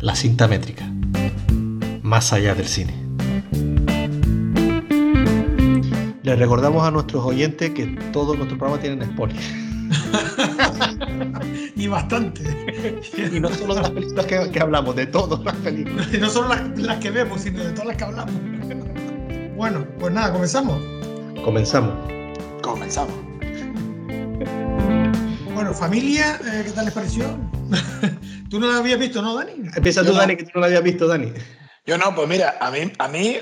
[0.00, 0.88] La cinta métrica.
[2.02, 2.94] Más allá del cine.
[6.22, 9.44] Les recordamos a nuestros oyentes que todos nuestros programas tienen spoilers.
[11.74, 12.44] y bastante.
[13.16, 16.06] y no solo de las películas que, hablamos, de todas las películas.
[16.14, 18.34] Y no solo las, que vemos, sino de todas las que hablamos.
[19.56, 20.80] bueno, pues nada, comenzamos.
[21.42, 21.92] Comenzamos.
[22.62, 23.14] Comenzamos.
[25.54, 27.24] Bueno, familia, eh, ¿qué tal les pareció?
[28.48, 29.52] Tú no la habías visto, ¿no, Dani?
[29.74, 31.32] Empieza tú, Dani, que tú no la habías visto, Dani.
[31.86, 33.38] Yo no, pues mira, a mí, a mí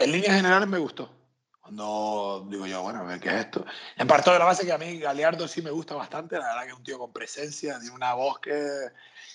[0.00, 1.12] en líneas generales me gustó.
[1.60, 3.64] Cuando digo yo, bueno, a ver qué es esto.
[3.96, 6.62] En parte de la base que a mí Galeardo sí me gusta bastante, la verdad
[6.62, 8.88] que es un tío con presencia, tiene una voz que.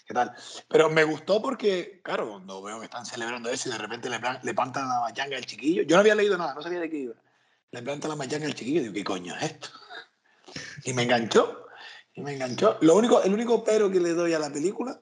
[0.07, 0.33] ¿Qué tal?
[0.69, 4.19] Pero me gustó porque, claro, cuando veo que están celebrando eso y de repente le,
[4.43, 6.97] le plantan la machanga al chiquillo, yo no había leído nada, no sabía de qué
[6.97, 7.15] iba.
[7.71, 9.69] Le plantan la machanga al chiquillo y digo, ¿qué coño es esto?
[10.85, 11.67] Y me enganchó.
[12.13, 12.77] Y me enganchó.
[12.81, 15.01] Lo único, el único pero que le doy a la película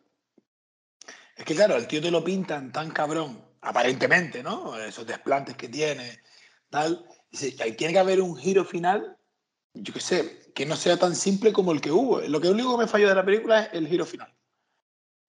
[1.35, 4.77] es que, claro, el tío te lo pintan tan cabrón, aparentemente, ¿no?
[4.77, 6.21] Esos desplantes que tiene,
[6.69, 7.05] tal.
[7.31, 9.17] Dice, tiene que haber un giro final,
[9.73, 12.19] yo qué sé, que no sea tan simple como el que hubo.
[12.21, 14.33] Lo que único que me falló de la película es el giro final.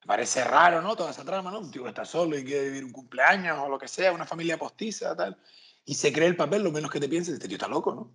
[0.01, 0.97] Me parece raro, ¿no?
[0.97, 1.61] Toda esa trama, ¿no?
[1.61, 4.27] Un tío que está solo y quiere vivir un cumpleaños o lo que sea, una
[4.27, 5.39] familia postiza, tal.
[5.85, 8.13] Y se cree el papel, lo menos que te pienses, este tío está loco, ¿no?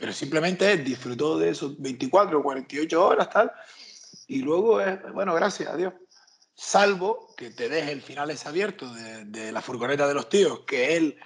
[0.00, 3.52] Pero simplemente disfrutó de esos 24 o 48 horas, tal.
[4.26, 5.92] Y luego es, bueno, gracias a Dios.
[6.54, 10.60] Salvo que te deje el final ese abierto de, de, la furgoneta de los tíos,
[10.60, 11.18] que él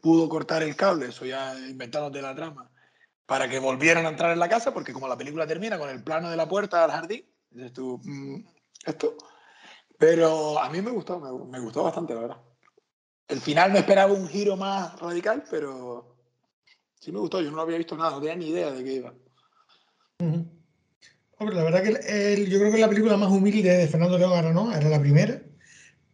[0.00, 2.70] pudo cortar el cable, eso ya inventándote la trama,
[3.26, 6.02] para que volvieran a entrar en la casa, porque como la película termina con el
[6.02, 8.44] plano de la puerta al jardín, dices tú, mm,
[8.86, 9.16] esto.
[9.98, 12.42] Pero a mí me gustó, me, me gustó bastante, la verdad.
[13.26, 16.09] El final me esperaba un giro más radical, pero
[17.00, 19.14] Sí me gustó, yo no había visto nada, no tenía ni idea de qué iba.
[20.18, 24.74] Hombre, la verdad que yo creo que la película más humilde de Fernando León Aranón
[24.74, 25.40] era la primera,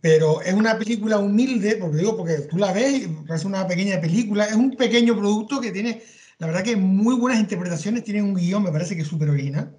[0.00, 4.00] pero es una película humilde, porque digo, porque tú la ves y parece una pequeña
[4.00, 6.04] película, es un pequeño producto que tiene,
[6.38, 9.76] la verdad que muy buenas interpretaciones, tiene un guion, me parece que es súper original.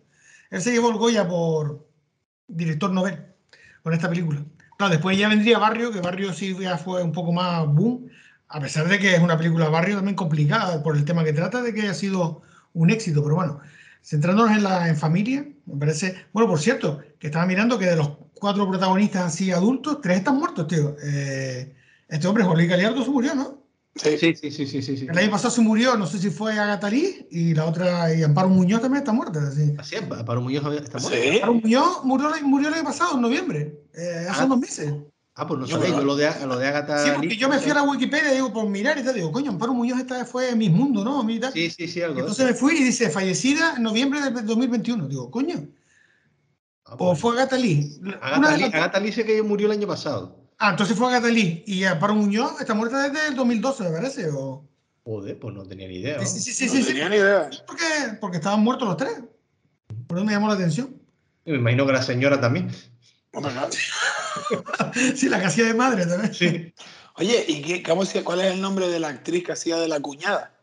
[0.50, 1.88] Él se llevó el Goya por
[2.50, 3.18] director novel
[3.82, 4.44] con esta película.
[4.78, 8.10] Claro, después ya vendría Barrio, que Barrio sí ya fue un poco más boom,
[8.50, 11.62] a pesar de que es una película barrio también complicada por el tema que trata
[11.62, 12.42] de que haya sido
[12.74, 13.60] un éxito, pero bueno,
[14.04, 17.98] centrándonos en la en familia, me parece, bueno, por cierto, que estaba mirando que de
[17.98, 20.96] los cuatro protagonistas así adultos, tres están muertos, tío.
[21.04, 21.74] Eh,
[22.08, 23.58] este hombre, Luis Galiardo, se murió, ¿no?
[23.96, 26.58] Sí, sí, sí, sí, sí, sí, El año pasado se murió, no sé si fue
[26.58, 29.48] Agatha Lee, y la otra, y Amparo Muñoz también está muerta.
[29.48, 31.20] Así, así Amparo Muñoz está muerta.
[31.20, 31.36] ¿Sí?
[31.38, 34.94] Amparo Muñoz murió, murió el año pasado, en noviembre, eh, hace unos meses.
[35.40, 37.06] Ah, pues no sabía, yo lo de, lo de Agatha.
[37.06, 39.52] Sí, porque yo me fui a la Wikipedia, digo, por mirar y tal, digo, coño,
[39.52, 41.24] Amparo Muñoz esta fue Mis Mundo, ¿no?
[41.54, 42.20] Sí, sí, sí, algo.
[42.20, 45.08] Entonces me fui y dice, fallecida en noviembre del 2021.
[45.08, 45.68] Digo, coño.
[46.86, 48.02] Ah, o pues fue Agatha Lee.
[48.20, 50.44] Agatha Lee, sé que murió el año pasado.
[50.58, 51.64] Ah, entonces fue Agatha Lee.
[51.68, 54.68] Y Amparo Muñoz está muerta desde el 2012, me parece, o...
[55.04, 56.26] Joder, pues no tenía ni idea.
[56.26, 56.80] Sí, sí, sí, sí.
[56.80, 57.48] No tenía ni idea.
[57.68, 57.84] ¿Por qué?
[58.20, 59.22] Porque estaban muertos los tres.
[60.08, 61.00] Por eso me llamó la atención.
[61.46, 62.72] me imagino que la señora también.
[65.16, 66.34] sí, la que hacía de madre también.
[66.34, 66.74] Sí.
[67.16, 70.00] Oye, ¿y qué, cómo, cuál es el nombre de la actriz que hacía de la
[70.00, 70.56] cuñada?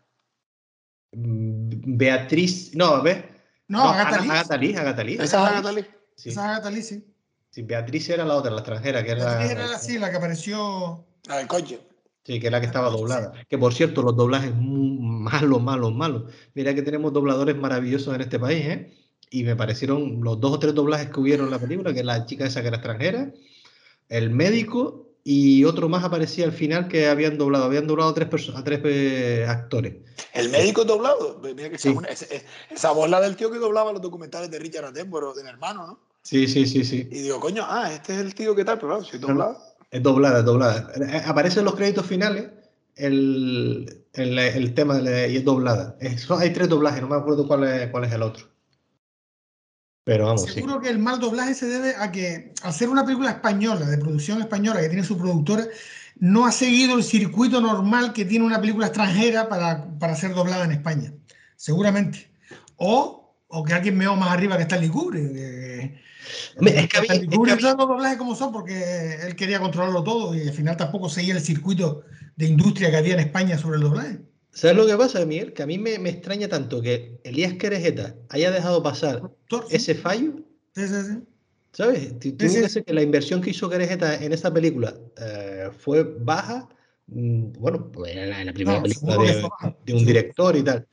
[1.12, 3.24] Mm, Beatriz, no, ¿ves?
[3.68, 4.74] No, no Agatha, Lee.
[4.76, 5.86] Agatha Lee, Esa es Agatha Lee.
[6.16, 6.28] Sí.
[6.30, 7.04] Esa es Agatha Lee, sí.
[7.50, 9.24] Sí, Beatriz era la otra, la extranjera, que era...
[9.24, 11.06] Beatriz era la, sí, la que apareció...
[11.26, 11.80] La del coche.
[12.24, 13.32] Sí, que era la que estaba doblada.
[13.48, 16.32] Que por cierto, los doblajes malos, malos, malos.
[16.54, 18.92] Mira que tenemos dobladores maravillosos en este país, ¿eh?
[19.34, 22.06] Y me parecieron los dos o tres doblajes que hubieron en la película, que es
[22.06, 23.32] la chica esa que era extranjera,
[24.08, 28.48] el médico y otro más aparecía al final que habían doblado, habían doblado a tres,
[28.54, 29.94] a tres eh, actores.
[30.34, 31.40] ¿El médico doblado?
[31.42, 31.90] Mira que esa,
[32.70, 35.98] esa voz la del tío que doblaba los documentales de Richard Attenborough, del hermano, ¿no?
[36.22, 37.08] Sí, sí, sí, sí.
[37.10, 39.58] Y digo, coño, ah, este es el tío que tal, pero claro, si es doblado.
[39.90, 40.92] Es doblada, es doblada.
[40.94, 42.50] Eh, aparece en los créditos finales
[42.94, 45.96] el, el, el tema de, y es doblada.
[46.38, 48.53] hay tres doblajes, no me acuerdo cuál es, cuál es el otro.
[50.04, 53.86] Pero vamos, Seguro que el mal doblaje se debe a que hacer una película española,
[53.86, 55.64] de producción española, que tiene su productora,
[56.16, 60.64] no ha seguido el circuito normal que tiene una película extranjera para, para ser doblada
[60.64, 61.12] en España.
[61.56, 62.30] Seguramente.
[62.76, 65.24] O, o que alguien vea más arriba que está en Kubrick.
[66.60, 70.54] es que había, es los doblajes como son porque él quería controlarlo todo y al
[70.54, 72.02] final tampoco seguía el circuito
[72.36, 74.20] de industria que había en España sobre el doblaje.
[74.54, 75.52] ¿Sabes lo que pasa, Miguel?
[75.52, 79.30] Que a mí me, extraña tanto que Elías Querejeta haya dejado pasar
[79.70, 80.34] ese fallo.
[80.74, 81.18] Sí, sí, sí.
[81.72, 82.18] ¿Sabes?
[82.20, 86.68] Tú que la inversión que hizo Querejeta en esta película eh, fue baja.
[87.08, 89.16] Mm, bueno, pues en la, primera película
[89.84, 90.86] de, un director y tal.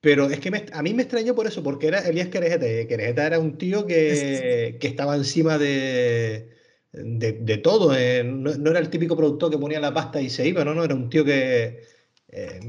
[0.00, 2.66] Pero es que a mí me extrañó por eso, porque era Elías Querejeta.
[2.66, 6.48] Y Querejeta era un tío que, que estaba encima de,
[6.92, 7.94] de, todo.
[7.94, 10.84] Eh, no, era el típico productor que ponía la pasta y se iba, no, no,
[10.84, 11.91] era un tío que,
[12.34, 12.60] eh,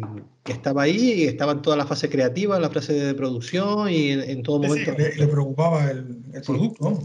[0.43, 3.89] que estaba ahí y estaba en toda la fase creativa, en la fase de producción
[3.89, 4.91] y en, todo momento.
[4.97, 6.99] le, preocupaba el, producto.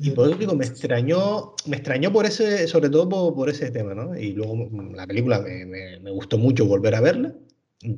[0.00, 3.94] Y por eso digo, me extrañó, me extrañó por ese, sobre todo por, ese tema,
[3.94, 4.18] ¿no?
[4.18, 5.66] Y luego mm, la película me,
[6.00, 7.34] me, gustó mucho volver a verla.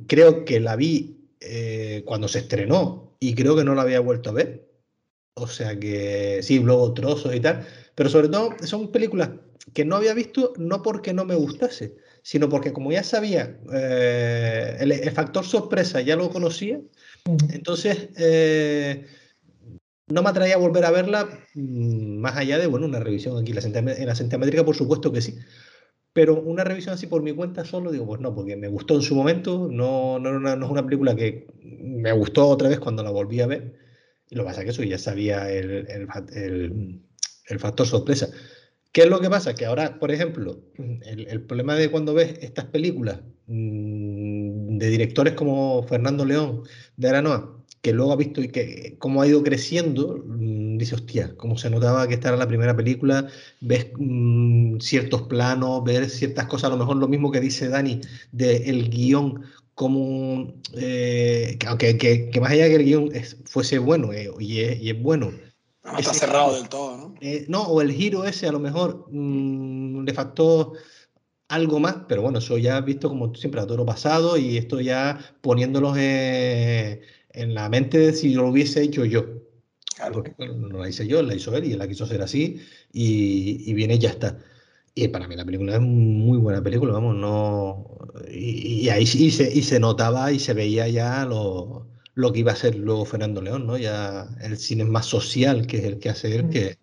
[0.07, 4.31] Creo que la vi eh, cuando se estrenó y creo que no la había vuelto
[4.31, 4.69] a ver.
[5.35, 7.65] O sea que sí, luego trozos y tal.
[7.95, 9.29] Pero sobre todo son películas
[9.73, 14.77] que no había visto no porque no me gustase, sino porque como ya sabía, eh,
[14.79, 16.79] el, factor sorpresa ya lo conocía,
[17.51, 19.05] entonces eh,
[20.07, 24.07] no me atraía volver a verla mm, más allá de, bueno, una revisión aquí en
[24.07, 25.37] la centimétrica, por supuesto que sí.
[26.13, 29.01] Pero una revisión así por mi cuenta solo, digo, pues no, porque me gustó en
[29.01, 33.09] su momento, no, no, no es una película que me gustó otra vez cuando la
[33.09, 33.75] volví a ver.
[34.29, 37.01] Y lo que pasa es que eso ya sabía el, el,
[37.49, 38.29] el factor sorpresa.
[38.93, 39.55] ¿Qué es lo que pasa?
[39.55, 45.83] Que ahora, por ejemplo, el, problema de cuando ves estas películas mm, de directores como
[45.83, 46.63] Fernando León
[46.97, 51.35] de Aranoa, que luego ha visto y que cómo ha ido creciendo, mm, dice, hostia,
[51.37, 53.27] como se notaba que esta era la primera película,
[53.61, 57.99] ves mm, ciertos planos, ves ciertas cosas, a lo mejor lo mismo que dice Dani
[58.31, 59.43] del guion,
[59.75, 63.09] como, eh, que, que, más allá de que el guion
[63.45, 65.31] fuese bueno eh, y, es, bueno,
[65.83, 67.15] no está cerrado del todo, ¿no?
[67.21, 70.73] Eh, no, o el giro ese a lo mejor mm, le faltó
[71.49, 75.19] algo más, pero bueno, eso ya visto como siempre a toro pasado y esto ya
[75.41, 77.01] poniéndolos en,
[77.53, 79.25] la mente de si lo hubiese hecho yo.
[80.11, 82.59] Porque no la hice yo, la hizo él y él la quiso hacer así
[82.91, 84.37] y, y viene y ya está.
[84.95, 87.87] Y para mí la película es muy buena película, vamos, no.
[88.31, 92.51] Y, ahí sí se, y se notaba y se veía ya lo, lo que iba
[92.51, 93.77] a ser luego Fernando León, ¿no?
[93.77, 96.77] Ya el cine más social que es el que hace él, que,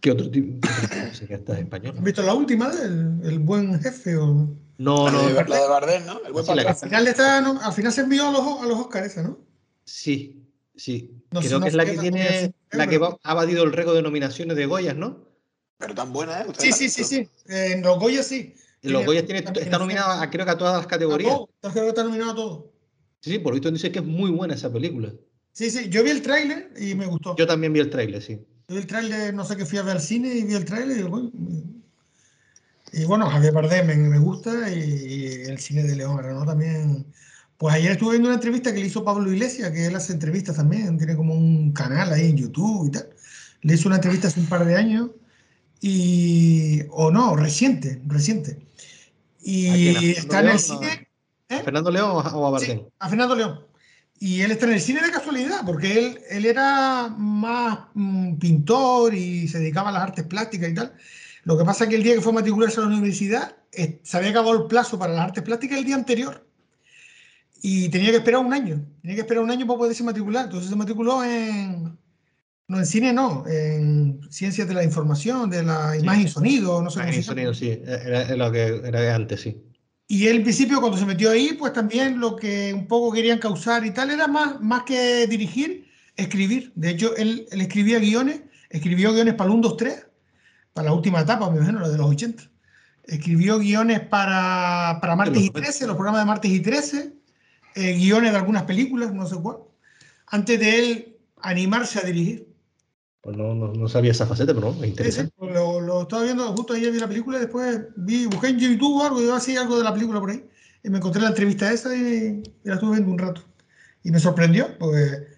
[0.00, 1.94] que otro tipo de está español.
[1.96, 4.16] ¿Has visto la última, el, el buen jefe?
[4.16, 4.48] O...
[4.78, 5.30] No, no.
[5.30, 6.20] La de, Bardem, ¿no?
[6.26, 7.60] El buen sí, al, final está, ¿no?
[7.60, 9.38] al final se envió a los, a los Oscars esa, ¿no?
[9.84, 10.44] Sí,
[10.74, 11.22] sí.
[11.30, 14.66] Creo que es la que tiene, la que ha batido el récord de nominaciones de
[14.66, 15.28] Goyas, ¿no?
[15.78, 16.46] Pero tan buena, ¿eh?
[16.58, 17.28] Sí, sí, sí, sí.
[17.46, 18.54] en los Goyas sí.
[18.82, 21.36] En los Goyas tiene, está nominado a, creo que a todas las categorías.
[21.60, 22.71] creo que está nominado a todo.
[23.22, 25.12] Sí, sí, por visto dice que es muy buena esa película.
[25.52, 27.36] Sí, sí, yo vi el tráiler y me gustó.
[27.36, 28.44] Yo también vi el tráiler, sí.
[28.68, 30.64] Yo vi el tráiler, no sé qué fui a ver al cine y vi el
[30.64, 31.30] tráiler y, bueno,
[32.92, 36.44] y bueno, Javier Bardem me, gusta y, el cine de León ¿no?
[36.44, 37.06] también.
[37.58, 40.56] Pues ayer estuve viendo una entrevista que le hizo Pablo Iglesias, que él hace entrevistas
[40.56, 43.08] también, tiene como un canal ahí en YouTube y tal.
[43.60, 45.10] Le hizo una entrevista hace un par de años
[45.80, 48.58] y o no, reciente, reciente.
[49.40, 51.11] Y está en el cine
[51.60, 52.82] ¿A Fernando León o a Bardem?
[52.98, 53.66] a Fernando León.
[54.18, 59.14] Y él está en el cine de casualidad, porque él, él era más mm, pintor
[59.14, 60.94] y se dedicaba a las artes plásticas y tal.
[61.44, 64.00] Lo que pasa es que el día que fue a matricularse a la universidad, eh,
[64.02, 66.46] se había acabado el plazo para las artes plásticas el día anterior.
[67.62, 68.84] Y tenía que esperar un año.
[69.00, 70.46] Tenía que esperar un año para poderse matricular.
[70.46, 71.98] Entonces se matriculó en.
[72.68, 76.90] No, en cine no, en ciencias de la información, de la imagen y sonido, no
[76.90, 79.62] sé Imagen y sonido, sí, era, lo que era antes, sí.
[80.12, 83.38] Y él, en principio, cuando se metió ahí, pues también lo que un poco querían
[83.38, 86.70] causar y tal era más, más que dirigir, escribir.
[86.74, 90.06] De hecho, él, escribía guiones, escribió guiones para el 1, 2, 3,
[90.74, 92.42] para la última etapa, me imagino, la de los 80.
[93.04, 97.14] Escribió guiones para, para Martes y 13, los programas de Martes y 13,
[97.76, 99.60] eh, guiones de algunas películas, no sé cuál,
[100.26, 102.52] antes de él animarse a dirigir.
[103.22, 105.26] Pues no, no, sabía esa faceta, pero me interesa.
[105.36, 105.71] Pues lo,
[106.02, 109.20] lo, estaba viendo justo ayer vi la película y después vi, busqué en YouTube algo
[109.20, 110.44] y yo hacía algo de la película por ahí.
[110.82, 113.42] Y me encontré la entrevista esa y, la estuve viendo un rato.
[114.02, 115.28] Y me sorprendió, porque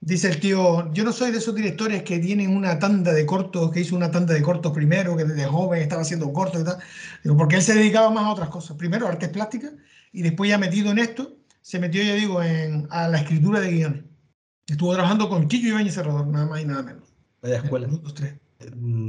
[0.00, 3.70] dice el tío, yo no soy de esos directores que tienen una tanda de cortos,
[3.70, 6.78] que hizo una tanda de cortos primero, que desde joven estaba haciendo cortos y tal.
[7.22, 8.76] Digo, porque él se dedicaba más a otras cosas.
[8.76, 9.72] Primero artes plásticas
[10.12, 13.70] y después ya metido en esto, se metió, ya digo, en, a la escritura de
[13.70, 14.04] guiones.
[14.66, 17.14] Estuvo trabajando con Chicho Ibáñez Cerrador, nada más y nada menos.
[17.40, 17.88] Vaya escuela.
[17.88, 18.02] Mm,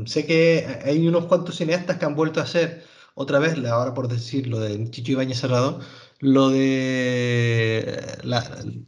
[0.06, 2.84] sé que hay unos cuantos cineastas que han vuelto a hacer
[3.14, 5.80] otra vez, ahora por decir lo de Chicho Ibáñez Cerrado,
[6.20, 8.44] lo de la,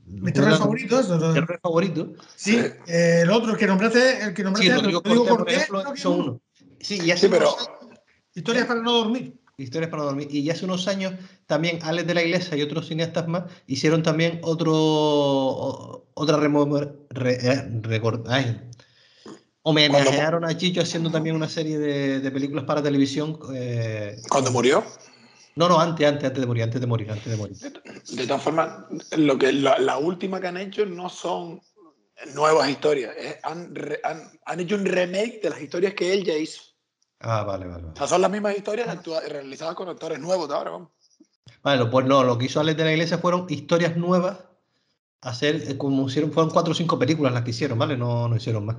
[0.06, 1.34] mi terror favorito, eso, ¿no?
[1.34, 2.14] terror favorito.
[2.36, 2.58] Sí,
[2.88, 6.20] eh, el otro, el que nombraste, el que nombraste, sí, Rodrigo Cortés, por ejemplo, son
[6.20, 6.42] uno.
[6.80, 7.56] Sí, y hace sí, pero...
[8.34, 9.36] Historias para no dormir.
[9.58, 10.28] Historias para no dormir.
[10.30, 11.14] Y hace unos años
[11.48, 17.38] también Alex de la Iglesia y otros cineastas más hicieron también otro otra remor, re,
[17.42, 18.62] eh, record, ay,
[19.68, 23.38] homenajearon a Chicho haciendo también una serie de, películas para televisión.
[23.54, 24.84] Eh, ¿Cuándo murió?
[25.56, 27.58] No, no, antes, antes, antes de morir, antes de morir, antes de morir.
[27.58, 28.86] De, todas formas,
[29.18, 31.62] lo que, la, última que han hecho no son
[32.34, 33.14] nuevas historias.
[33.44, 36.62] Han, re- han- han hecho un remake de las historias que él ya hizo.
[37.20, 37.84] Ah, vale, vale.
[37.84, 38.88] Vale, O sea, son las mismas historias
[39.28, 40.72] realizadas con actores nuevos de ahora.
[40.72, 40.92] vamos.
[41.62, 44.40] Vale, pues no, lo que hizo Alex de la Iglesia fueron historias nuevas.
[45.22, 47.98] Hacer, eh, como hicieron, fueron cuatro o cinco películas las que hicieron, ¿vale?
[47.98, 48.78] No, no hicieron más.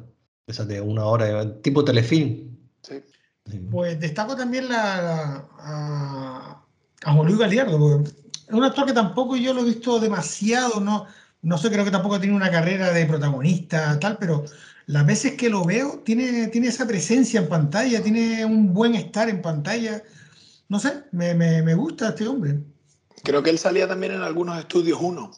[0.48, 2.56] Esas de una hora, tipo telefilm.
[2.82, 3.02] Sí.
[3.70, 6.64] Pues destaco también la, la- a,
[7.04, 10.80] a Juan Luis Galiardo, porque es un actor que tampoco yo lo he visto demasiado,
[10.80, 11.06] no,
[11.42, 14.44] no sé, creo que tampoco tiene una carrera de protagonista, tal, pero
[14.86, 19.28] las veces que lo veo, tiene, tiene esa presencia en pantalla, tiene un buen estar
[19.28, 20.02] en pantalla.
[20.68, 22.60] No sé, me, me, me gusta este hombre.
[23.22, 25.30] Creo que él salía también en algunos estudios uno.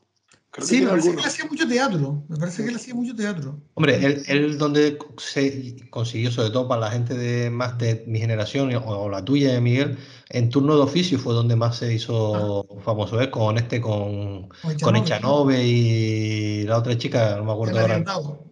[0.52, 2.94] Creo que Sí, me parece que él hacía mucho teatro, me parece que él hacía
[2.94, 3.60] mucho teatro.
[3.74, 8.18] Hombre, él, él donde se consiguió, sobre todo para la gente de más de mi
[8.18, 9.96] generación o, o la tuya, eh, Miguel,
[10.28, 13.30] en turno de oficio fue donde más se hizo famoso, ¿eh?
[13.30, 17.94] Con este, con, Con con Echanove, y la otra chica, no me acuerdo ahora.
[17.94, 18.44] orientado.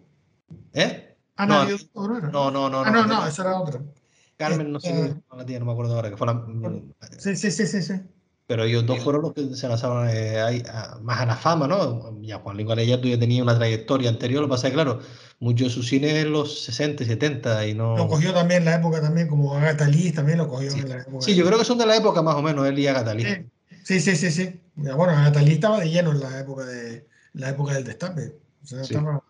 [0.73, 1.17] ¿Eh?
[1.35, 2.29] Ana No, ¿no era?
[2.29, 2.79] No, no, no.
[2.79, 3.81] Ah, no, no, esa era otra.
[4.37, 6.45] Carmen, no sé, no la tía, no me acuerdo ahora, que fue la-
[7.17, 7.93] Sí, sí, sí, sí, sí.
[8.49, 12.19] Pero ellos dos fueron los que se lanzaron eh, a- más a la fama, ¿no?
[12.23, 14.99] Ya Juan Luis Gallardo ya tenía una trayectoria anterior, lo que pasa es que, claro,
[15.39, 17.95] mucho de su cine en los 60 y 70 y no...
[17.95, 20.79] Lo cogió también en la época también, como Agatha Lee también lo cogió Sí.
[20.79, 21.21] en la época.
[21.23, 23.45] Sí, yo creo que son de la época más o menos, él y Agatha Lee.
[23.83, 24.59] Sí, sí, sí, sí.
[24.77, 28.33] Ya, Bueno, Agatha Lee estaba de lleno en la época de la época del destape.
[28.63, 28.95] O sea, Sí.
[28.95, 29.21] estaba-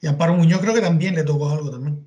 [0.00, 2.06] Y Amparo Muñoz creo que también le tocó algo también.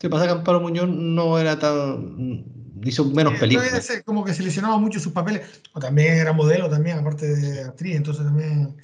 [0.00, 2.53] Sí, pasa que Amparo Muñoz no era tan...
[2.88, 3.68] hizo menos películas.
[3.68, 5.62] entonces, como que seleccionaba mucho sus papeles.
[5.72, 8.76] O también era modelo también, aparte de actriz, entonces también.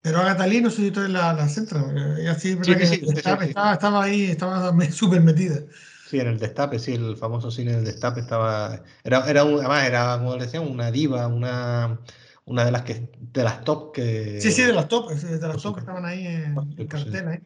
[0.00, 1.84] Pero Agatha Lee no sé si todavía la, la centra.
[2.18, 2.56] Ella sí.
[2.60, 3.48] Sí, que sí, sí, sí, estaba, sí.
[3.50, 5.60] estaba- estaba ahí, estaba súper metida.
[6.04, 8.82] Sí, en el Destape, sí, el famoso cine del Destape estaba...
[9.04, 12.00] Era, era un, además, era, como le decían, una diva, una,
[12.44, 14.40] una de las que de las top que...
[14.40, 17.02] Sí, sí, de las top, de las Pues top que estaban ahí en, en pues
[17.04, 17.10] sí.
[17.12, 17.28] cartel.
[17.28, 17.38] ahí.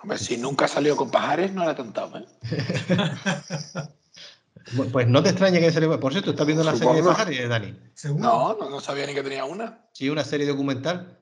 [0.00, 2.26] Hombre, si nunca salió con pajares, no era tan top, ¿eh?
[4.92, 5.88] Pues no te extrañe que se le...
[5.98, 7.02] Por cierto, ¿estás viendo la serie de.
[7.02, 7.78] Pajares, Dani?
[7.94, 8.24] Seguro.
[8.24, 9.86] No, no, no sabía ni que tenía una.
[9.92, 11.18] Sí, una serie documental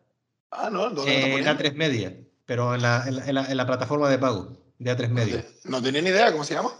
[0.51, 1.63] Ah, no, ¿dónde está en poniendo?
[1.65, 4.97] A3 Media, pero en la, en la- en la- en la plataforma de pago de
[4.97, 5.45] A3 Media.
[5.65, 6.71] No tenía ni idea cómo se llama.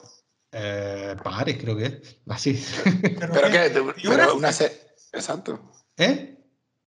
[0.53, 2.17] Eh, Pajares, creo que es.
[2.29, 2.65] Así.
[3.03, 3.83] Pero, Pero ¿qué?
[4.09, 4.79] pero una serie.
[5.13, 5.61] Exacto.
[5.97, 6.39] ¿Eh?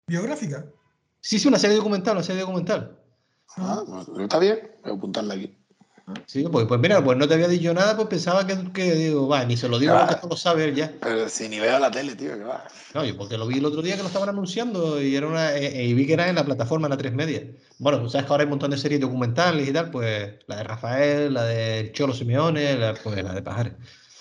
[0.07, 0.65] Biográfica.
[1.19, 2.97] Sí, sí, una serie documental, una serie documental.
[3.57, 5.57] Ah, bueno, está bien, voy a apuntarla aquí.
[6.25, 9.27] Sí, pues, pues mira, pues no te había dicho nada, pues pensaba que, que digo,
[9.27, 10.00] va, ni se lo digo Ah.
[10.01, 10.91] porque esto lo sabe él ya.
[11.01, 12.65] Pero si ni veo la tele, tío, que va.
[12.93, 15.55] No, yo porque lo vi el otro día que lo estaban anunciando y era una
[15.55, 17.43] eh, y vi que era en la plataforma en la 3 Media.
[17.77, 20.58] Bueno, pues sabes que ahora hay un montón de series documentales y tal, pues la
[20.58, 23.74] de Rafael, la de Cholo Simeone, la, pues la de Pajares.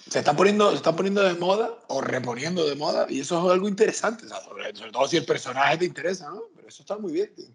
[0.08, 3.52] Se están poniendo, se están poniendo de moda o reponiendo de moda y eso es
[3.52, 6.42] algo interesante, o sea, sobre, sobre todo si el personaje te interesa, ¿no?
[6.56, 7.46] Pero eso está muy bien, tío.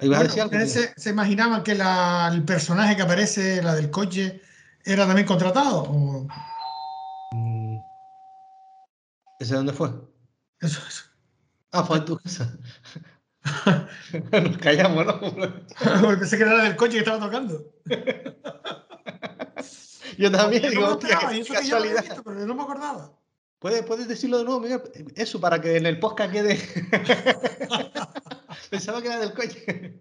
[0.00, 0.28] Bueno,
[0.66, 4.40] se, se imaginaban que la- el personaje que aparece, la del coche,
[4.84, 5.82] era también contratado?
[5.82, 6.28] ¿O
[7.34, 7.78] Mm.
[9.38, 9.90] ¿Ese dónde fue?
[10.60, 11.04] eso, eso?
[11.72, 12.56] Ah, fue en tu casa.
[14.32, 15.20] Nos callamos, ¿no?
[16.18, 17.72] Pensé que era la del coche que estaba tocando.
[20.16, 23.12] Yo también Yo digo, no hostia, qué eso que yo visto, pero no me acordaba.
[23.60, 24.80] ¿Puedes, puedes decirlo de nuevo, Miguel?
[25.14, 26.58] Eso, para que en el podcast quede.
[28.70, 30.00] Pensaba que era del coche.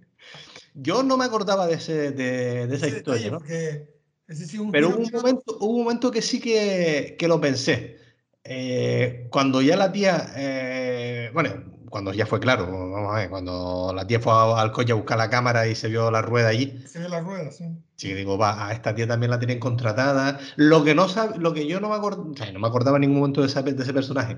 [0.74, 3.40] Yo no me acordaba de, ese, de, de esa Ese historia, ¿no?
[3.40, 3.90] porque
[4.30, 7.98] sí un Pero hubo un momento, hubo un momento que sí que, que lo pensé.
[8.44, 11.50] Eh, cuando ya la tía, eh, bueno,
[11.90, 15.18] cuando ya fue claro, vamos a ver, cuando la tía fue al coche a buscar
[15.18, 17.66] la cámara y se vio la rueda allí, se ve las ruedas, sí.
[17.96, 20.40] sí digo, va, a esta tía también la tienen contratada.
[20.56, 23.20] Lo que no sab- lo que yo no me acordaba, no me acordaba en ningún
[23.20, 24.38] momento de, esa- de ese personaje.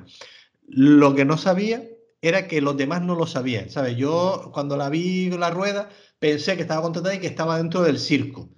[0.68, 1.84] Lo que no sabía
[2.22, 3.96] era que los demás no lo sabían, ¿sabes?
[3.98, 8.00] Yo cuando la vi la rueda pensé que estaba contratada y que estaba dentro del
[8.00, 8.50] circo.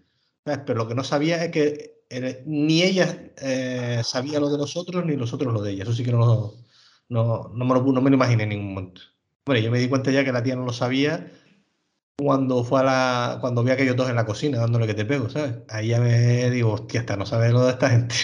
[0.45, 0.61] ¿sabes?
[0.65, 4.75] Pero lo que no sabía es que eh, ni ella eh, sabía lo de los
[4.77, 5.83] otros ni los otros lo de ella.
[5.83, 6.55] Eso sí que no, lo-
[7.09, 9.01] no, no me, lo, no me lo imaginé en ningún momento.
[9.45, 11.31] Bueno, yo me di cuenta ya que la tía no lo sabía
[12.17, 15.05] cuando fue a la, cuando vi a aquellos dos en la cocina dándole que te
[15.05, 15.55] pego, ¿sabes?
[15.69, 18.15] Ahí ya me digo, hostia, esta no sabe lo de esta gente.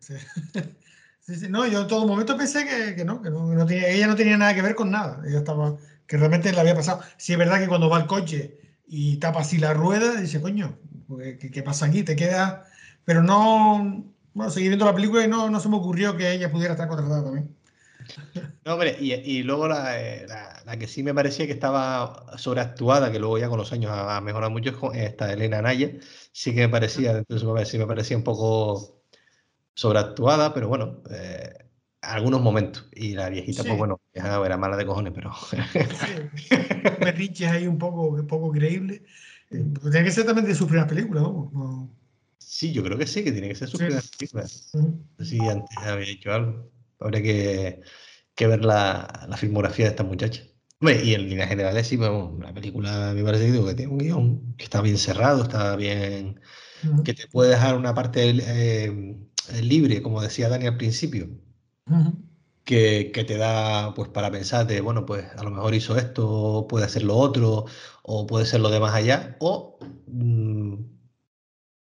[0.00, 0.14] Sí.
[1.20, 3.66] Sí, sí, No, yo en todo momento pensé que, que no, que no, que no
[3.66, 5.22] tenía, ella no tenía nada que ver con nada.
[5.26, 7.02] Ella estaba, que realmente le había pasado.
[7.18, 10.78] Sí, es verdad que cuando va al coche y tapa así la rueda, dice, coño,
[11.06, 12.02] pues, ¿qué, qué pasa aquí?
[12.02, 12.66] Te queda.
[13.04, 16.50] Pero no, bueno, seguí viendo la película y no, no se me ocurrió que ella
[16.50, 17.54] pudiera estar contratada también.
[18.64, 22.36] No, hombre, y, y luego la, eh, la- la que sí me parecía que estaba
[22.38, 25.90] sobreactuada, que luego ya con los años ha, mejorado mucho, es esta Elena Naya.
[26.32, 28.99] Sí que me parecía, entonces parecía, me parecía un poco
[29.80, 31.54] sobreactuada, pero bueno, eh,
[32.02, 32.86] algunos momentos.
[32.92, 35.32] Y la viejita, pues bueno, era mala de cojones, pero.
[37.32, 37.44] Sí.
[37.46, 39.02] ahí un poco, un poco creíble.
[39.50, 41.90] Eh, pues tiene que ser también de sus primeras películas, ¿no?
[42.36, 44.70] Sí, yo creo que sí, que tiene que ser sus primeras películas.
[44.74, 46.70] No sé si antes había hecho algo.
[46.98, 47.80] Habría que,
[48.34, 50.42] que ver la, la, filmografía de esta muchacha.
[50.82, 54.64] y en líneas generales, sí, bueno, la película me parece que tiene un guion que
[54.64, 56.38] está bien cerrado, está bien.
[57.02, 59.16] que te puede dejar una parte eh,
[59.62, 61.28] libre, como decía Dani al principio
[62.64, 66.84] que, te da pues para pensar de, bueno, pues a lo mejor hizo esto, puede
[66.84, 67.66] hacer lo otro,
[68.02, 70.74] o puede ser lo de más allá, o mm,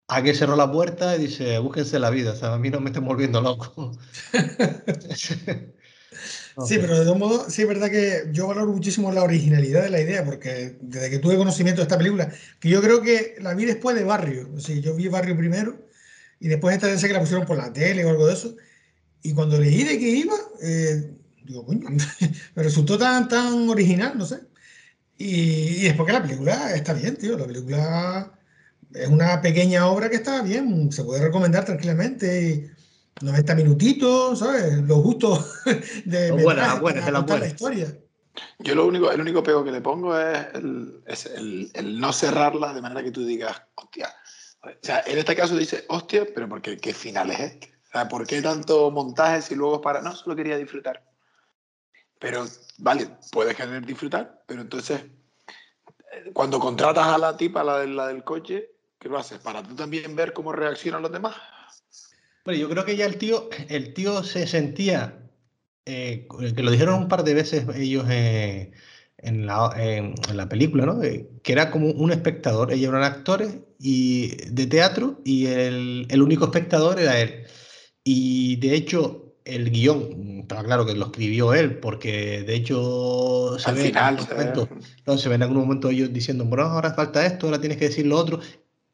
[0.08, 2.80] a que cerró la puerta y dice, búsquense la vida, o sea, a mí no
[2.80, 3.92] me estén volviendo loco.
[6.66, 9.88] Sí, pero de todo modo, sí es verdad que yo valoro muchísimo la originalidad de
[9.88, 13.54] la idea, porque desde que tuve conocimiento de esta película, que yo creo que la
[13.54, 15.78] vi después de Barrio, o sea, yo vi Barrio primero
[16.42, 18.56] y después esta vez que la pusieron por la tele o algo de eso,
[19.22, 21.88] y cuando leí de qué iba, eh, digo, coño,
[22.56, 24.40] me resultó tan, tan original, no sé.
[25.16, 27.38] Y, y después que la película está bien, tío.
[27.38, 28.32] La película
[28.92, 32.72] es una pequeña obra que está bien, se puede recomendar tranquilamente.
[33.20, 34.78] 90 minutitos, ¿sabes?
[34.78, 35.46] Lo justo
[36.04, 37.38] de buena, buena, la, buena.
[37.38, 37.96] la historia.
[38.58, 42.12] Yo lo único, el único pego que le pongo es, el, es el, el, no
[42.12, 44.12] cerrarla de manera que tú digas, hostia.
[44.62, 47.72] O sea, en este caso dice, hostia, pero porque ¿qué final es este?
[48.08, 50.00] ¿por qué tanto montaje si luego para.?
[50.00, 51.02] No, solo quería disfrutar.
[52.18, 52.46] Pero,
[52.78, 58.06] vale, puedes querer disfrutar, pero entonces, eh, cuando contratas a la tipa, la, de, la
[58.06, 59.38] del coche, ¿qué lo haces?
[59.40, 61.34] ¿Para tú también ver cómo reaccionan los demás?
[62.44, 65.20] Bueno, yo creo que ya el tío, el tío se sentía,
[65.84, 68.70] eh, que lo dijeron un par de veces ellos eh,
[69.18, 71.00] en, la, en, la, película, ¿no?
[71.00, 72.72] que era como un espectador.
[72.72, 77.44] Ellos eran actores y, de teatro y el, el único espectador era él.
[78.04, 83.70] Y de hecho, el guion, estaba claro que lo escribió él, porque de hecho se
[83.70, 84.68] Al ve final, en momento,
[85.06, 87.88] no, se ven en algún momento ellos diciendo, bueno, ahora falta esto, ahora tienes que
[87.88, 88.40] decir lo otro.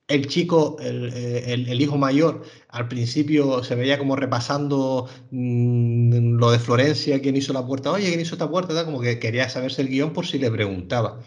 [0.08, 6.50] El chico, el, el, el hijo mayor, al principio se veía como repasando mmm, lo
[6.50, 9.82] de Florencia, quién hizo la puerta, oye, quién hizo esta puerta, como que quería saberse
[9.82, 11.20] el guion por si le preguntaba.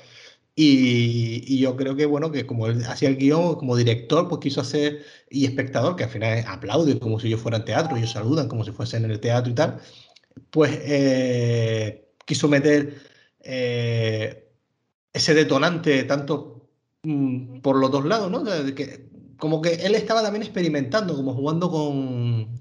[0.55, 4.61] Y, yo creo que, bueno, que como él hacía el guion, como director, pues quiso
[4.61, 8.47] hacer, y espectador, que al final aplaude como si yo fuera en teatro, ellos saludan
[8.47, 9.79] como si fuesen en el teatro y tal,
[10.49, 13.01] pues eh, quiso meter
[13.41, 14.51] eh,
[15.13, 16.69] ese detonante tanto
[17.03, 18.43] mm, por los dos lados, ¿no?
[18.75, 22.59] que, como que él estaba también experimentando, como jugando con,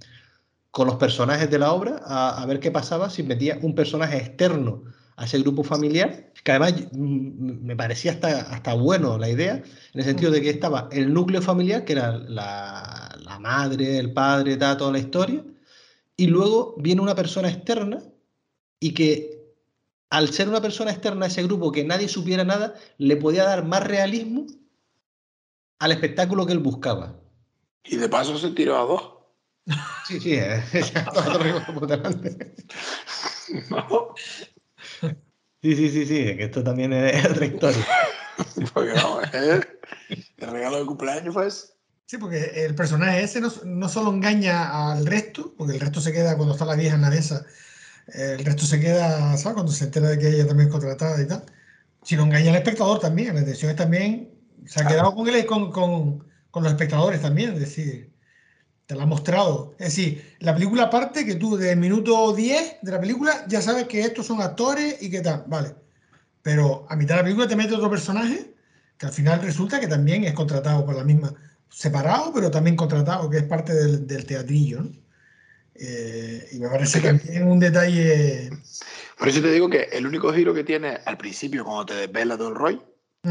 [0.71, 4.17] con los personajes de la obra, a, a ver qué pasaba si metía un personaje
[4.19, 4.85] externo
[5.17, 10.01] a ese grupo familiar, que además mm, me parecía hasta, hasta bueno la idea, en
[10.01, 14.57] el sentido de que estaba el núcleo familiar, que era la, la madre, el padre,
[14.57, 15.45] toda la historia,
[16.17, 18.03] y luego viene una persona externa
[18.79, 19.41] y que
[20.11, 23.65] al ser una persona externa a ese grupo que nadie supiera nada, le podía dar
[23.65, 24.47] más realismo
[25.79, 27.19] al espectáculo que él buscaba.
[27.85, 29.15] Y de paso se tiró a dos.
[30.07, 30.63] Sí, sí, eh,
[33.71, 34.15] no.
[35.63, 37.87] Sí, sí, sí, sí, que esto también es otra historia.
[38.75, 39.61] porque no, ¿eh?
[40.09, 41.75] el regalo de cumpleaños pues.
[42.07, 46.13] Sí, porque el personaje ese no, no, solo engaña al resto, porque el resto se
[46.13, 47.47] queda cuando está la vieja en la mesa,
[48.09, 49.55] el resto se queda, ¿sabes?
[49.55, 51.45] Cuando se entera de que ella también es contratada y tal,
[52.03, 53.35] sino engaña al espectador también.
[53.35, 54.31] La intención es también,
[54.67, 58.10] se ha quedado con, él, con, con, con los espectadores también, es decir,
[58.91, 59.73] te la ha mostrado.
[59.79, 63.63] Es decir, la película parte que tú desde el minuto 10 de la película ya
[63.63, 65.77] sabes que estos son actores y que tal, vale.
[66.43, 68.53] Pero a mitad de la película te mete otro personaje
[68.99, 71.33] que al final resulta que también es contratado por la misma,
[71.69, 74.83] separado, pero también contratado, que es parte del, del teatrillo.
[74.83, 74.91] ¿no?
[75.77, 78.51] Eh, y me parece que es un detalle.
[79.17, 82.37] Por eso te digo que el único giro que tiene al principio, cuando te desvela
[82.37, 82.83] Don Roy,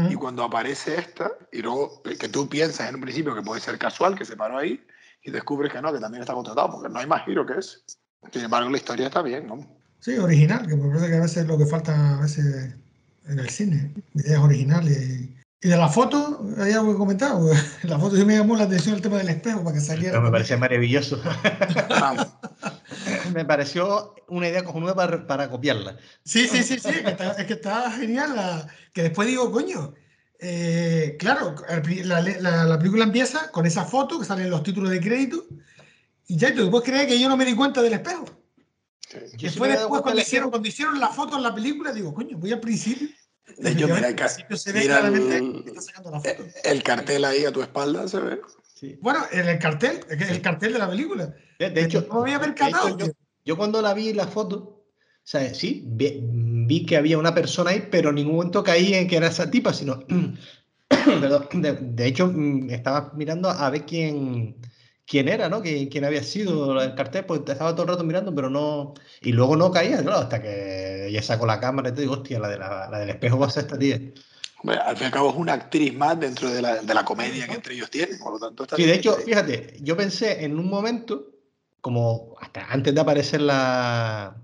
[0.08, 3.76] y cuando aparece esta, y luego que tú piensas en un principio que puede ser
[3.76, 4.80] casual, que se paró ahí,
[5.22, 7.84] y descubres que no, que también está contratado, porque no hay más giro que es.
[8.32, 9.66] Sin embargo, la historia está bien, ¿no?
[10.00, 12.74] Sí, original, que me parece que a veces es lo que falta a veces
[13.26, 15.28] en el cine, ideas originales.
[15.62, 17.32] Y de la foto, hay algo que comentar.
[17.82, 20.20] La foto sí me llamó la atención el tema del espejo para que saliera.
[20.20, 21.20] me parecía maravilloso.
[23.34, 25.98] me pareció una idea cojonuda para, para copiarla.
[26.24, 26.88] Sí, sí, sí, sí,
[27.38, 28.66] es que está genial.
[28.94, 29.92] que después digo, coño,
[30.42, 31.54] eh, claro,
[32.04, 35.44] la, película empieza con esa foto que salen los títulos de crédito
[36.26, 38.24] y ya tú puedes creer que yo no me di cuenta del espejo.
[39.38, 42.60] Después, después cuando, hicieron, cuando hicieron la foto en la película, digo, coño, voy al
[42.60, 43.08] principio.
[43.76, 46.44] Yo, mira, el, se ve claramente está sacando la foto.
[46.62, 48.40] El cartel ahí a tu espalda se ve.
[49.00, 51.34] Bueno, en el cartel, el cartel de la película.
[51.58, 52.54] De, hecho, no voy a ver
[52.96, 53.12] yo,
[53.44, 54.80] Yo cuando la vi la foto,
[55.30, 55.84] sea, sí,
[56.70, 59.50] vi, que había una persona ahí, pero en ningún momento caí en que era esa
[59.50, 64.56] tipa, sino, de, de, hecho, mm, estaba mirando a ver quién,
[65.04, 65.62] quién era, ¿no?
[65.62, 68.94] ¿Quién, había sido el cartel, pues estaba todo el rato mirando, pero no.
[69.20, 72.38] Y luego no caía, claro, hasta que ya sacó la cámara y te digo, hostia,
[72.38, 73.96] la, de la, del espejo va a ser esta tía.
[73.96, 77.48] al fin y al cabo es una actriz más dentro de la, de la comedia
[77.48, 80.70] que entre ellos tienen, por lo tanto Sí, de hecho, fíjate, yo pensé en un
[80.70, 81.32] momento,
[81.80, 84.36] como hasta antes de aparecer la,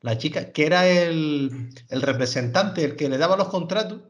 [0.00, 4.00] la chica, que era el, el representante, el que le daba los contratos,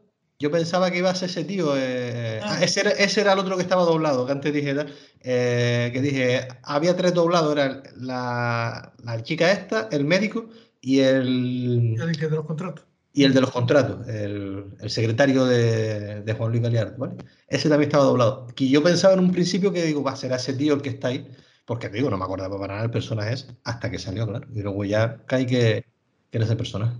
[0.41, 1.73] yo pensaba que iba a ser ese tío.
[1.75, 2.59] Eh, ah.
[2.61, 4.73] ese, era, ese, era, el otro que estaba doblado, que antes dije,
[5.21, 10.47] eh, que dije, había tres doblados, era la, la, chica esta, el médico
[10.79, 11.95] y el...
[11.99, 12.85] El de los contratos.
[13.11, 17.15] Y el de los contratos, el, el secretario de, de, Juan Luis Galeard, ¿vale?
[17.47, 18.47] Ese también estaba doblado.
[18.55, 20.89] Que yo pensaba en un principio que digo, va a ser ese tío el que
[20.89, 21.29] está ahí,
[21.69, 24.47] porque te digo, no me acordaba para nada el personaje ese, hasta que salió, claro.
[24.55, 25.85] Y luego ya cae que,
[26.31, 26.97] que era ese personaje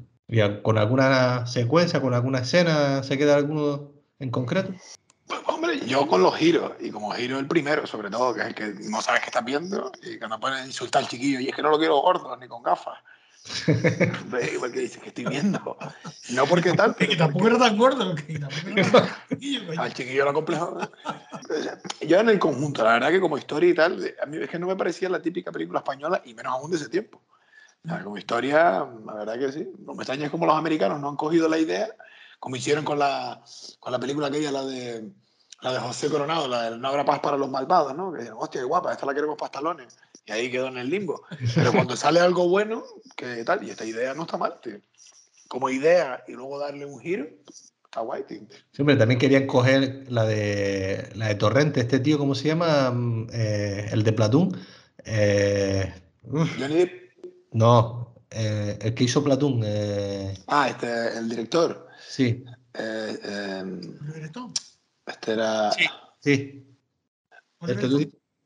[0.62, 4.74] con alguna secuencia, con alguna escena, ¿se queda alguno en concreto?
[5.26, 8.48] Pues, hombre, yo con los giros, y como giro el primero, sobre todo, que es
[8.48, 11.48] el que no sabes qué estás viendo, y que no puedes insultar al chiquillo, y
[11.50, 13.00] es que no lo quiero gordo, ni con gafas.
[14.54, 15.78] Igual que dices que estoy viendo.
[16.32, 16.96] No porque tal.
[16.98, 18.16] que tampoco era tan gordo.
[18.26, 20.78] Que Al chiquillo lo complejo.
[22.02, 24.60] Yo en el conjunto, la verdad que como historia y tal, a mí es que
[24.60, 27.22] no me parecía la típica película española, y menos aún de ese tiempo.
[28.04, 29.68] Como historia, la verdad que sí.
[29.80, 31.88] No me extraña como los americanos no han cogido la idea,
[32.40, 33.42] como hicieron con la,
[33.80, 35.10] con la película aquella, la de,
[35.62, 38.12] la de José Coronado, la de No habrá paz para los malvados, ¿no?
[38.12, 39.98] Que hostia, qué guapa, esta la queremos pastalones.
[40.30, 41.24] Y ahí quedó en el limbo.
[41.56, 42.84] Pero cuando sale algo bueno,
[43.16, 44.80] que tal, y esta idea no está mal, tío.
[45.48, 47.28] Como idea y luego darle un giro,
[47.84, 48.42] está guay, tío.
[48.72, 52.94] Siempre también querían coger la de, la de Torrente, este tío, ¿cómo se llama?
[53.34, 54.56] Eh, el de Platón.
[55.04, 56.92] Eh, Johnny
[57.54, 59.62] no, eh, el que hizo Platón.
[59.64, 60.36] Eh...
[60.46, 61.88] Ah, este, el director.
[62.08, 62.46] Sí.
[62.76, 63.82] Eh, em,
[65.08, 65.72] este era.
[65.72, 65.86] Sí.
[66.20, 66.66] sí.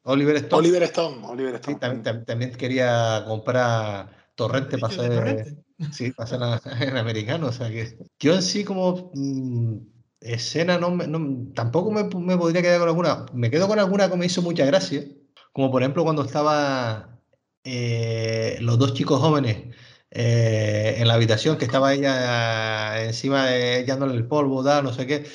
[0.04, 0.60] Oliver, Stone.
[0.60, 1.26] Oliver Stone.
[1.26, 1.78] Oliver Stone.
[1.82, 5.58] Sí, también, quería comprar Torrente para hacer,
[5.92, 7.48] sí, para en americano.
[7.48, 9.78] O sea que yo en sí, como mm,
[10.20, 13.26] escena, no, no tampoco me, me, podría quedar con alguna.
[13.34, 15.06] Me quedo con alguna que me hizo mucha gracia.
[15.54, 17.20] Como por ejemplo cuando estaba
[17.64, 19.76] eh, los dos chicos jóvenes
[20.12, 25.08] eh, en la habitación, que estaba ella encima de echándole el polvo, da, no sé
[25.08, 25.26] qué,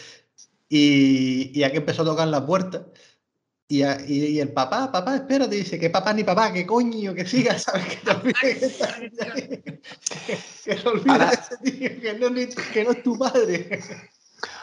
[0.68, 2.86] y, y aquí empezó a tocar la puerta.
[3.70, 7.58] Y, y, el papá, papá, espérate, dice que papá ni papá, que coño, que siga,
[7.58, 7.84] ¿sabes?
[7.84, 8.78] Que te olvides
[9.44, 9.62] que,
[10.64, 12.34] que, ese tío, que no,
[12.72, 13.80] que no es tu padre.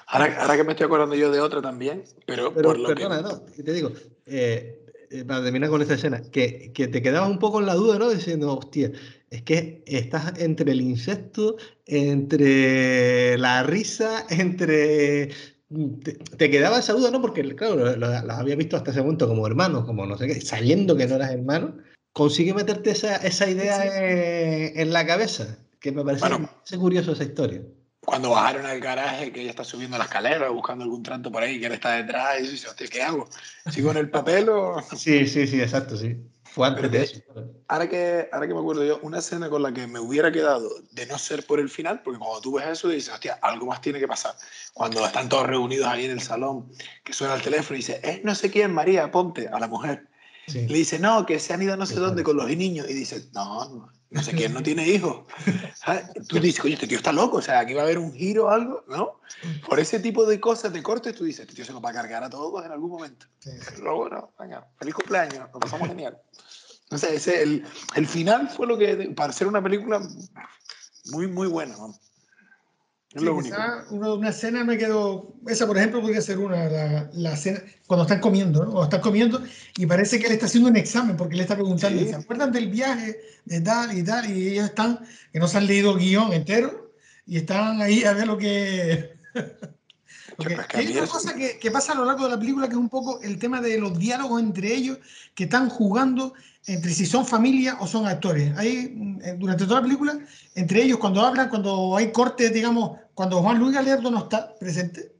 [0.08, 3.22] Ahora, ahora, que me estoy acordando yo de otra también, pero, pero por lo perdona,
[3.22, 3.92] no, te digo,
[4.28, 7.74] eh, eh, para terminar con esta escena, que, que, te quedabas un poco en la
[7.74, 8.10] duda, ¿no?
[8.10, 8.92] Diciendo, hostia,
[9.32, 15.32] es que estás entre el insecto, entre la risa, entre...
[16.38, 17.22] Te, quedaba esa duda, ¿no?
[17.22, 20.96] Porque, claro, las había visto hasta ese momento como hermanos, como no sé qué, sabiendo
[20.96, 21.78] que no eras hermano,
[22.14, 27.62] consigue meterte esa, esa idea en, la cabeza, que me parece, parece curioso esa historia
[28.06, 31.60] cuando bajaron al garaje, que ella está subiendo la escalera, buscando algún tranto por ahí,
[31.60, 33.28] que él está detrás, y dice, ¿qué hago?
[33.70, 34.80] ¿Sigo en el papel o...?
[34.96, 36.16] Sí, sí, sí, exacto, sí.
[36.56, 37.22] Fue antes de eso.
[37.68, 40.70] Ahora que, ahora que me acuerdo yo, una escena con la que me hubiera quedado
[40.92, 43.82] de no ser por el final, porque cuando tú ves eso dices, hostia, algo más
[43.82, 44.36] tiene que pasar.
[44.74, 46.72] Cuando están todos reunidos ahí en el salón,
[47.04, 50.08] que suena el teléfono y dice, es no sé quién, María, ponte, a la mujer.
[50.48, 52.90] Le dice, no, que se han ido no sé dónde con los niños.
[52.90, 55.26] Y dice, no, no sé quién no tiene hijos.
[56.28, 58.46] Tú dices, oye, este tío está loco, o sea, aquí va a haber un giro
[58.46, 59.20] o algo, ¿no?
[59.68, 61.94] Por ese tipo de cosas de cortes, tú dices, este tío se nos va a
[61.94, 63.26] cargar a todos en algún momento.
[63.82, 66.18] luego, no, venga, feliz cumpleaños, nos pasamos genial.
[66.92, 67.66] No sé, ese, el,
[67.96, 70.02] el final fue lo que, para ser una película
[71.06, 71.96] muy, muy buena, ¿no?
[73.16, 75.34] Una, escena me quedó.
[75.48, 76.70] Esa, por ejemplo, podría ser una.
[76.70, 78.72] La, la escena, cuando están comiendo, ¿no?
[78.72, 79.42] Cuando están comiendo
[79.78, 82.04] y parece que él está haciendo un examen porque le está preguntando.
[82.04, 84.30] ¿Se acuerdan del viaje de tal y tal?
[84.30, 85.00] Y ellos están,
[85.32, 86.92] que no se han leído el guion entero
[87.26, 89.16] y están ahí a ver lo que.
[90.74, 92.90] Hay una cosa que, que, pasa a lo largo de la película que es un
[92.90, 94.98] poco el tema de los diálogos entre ellos
[95.34, 96.34] que están jugando
[96.68, 98.56] entre si son familia o son actores.
[98.58, 100.20] Hay, eh, durante toda la película,
[100.56, 105.12] entre ellos, cuando hablan, cuando hay cortes, digamos, cuando Juan Luis Galerdo no está presente,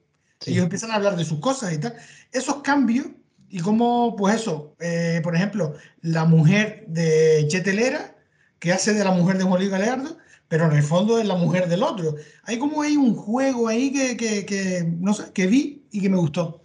[0.46, 1.96] ellos empiezan a hablar de sus cosas y tal.
[2.32, 3.08] Esos cambios,
[3.50, 8.16] y como, pues eso, eh, por ejemplo, la mujer de Chetelera,
[8.60, 11.36] que hace de la mujer de Juan Luis Galerdo, pero en el fondo es la
[11.36, 12.16] mujer del otro.
[12.44, 16.10] Hay como hay un juego ahí que, que, que, no sé, que vi y que
[16.10, 16.62] me gustó.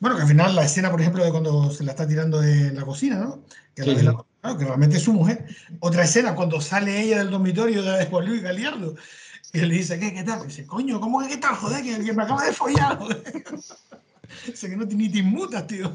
[0.00, 2.76] Bueno, que al final la escena, por ejemplo, de cuando se la está tirando en
[2.76, 3.44] la cocina, ¿no?
[3.74, 3.82] Que
[4.46, 5.44] Claro, que realmente es su mujer.
[5.80, 8.94] Otra escena, cuando sale ella del dormitorio de Juan Luis Galiardo,
[9.52, 10.42] y le dice, ¿qué, qué tal?
[10.44, 11.56] Y dice, coño, ¿cómo que tal?
[11.56, 12.98] Joder, que, que me acaba de follar.
[14.46, 15.92] dice que no ni te inmutas, tío.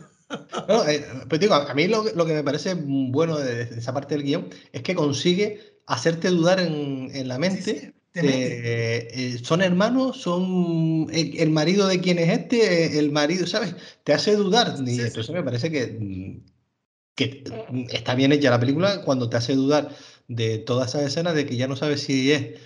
[0.68, 3.94] No, eh, pero digo, a mí lo, lo, que me parece bueno de, de, esa
[3.94, 7.62] parte del guion es que consigue hacerte dudar en, en la mente.
[7.62, 7.92] Sí, sí.
[8.14, 13.76] Eh, eh, son hermanos, son el, el, marido de quién es este, el marido, ¿sabes?
[14.04, 14.76] Te hace dudar.
[14.86, 16.42] Y sí, entonces me parece que,
[17.16, 17.44] que
[17.90, 19.96] está bien hecha la película cuando te hace dudar
[20.28, 22.60] de todas esas escenas de que ya no sabes si es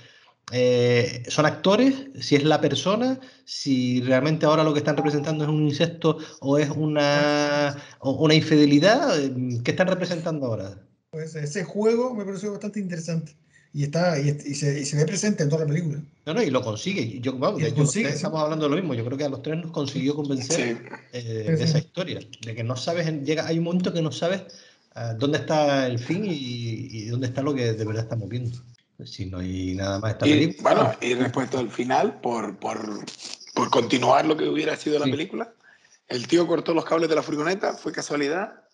[0.51, 5.49] eh, son actores, si es la persona, si realmente ahora lo que están representando es
[5.49, 9.17] un insecto o es una, una infidelidad,
[9.63, 10.77] ¿qué están representando ahora?
[11.15, 13.37] Pues ese juego me pareció bastante interesante.
[13.73, 16.01] Y, está, y, y, se, y, se, ve presente en toda la película.
[16.25, 17.21] No, no, y lo consigue.
[17.21, 18.93] Yo, vamos, yo, consigue, estamos hablando de lo mismo.
[18.95, 20.95] Yo creo que a los tres nos consiguió convencer sí.
[21.13, 22.19] eh, de esa historia.
[22.41, 24.41] De que no sabes, llega, hay un momento que no sabes
[24.97, 28.59] uh, dónde está el fin y, y, dónde está lo que de verdad estamos viendo.
[29.05, 30.73] Si no hay nada más esta y, película.
[30.73, 33.05] Bueno, y respecto al final, por, por,
[33.53, 35.11] por continuar lo que hubiera sido la sí.
[35.11, 35.53] película,
[36.09, 38.65] el tío cortó los cables de la furgoneta, ¿fue casualidad?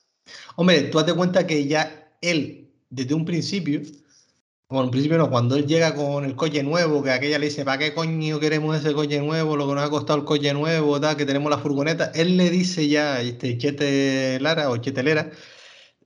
[0.56, 3.82] Hombre, tú date cuenta que ya él, desde un principio,
[4.70, 7.66] bueno, en principio no, cuando él llega con el coche nuevo, que aquella le dice,
[7.66, 9.58] ¿para qué coño queremos ese coche nuevo?
[9.58, 12.12] Lo que nos ha costado el coche nuevo, tal, que tenemos la furgoneta.
[12.16, 15.30] Él le dice ya, este Chete Lara o Chetelera,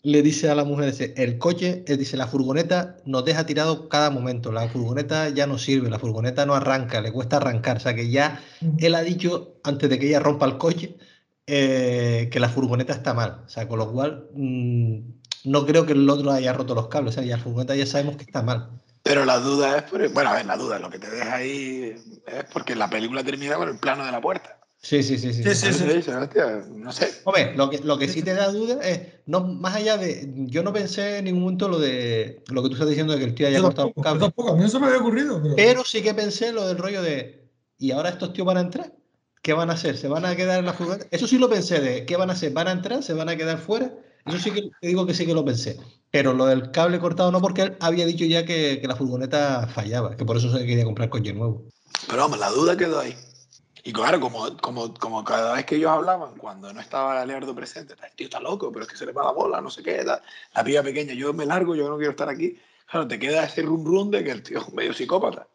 [0.02, 3.88] le dice a la mujer, dice, el coche, él dice, la furgoneta nos deja tirado
[3.90, 7.80] cada momento, la furgoneta ya no sirve, la furgoneta no arranca, le cuesta arrancar, o
[7.80, 8.42] sea que ya
[8.80, 10.96] él ha dicho, antes de que ella rompa el coche,
[11.48, 15.00] eh, que la furgoneta está mal, o sea, con lo cual mmm,
[15.46, 17.86] no creo que el otro haya roto los cables, o sea, ya la furgoneta ya
[17.86, 18.70] sabemos que está mal.
[19.04, 21.96] Pero la duda es, por, bueno, a ver, la duda, lo que te deja ahí
[22.26, 24.60] es porque la película termina con el plano de la puerta.
[24.86, 25.34] Sí, sí, sí.
[25.34, 25.44] sí.
[25.44, 25.84] sí, sí, sí.
[25.86, 27.10] Dice, hostia, no sé.
[27.24, 30.32] Hombre, lo que, lo que sí te da duda es, no, más allá de.
[30.48, 33.26] Yo no pensé en ningún momento lo de lo que tú estás diciendo de que
[33.26, 34.20] el tío haya Yo cortado tampoco, un cable.
[34.22, 35.42] tampoco, a mí eso me había ocurrido.
[35.42, 37.50] Pero, Pero sí que pensé lo del rollo de.
[37.80, 38.94] ¿Y ahora estos tíos van a entrar?
[39.42, 39.98] ¿Qué van a hacer?
[39.98, 41.08] ¿Se van a quedar en la furgoneta?
[41.10, 42.06] Eso sí lo pensé de.
[42.06, 42.54] ¿Qué van a hacer?
[42.54, 43.02] ¿Van a entrar?
[43.02, 43.92] ¿Se van a quedar fuera?
[44.26, 45.80] Eso sí que te digo que sí que lo pensé.
[46.12, 49.68] Pero lo del cable cortado no, porque él había dicho ya que, que la furgoneta
[49.68, 51.68] fallaba, que por eso se quería comprar coche nuevo.
[52.08, 53.16] Pero vamos, la duda quedó ahí.
[53.84, 57.94] Y claro, como, como, como cada vez que ellos hablaban, cuando no estaba Leardo presente,
[57.94, 60.04] el tío está loco, pero es que se le va la bola, no sé qué,
[60.04, 60.20] la,
[60.56, 62.58] la piba pequeña, yo me largo, yo no quiero estar aquí.
[62.90, 65.48] Claro, te queda ese rum rum de que el tío es un medio psicópata.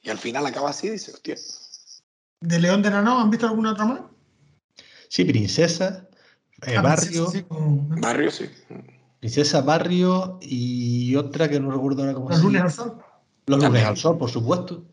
[0.00, 1.36] Y al final acaba así y dice, hostia.
[2.40, 4.00] ¿De León de la Nao han visto alguna otra más?
[5.08, 6.08] Sí, Princesa,
[6.66, 8.48] eh, Ah, Barrio, sí, Barrio, sí.
[9.20, 12.68] Princesa, Barrio y otra que no recuerdo ahora cómo Los se lunes llama.
[12.70, 13.04] al sol.
[13.46, 14.84] Los lunes al sol, por supuesto.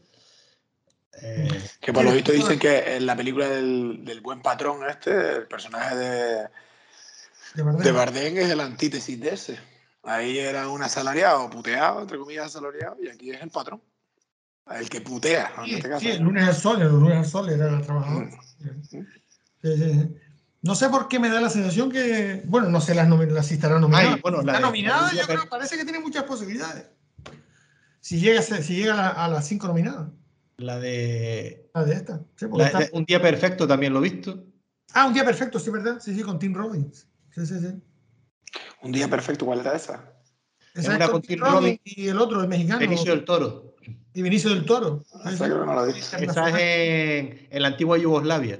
[1.21, 1.47] Eh,
[1.81, 5.47] Que por lo visto dicen que en la película del, del buen patrón este, el
[5.47, 6.47] personaje de,
[7.55, 9.59] De Bardem es el antítesis de ese.
[10.03, 13.81] Ahí era un asalariado, puteado, entre comillas asalariado, y aquí es el patrón.
[14.73, 15.99] El que putea, en este caso.
[16.01, 18.25] sí, el lunes al sol, el lunes al sol era trabajador.
[18.25, 18.31] Mm.
[18.89, 19.05] Sí,
[19.63, 20.15] sí, sí.
[20.63, 23.55] No sé por qué me da la sensación que, bueno, no sé las, las si
[23.55, 24.13] estará nominada.
[24.13, 26.85] Ay, bueno, Si la está nominada, la yo creo, parece que tiene muchas posibilidades.
[27.99, 30.09] Si llega, a ser- si llega a, la- a las cinco nominadas,
[30.57, 32.21] la de, la de esta.
[32.35, 34.43] Sí, porque la está- de Un Día Perfecto también lo he visto.
[34.93, 35.99] Ah, un día perfecto, sí, ¿verdad?
[36.01, 37.07] Sí, sí, con Tim Robbins.
[37.33, 37.81] Sí, sí, sí.
[38.83, 40.13] Un día perfecto, ¿cuál era esa?
[40.73, 41.79] Esa es con con Tim Robbins.
[41.85, 42.79] Y el otro, el mexicano.
[42.79, 43.75] Benicio del Toro.
[44.13, 45.01] Y Vinicio del Toro.
[45.25, 46.17] Esa creo que no la he visto.
[46.17, 48.59] Esa es en, en la antigua Yugoslavia.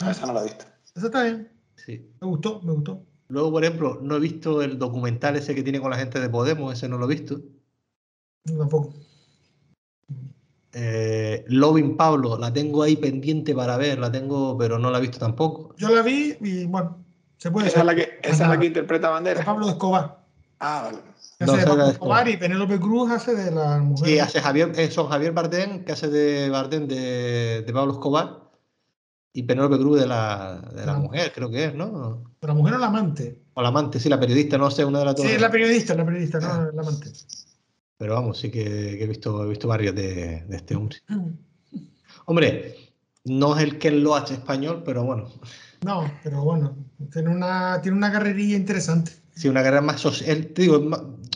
[0.00, 0.64] Ah, Esa no la he visto.
[0.98, 1.48] Esa está bien.
[1.76, 2.10] Sí.
[2.20, 3.04] Me gustó, me gustó.
[3.28, 6.28] Luego, por ejemplo, no he visto el documental ese que tiene con la gente de
[6.28, 7.40] Podemos, ese no lo he visto.
[8.44, 8.94] Yo tampoco.
[10.72, 15.02] Eh, Loving Pablo, la tengo ahí pendiente para ver, la tengo, pero no la he
[15.02, 15.72] visto tampoco.
[15.76, 17.04] Yo la vi y bueno,
[17.36, 19.44] se puede Esa es la que, esa es la que interpreta De Bandera.
[19.44, 20.18] Pablo Escobar.
[20.58, 20.98] Ah, vale.
[21.38, 22.28] No, hace de Pablo Escobar Escobar.
[22.28, 24.08] y Penélope Cruz hace de la mujer.
[24.08, 28.47] Sí, hace Javier, eh, son Javier Bardem, que hace de Bardem de, de Pablo Escobar,
[29.32, 30.98] y Penélope Cruz de la, de la Ah.
[30.98, 32.24] mujer, creo que es, ¿no?
[32.40, 33.40] ¿La mujer o la amante?
[33.54, 35.26] O la amante, sí, la periodista, no sé, una de las dos.
[35.26, 36.64] Sí, la periodista, la periodista, Ah.
[36.66, 37.10] no la amante.
[37.98, 40.98] Pero vamos, sí que, que he, visto, he visto varios de, de este hombre.
[42.26, 42.76] Hombre,
[43.24, 45.28] no es el Ken Loach español, pero bueno,
[45.84, 46.76] No, pero bueno,
[47.12, 49.12] tiene una, tiene una carrerilla interesante.
[49.34, 50.46] sí, una carrera más social.
[50.48, 50.78] Te digo,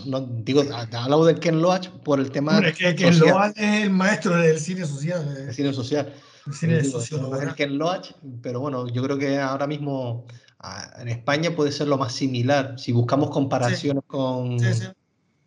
[0.06, 3.84] no, digo, hablo del Ken Loach por el tema Hombre, que, que social, Loa es
[3.84, 5.22] el maestro del cine social.
[5.36, 6.12] eh, del cine social.
[6.46, 7.36] El cine Digo, sociólogo.
[7.36, 10.26] no Loach, pero bueno, yo creo que ahora mismo
[10.58, 12.78] ah, en España puede ser lo más similar.
[12.78, 14.86] Si buscamos comparaciones con, Sí, sí.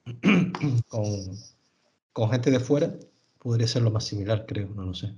[0.87, 1.03] con,
[2.13, 2.93] con gente de fuera,
[3.39, 5.13] podría ser lo más similar, creo, no lo sé.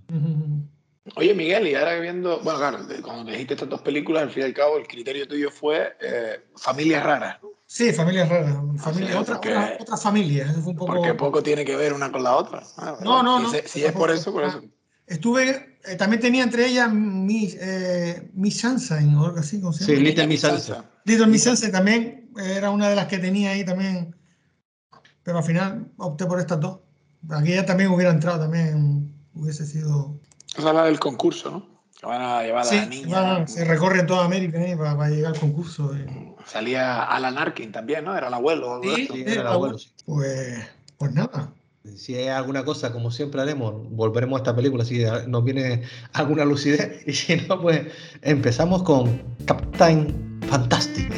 [1.15, 4.45] Oye, Miguel, y ahora viendo, bueno, claro, cuando dijiste estas dos películas, al fin y
[4.47, 7.37] al cabo, el criterio tuyo fue eh, familias raras.
[7.41, 7.49] ¿no?
[7.65, 8.57] Sí, familias raras.
[8.77, 10.45] Familia, otra, porque- otra, otra familia.
[10.45, 10.93] Eso fue un poco...
[10.93, 12.63] Porque poco tiene que ver una con la otra.
[12.77, 13.61] Ah, No, no, si no.
[13.65, 14.61] Si es por eso, por eso.
[15.07, 19.85] Estuve, eh, también tenía entre ellas Miss, eh, Miss Sunshine o algo así, ¿cómo se
[19.85, 20.03] Sí, llama?
[20.03, 20.83] Little Niña Miss Sunshine.
[21.05, 24.13] Little Miss Sunshine también eh, era una de las que tenía ahí también.
[25.23, 26.79] Pero al final opté por estas dos.
[27.29, 30.19] Aquella también hubiera entrado, también hubiese sido.
[30.57, 31.77] Esa es la del concurso, ¿no?
[31.99, 33.21] Que van a llevar a Sí, la niña.
[33.21, 35.95] va, se recorre toda América eh, para, para llegar al concurso.
[35.95, 36.33] eh.
[36.45, 38.15] Salía Alan Arkin también, ¿no?
[38.15, 38.79] Era el abuelo.
[38.79, 39.07] o Sí.
[39.11, 39.89] Sí, era el abuelo, sí.
[40.05, 40.59] Pues,
[40.97, 41.51] pues nada.
[41.95, 45.81] Si hay alguna cosa, como siempre haremos, volveremos a esta película si nos viene
[46.13, 47.03] alguna lucidez.
[47.07, 47.81] Y si no, pues
[48.21, 51.09] empezamos con Captain Fantastic.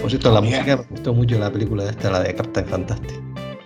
[0.00, 0.54] Por cierto, la Bien.
[0.54, 3.20] música me gustó mucho la película esta, la de Captain Fantastic.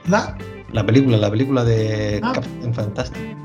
[0.09, 0.37] La,
[0.73, 2.33] La película, la película de Ah.
[2.35, 3.37] Captain Fantastic.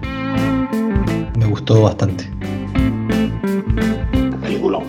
[1.38, 2.30] Me gustó bastante.
[4.42, 4.80] Película.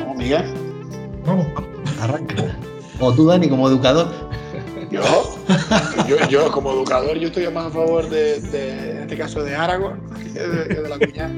[0.00, 0.44] ¿Cómo, Miguel?
[1.26, 1.46] vamos.
[2.00, 2.49] Arranca.
[3.00, 4.08] O tú, Dani, como educador.
[4.90, 5.02] Yo,
[6.08, 9.54] yo, yo como educador, yo estoy más a favor de, de- en este caso, de
[9.54, 10.00] Aragorn
[10.32, 11.28] que de, que de la cuñada.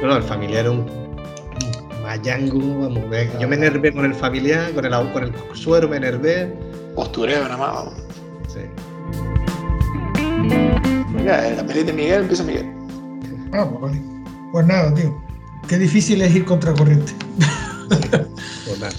[0.00, 0.86] No, no, el familiar era un,
[2.02, 3.04] mayango, vamos.
[3.40, 6.52] Yo me enervé con el familiar, con el, con el suero me enervé.
[6.94, 7.74] Postureo nada más.
[7.74, 7.94] vamos.
[8.48, 8.60] Sí.
[11.14, 12.66] Mira, la peli de Miguel empieza Miguel.
[13.52, 14.00] Ah, pues vale.
[14.52, 15.20] Pues nada, tío.
[15.68, 17.12] Qué difícil es ir contracorriente.
[17.88, 18.94] Pues nada.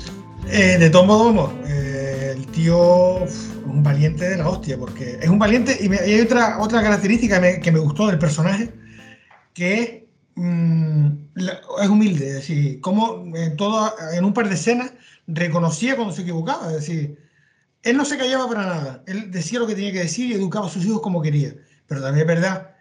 [0.51, 5.29] Eh, de todos modos, eh, el tío es un valiente de la hostia, porque es
[5.29, 8.71] un valiente y, me- hay otra, otra característica que me, que gustó del personaje,
[9.53, 9.91] que es,
[10.35, 14.93] mm, la- es humilde, es decir, como en, todo, en un par de escenas
[15.27, 17.19] reconocía cuando se equivocaba, es decir,
[17.83, 20.67] él no se callaba para nada, él decía lo que tenía que decir y educaba
[20.67, 21.55] a sus hijos como quería,
[21.87, 22.71] pero también es verdad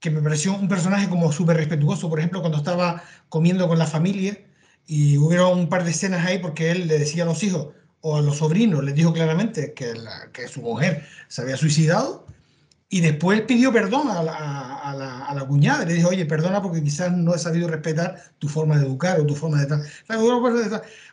[0.00, 3.86] que me pareció un personaje como súper respetuoso, por ejemplo, cuando estaba comiendo con la
[3.86, 4.36] familia
[4.86, 7.68] y hubieron un par de escenas ahí porque él le decía a los hijos
[8.00, 12.26] o a los sobrinos, les dijo claramente que, la- que su mujer se había suicidado
[12.88, 14.32] y después pidió perdón a la,
[14.82, 18.22] a- la- a la cuñada, le dijo, oye, perdona porque quizás no he sabido respetar
[18.38, 19.82] tu forma de educar o tu forma de tal.
[20.18, 20.36] Hubo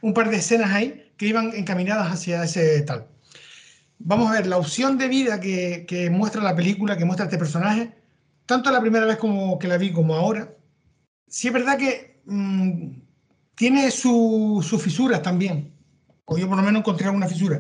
[0.01, 3.08] un par de- escenas ahí que iban encaminadas hacia ese tal.
[3.99, 7.38] Vamos a ver, la opción de vida que, que muestra la película, que muestra este
[7.38, 7.93] personaje,
[8.45, 10.53] tanto la primera vez como que la vi como ahora,
[11.27, 12.91] sí es verdad que mm,
[13.60, 15.74] tiene su- sus fisuras también.
[16.24, 17.60] O yo por lo menos encontré alguna fisura.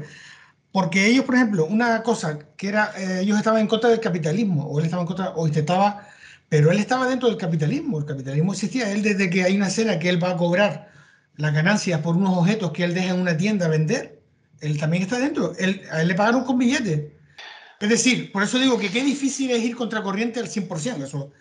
[0.71, 4.63] Porque ellos, por ejemplo, una cosa que era, eh, ellos estaban en contra del capitalismo,
[4.65, 6.07] o él estaba en contra, o intentaba,
[6.47, 7.99] pero él estaba dentro del capitalismo.
[7.99, 8.89] El capitalismo existía.
[8.93, 10.89] Él desde que hay una escena que él va a cobrar
[11.35, 14.21] las ganancias por unos objetos que él deja en una tienda a vender,
[14.61, 15.53] él también está dentro.
[15.59, 17.11] Él, a él le pagaron con billetes.
[17.81, 21.03] Es decir, por eso digo que qué difícil es ir contracorriente al 100%.
[21.03, 21.31] Eso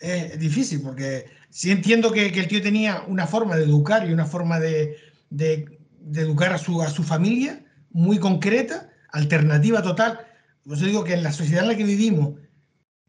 [0.00, 4.12] es difícil, porque sí entiendo que, que el tío tenía una forma de educar y
[4.12, 4.96] una forma de,
[5.30, 10.20] de- de educar a su, a su familia muy concreta, alternativa total.
[10.64, 12.34] Eso digo que en la sociedad en la que vivimos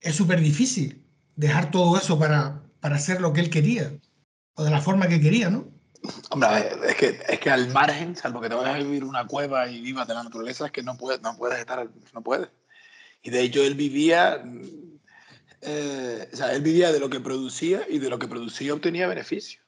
[0.01, 3.93] es súper difícil dejar todo eso para, para hacer lo que él quería,
[4.55, 5.67] o de la forma que quería, ¿no?
[6.29, 6.49] Hombre,
[6.87, 9.81] es que, es que al margen, salvo que te vayas a vivir una cueva y
[9.81, 12.49] vivas de la naturaleza, es que no puedes, no puedes estar, no puedes.
[13.21, 14.41] Y de hecho él vivía,
[15.61, 19.07] eh, o sea, él vivía de lo que producía y de lo que producía obtenía
[19.07, 19.61] beneficio.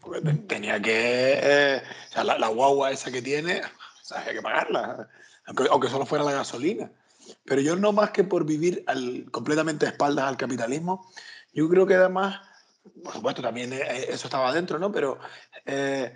[0.00, 4.20] Porque te- tenía que, eh, o sea, la, la guagua esa que tiene, o sea,
[4.26, 5.08] hay que pagarla,
[5.46, 6.90] aunque, aunque solo fuera la gasolina.
[7.44, 11.10] Pero yo no más que por vivir al, completamente a espaldas al capitalismo,
[11.52, 12.40] yo creo que además,
[13.02, 14.92] por supuesto también eh, eso estaba dentro, ¿no?
[14.92, 15.18] Pero
[15.64, 16.14] eh,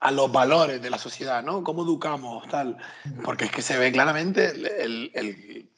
[0.00, 1.62] a los valores de la sociedad, ¿no?
[1.62, 2.76] ¿Cómo educamos, tal?
[3.22, 5.70] Porque es que se ve claramente el, el- el-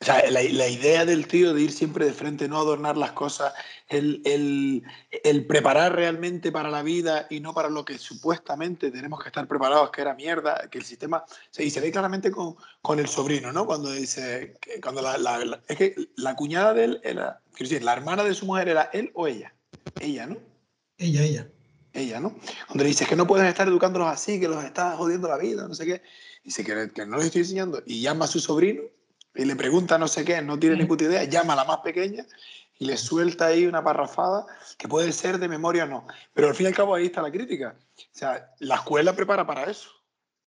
[0.00, 3.12] o sea, la, la idea del tío de ir siempre de frente, no adornar las
[3.12, 3.52] cosas,
[3.88, 4.84] el, el-
[5.24, 9.48] el preparar realmente para la vida y no para lo que supuestamente tenemos que estar
[9.48, 11.24] preparados, que era mierda, que el sistema...
[11.50, 13.66] se- y se ve claramente con, con el sobrino, ¿no?
[13.66, 14.54] Cuando dice...
[14.60, 17.40] que- cuando la, la- la- es que la cuñada de él era...
[17.54, 19.52] Quiero decir, la hermana de su mujer era él o ella.
[20.00, 20.36] Ella, ¿no?
[20.96, 21.48] Ella, ella.
[21.92, 22.38] ella, ¿no?
[22.68, 25.66] Donde le dices que no puedes estar educándolos así, que los estás jodiendo la vida,
[25.66, 26.02] no sé qué.
[26.44, 27.82] Dice que, que no los estoy enseñando.
[27.84, 28.82] Y llama a su sobrino
[29.38, 31.78] y le pregunta no sé qué, no tiene ni puta idea, llama a la más
[31.78, 32.26] pequeña
[32.78, 34.44] y le suelta ahí una parrafada
[34.76, 36.06] que puede ser de memoria o no.
[36.34, 37.76] Pero al fin y al cabo ahí está la crítica.
[37.96, 39.90] O sea, la escuela prepara para eso.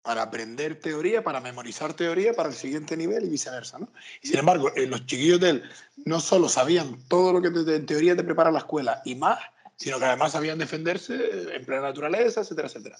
[0.04, 3.92] Para aprender teoría, para memorizar teoría para el siguiente nivel y viceversa, ¿no?
[4.22, 5.64] Y sin embargo, eh, los chiquillos de él
[6.06, 9.40] no solo sabían todo lo que te- en teoría te prepara la escuela y más,
[9.78, 12.98] sino que además sabían defenderse en plena naturaleza, etcétera, etcétera.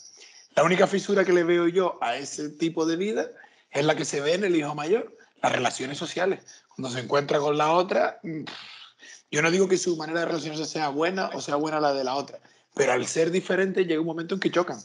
[0.56, 3.28] La única fisura que le veo yo a ese tipo de vida
[3.70, 5.16] es la que se ve en el hijo mayor,
[5.46, 6.44] las relaciones sociales.
[6.76, 8.44] Cuando se encuentra con la otra, mm,
[9.32, 12.04] Yo no digo que su manera de relacionarse sea buena o sea buena la de
[12.04, 12.40] la otra,
[12.74, 14.80] pero al ser diferente llega un momento en que chocan.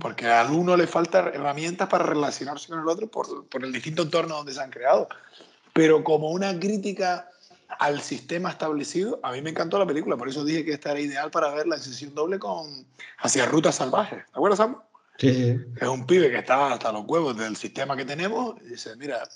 [0.00, 4.02] Porque al uno le faltan herramientas para relacionarse con el otro por, por el distinto
[4.02, 5.08] entorno donde se han creado.
[5.72, 7.28] Pero como una crítica
[7.78, 11.00] al sistema establecido, a mí me encantó la película, por eso dije que esta era
[11.00, 12.86] ideal para ver la sesión doble con
[13.18, 14.24] Hacia Rutas Salvajes.
[14.26, 14.76] ¿Te acuerdas, Sam?
[15.20, 18.96] Sí, Es un pibe que está hasta los huevos del sistema que tenemos y dice,
[18.96, 19.28] mira,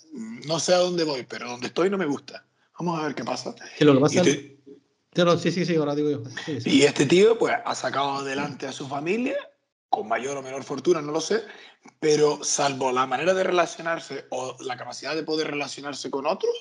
[0.46, 2.46] no sé a dónde voy, pero donde estoy no me gusta.
[2.78, 3.54] Vamos a ver qué pasa.
[3.78, 6.22] Sí, lo que pasa y, te- sí, sí, sí, ahora digo yo.
[6.46, 6.58] Sí.
[6.64, 9.36] y este tío, pues, ha sacado adelante a su familia,
[9.90, 11.42] con mayor o menor fortuna, no lo sé,
[12.00, 16.52] pero salvo la manera de relacionarse o la capacidad de poder relacionarse con otros,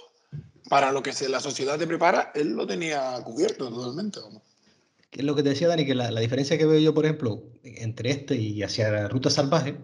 [0.69, 4.19] para lo que se, la sociedad te prepara, él lo tenía cubierto totalmente.
[4.19, 4.41] vamos.
[5.13, 7.05] Que es lo que te decía Dani, que la, la diferencia que veo yo, por
[7.05, 9.77] ejemplo, entre este y hacia Ruta Salvaje,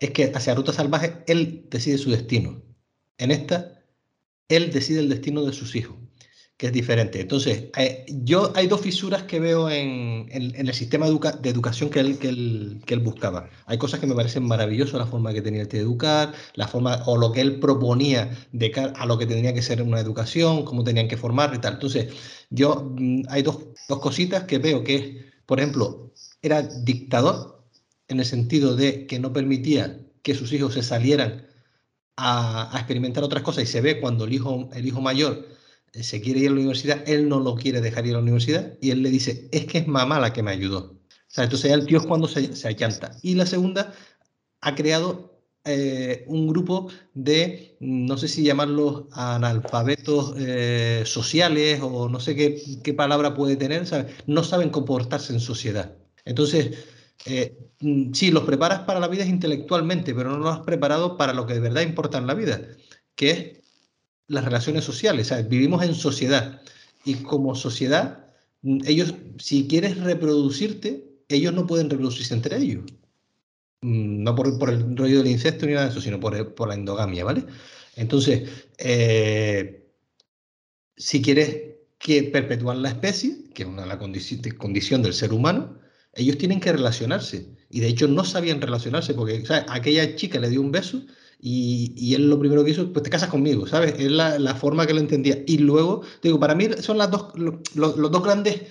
[0.00, 2.62] es que hacia Ruta Salvaje él decide su destino.
[3.18, 3.82] En esta,
[4.48, 5.98] él decide el destino de sus hijos,
[6.58, 7.20] que es diferente.
[7.20, 13.00] Entonces, eh, yo hay dos fisuras que veo en, el sistema de educación que él,
[13.02, 13.48] buscaba.
[13.66, 17.16] Hay cosas que me parecen maravillosas, la forma que tenía de educar, la forma o
[17.16, 21.08] lo que él proponía de a lo que tendría que ser una educación, cómo tenían
[21.08, 21.74] que formar y tal.
[21.74, 22.12] Entonces,
[22.50, 27.64] yo mm, hay dos, dos cositas que veo que por ejemplo, era dictador
[28.08, 31.46] en el sentido de que no permitía que sus hijos se salieran
[32.16, 35.57] a, a experimentar otras cosas y se ve cuando el hijo, el hijo mayor
[35.92, 38.74] se quiere ir a la universidad, él no lo quiere dejar ir a la universidad
[38.80, 40.98] y él le dice, es que es mamá la que me ayudó.
[41.36, 42.76] Entonces el tío es cuando se, se.
[43.22, 43.92] Y la segunda,
[44.60, 52.20] ha creado eh, un grupo de, no sé si llamarlos analfabetos eh, sociales o no
[52.20, 54.14] sé qué, qué palabra puede tener, ¿sabes?
[54.26, 55.96] no saben comportarse en sociedad.
[56.24, 56.78] Entonces,
[57.26, 61.34] eh, mm, sí, los preparas para la vida intelectualmente, pero no los has preparado para
[61.34, 62.60] lo que de verdad importa en la vida,
[63.14, 63.58] que es
[64.28, 65.28] las relaciones sociales.
[65.28, 65.48] ¿sabes?
[65.48, 66.62] Vivimos en sociedad
[67.04, 68.26] y como sociedad,
[68.62, 72.84] mm, ellos, si quieres reproducirte, ellos no pueden reproducirse entre ellos.
[73.82, 76.74] Mm, No por, el rollo del incesto ni nada de eso, sino por, por la
[76.74, 77.44] endogamia, ¿vale?
[77.96, 78.48] Entonces,
[78.78, 79.88] eh,
[80.96, 85.78] si quieres que perpetuar la especie, que es una la condición del ser humano,
[86.14, 87.56] ellos tienen que relacionarse.
[87.70, 89.64] Y de hecho no sabían relacionarse, porque ¿sabes?
[89.68, 91.02] aquella chica le dio un beso
[91.38, 93.94] y, y él lo primero que hizo, pues te casas conmigo, ¿sabes?
[93.98, 95.42] Es la, la forma que lo entendía.
[95.46, 98.62] Y luego, digo, para mí son las dos, lo- lo- los dos grandes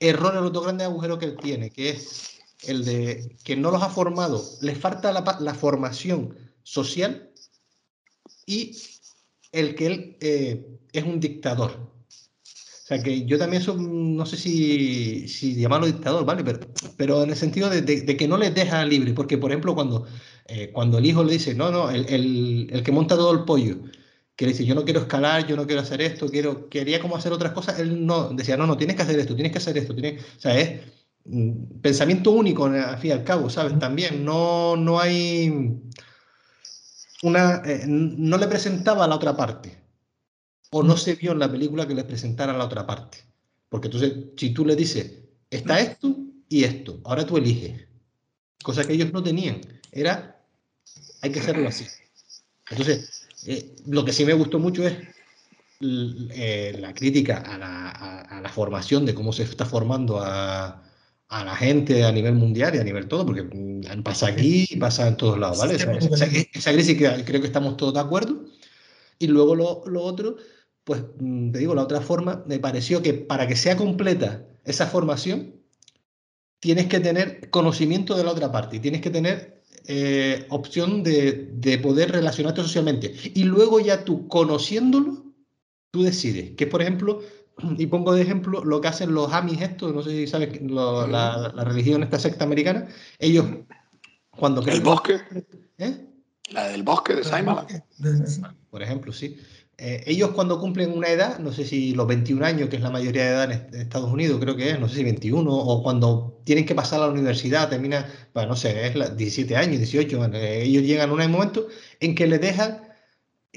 [0.00, 2.30] errores, los dos grandes agujeros que él tiene, que es
[2.66, 7.30] el de que no los ha formado, les falta la, la formación social
[8.46, 8.76] y
[9.52, 11.97] el que él eh, es un dictador.
[12.88, 16.42] O sea, que yo también soy, no sé si, si llamarlo dictador, ¿vale?
[16.42, 16.60] Pero,
[16.96, 19.74] pero en el sentido de, de- de que no les deja libre, porque por ejemplo
[19.74, 20.06] cuando,
[20.46, 23.44] eh, cuando el hijo le dice, no, no, el, el- el que monta todo el
[23.44, 23.76] pollo,
[24.34, 27.16] que le dice, yo no quiero escalar, yo no quiero hacer esto, quiero, quería como
[27.16, 29.76] hacer otras cosas, él no, decía, no, no, tienes que hacer esto, tienes que hacer
[29.76, 30.80] esto, tienes, o sea, es
[31.26, 33.78] mm, pensamiento único al fin y al cabo, ¿sabes?
[33.78, 35.52] También no, no hay
[37.22, 39.78] una, eh, no le presentaba a la otra parte,
[40.70, 43.18] o no se vio en la película que le presentara la otra parte.
[43.68, 45.12] Porque entonces, si tú le dices,
[45.50, 46.16] está esto
[46.48, 47.86] y esto, ahora tú eliges,
[48.62, 49.60] cosa que ellos no tenían,
[49.92, 50.40] era,
[51.22, 51.84] hay que hacerlo así.
[52.70, 54.94] Entonces, eh, lo que sí me gustó mucho es
[55.80, 60.82] eh, la crítica a la, a- a la formación, de cómo se está formando a,
[61.28, 64.76] a la gente a nivel mundial y a nivel todo, porque mm, pasa aquí y
[64.76, 65.74] pasa en todos lados, ¿vale?
[65.76, 68.44] Esa, esa- esa crisis que creo que estamos todos de acuerdo.
[69.20, 70.36] Y luego lo, lo otro,
[70.88, 74.86] pues mm, te digo, la otra forma, me pareció que para que sea completa esa
[74.86, 75.52] formación,
[76.60, 81.50] tienes que tener conocimiento de la otra parte y tienes que tener eh, opción de,
[81.52, 83.14] de poder relacionarte socialmente.
[83.34, 85.24] Y luego ya tú conociéndolo,
[85.90, 86.56] tú decides.
[86.56, 87.20] Que por ejemplo,
[87.76, 91.06] y pongo de ejemplo lo que hacen los Amis estos, no sé si sabes lo-
[91.06, 93.44] la, la religión, esta secta americana, ellos
[94.30, 94.82] cuando El creen...
[94.84, 95.16] bosque,
[95.76, 96.06] ¿Eh?
[96.50, 97.66] la del bosque de Simon.
[98.70, 99.36] por ejemplo, sí.
[99.80, 102.90] Eh, ellos cuando cumplen una edad, no sé si los 21 años, que es la
[102.90, 105.52] mayoría de edad en est- en Estados Unidos, creo que es, no sé si 21,
[105.54, 109.56] o cuando tienen que pasar a la universidad, terminan, bueno, no sé, es la- 17
[109.56, 111.68] años, 18, bueno, eh, ellos llegan a un momento
[112.00, 112.88] en que les dejan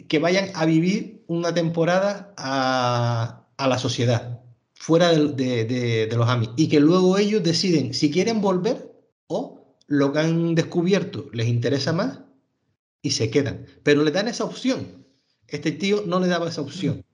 [0.08, 4.42] que vayan a vivir una temporada a, a la sociedad,
[4.76, 8.92] fuera del- de, de- de los AMI, y que luego ellos deciden si quieren volver
[9.28, 12.20] o lo que han descubierto les interesa más
[13.02, 13.66] y se quedan.
[13.84, 15.01] Pero le dan esa opción.
[15.52, 17.06] Este tío no le daba esa opción.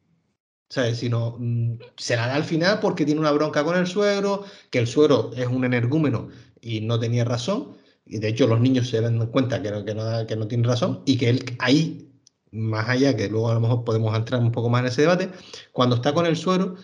[0.70, 1.00] ¿Sabes?
[1.00, 4.80] Sino mm, se la da al final porque tiene una bronca con el suegro, que
[4.80, 6.30] el suegro es un energúmeno
[6.62, 7.78] y no tenía razón.
[8.06, 10.68] Y de hecho los niños se dan cuenta que no, que no, que no tiene
[10.68, 12.08] razón y que él ahí
[12.52, 15.30] más allá, que luego a lo mejor podemos entrar un poco más en ese debate,
[15.72, 16.76] cuando está con el suero,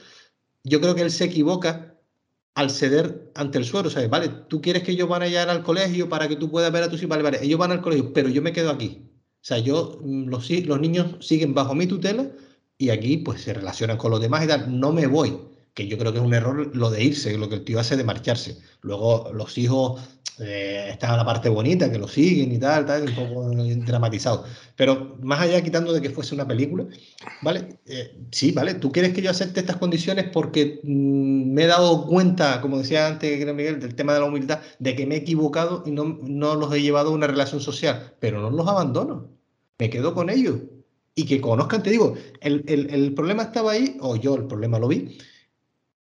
[0.63, 1.97] yo creo que él se equivoca
[2.55, 4.09] al ceder ante el suero, ¿sabes?
[4.09, 6.89] Vale, tú quieres que ellos van allá al colegio para que tú puedas ver a
[6.89, 9.09] tus hijos, vale, vale, ellos van al colegio, pero yo me quedo aquí.
[9.43, 12.31] O sea, yo, mm, los, los niños siguen bajo mi tutela
[12.77, 15.37] y aquí pues se relacionan con los demás y tal, no me voy
[15.73, 17.97] que yo creo que es un error lo de irse, lo que el tío hace
[17.97, 18.57] de marcharse.
[18.81, 20.01] Luego los hijos,
[20.39, 23.49] eh, está la parte bonita, que lo siguen y tal, tal, un poco
[23.85, 24.45] dramatizado.
[24.75, 26.87] Pero más allá quitando de que fuese una película,
[27.41, 27.79] ¿vale?
[27.85, 28.73] Eh, sí, ¿vale?
[28.75, 33.07] Tú quieres que yo acepte estas condiciones porque mm, me he dado cuenta, como decía
[33.07, 36.55] antes Miguel, del tema de la humildad, de que me he equivocado y no, no
[36.55, 39.29] los he llevado a una relación social, pero no los abandono,
[39.77, 40.55] me quedo con ellos.
[41.15, 44.79] Y que conozcan, te digo, el, el, el problema estaba ahí, o yo el problema
[44.79, 45.19] lo vi,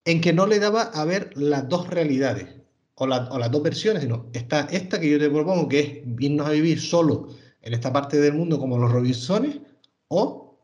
[0.04, 2.65] en que no le daba a ver las dos realidades
[2.96, 5.88] o, las dos versiones, sino está esta que yo te propongo, que es
[6.20, 7.30] irnos a vivir solo
[7.62, 9.60] en esta parte del mundo como los Robinsones,
[10.08, 10.60] o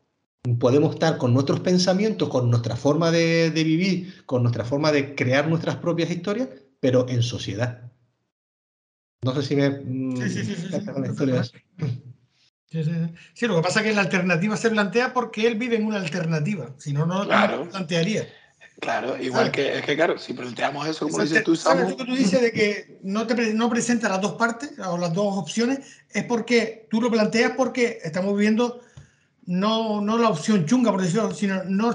[0.58, 5.48] podemos estar con nuestros pensamientos, con nuestra forma de, vivir, con nuestra forma de crear
[5.48, 6.48] nuestras propias historias,
[6.80, 7.90] pero en sociedad.
[9.22, 9.70] No sé si me...
[9.70, 10.44] Mm, sí, sí,
[12.84, 12.90] sí,
[13.34, 15.98] sí, lo que pasa es que la alternativa se plantea porque él vive en una
[15.98, 18.26] alternativa, si no, no lo plantearía.
[18.82, 22.04] Claro, igual que, es que, claro, si planteamos eso, como dices tú, ¿sabes lo que
[22.04, 25.78] tú dices de que no, te, no presenta las dos partes o las dos opciones?
[26.10, 28.80] Es porque tú lo planteas porque estamos viviendo
[29.46, 31.94] no, no la opción chunga, por decirlo, sino no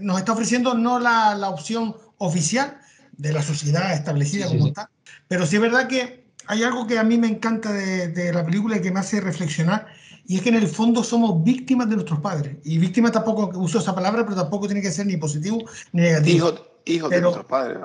[0.00, 2.80] nos está ofreciendo no la, la, opción oficial
[3.12, 4.88] de la sociedad establecida como está.
[5.28, 8.42] Pero sí es verdad que hay algo que a mí me encanta de, de la
[8.42, 9.86] película y que me hace reflexionar
[10.32, 12.56] y es que en el fondo somos víctimas de nuestros padres.
[12.64, 15.58] Y víctima tampoco uso esa palabra, pero tampoco tiene que ser ni positivo
[15.92, 16.54] ni negativo.
[16.86, 17.76] Hijos de nuestros padres.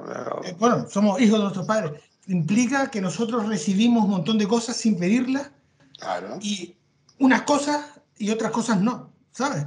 [0.46, 2.02] Eh, bueno, somos hijos de nuestros padres.
[2.28, 5.52] Implica que nosotros recibimos un montón de cosas sin pedirlas.
[6.00, 6.40] Claro.
[6.42, 6.78] Y
[7.20, 7.84] unas cosas
[8.18, 9.66] y otras cosas no, ¿sabes?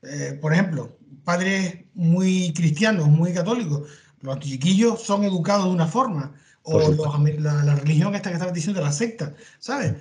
[0.00, 3.86] Eh, por ejemplo, padres muy cristianos, muy católicos,
[4.22, 6.32] los chiquillos son educados de una forma.
[6.62, 9.94] O la, la, religión esta que estabas diciendo, la secta, ¿sabes?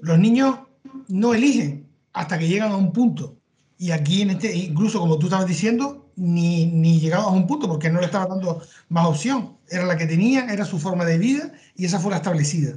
[0.00, 0.56] Los niños
[1.08, 3.36] no eligen hasta que llegan a un punto.
[3.78, 7.68] Y aquí, en este, incluso como tú estabas diciendo, ni, ni llegaban a un punto
[7.68, 9.56] porque no le estaba dando más opción.
[9.68, 12.76] Era la que tenían, era su forma de vida y esa fue la establecida.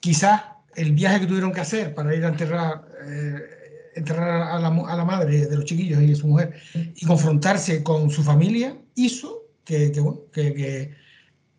[0.00, 0.42] Quizás
[0.76, 4.96] el viaje que tuvieron que hacer para ir a enterrar, eh, enterrar a, la, a,
[4.96, 9.42] la, madre de los chiquillos y de su mujer y confrontarse con su familia hizo
[9.64, 9.92] que,
[10.32, 10.94] que,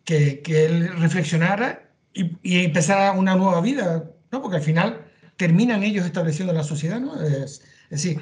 [0.04, 4.42] que, que él reflexionara y, y empezara una nueva vida, ¿no?
[4.42, 5.05] porque al final
[5.36, 7.20] terminan ellos estableciendo la sociedad, ¿no?
[7.22, 8.20] Es, decir,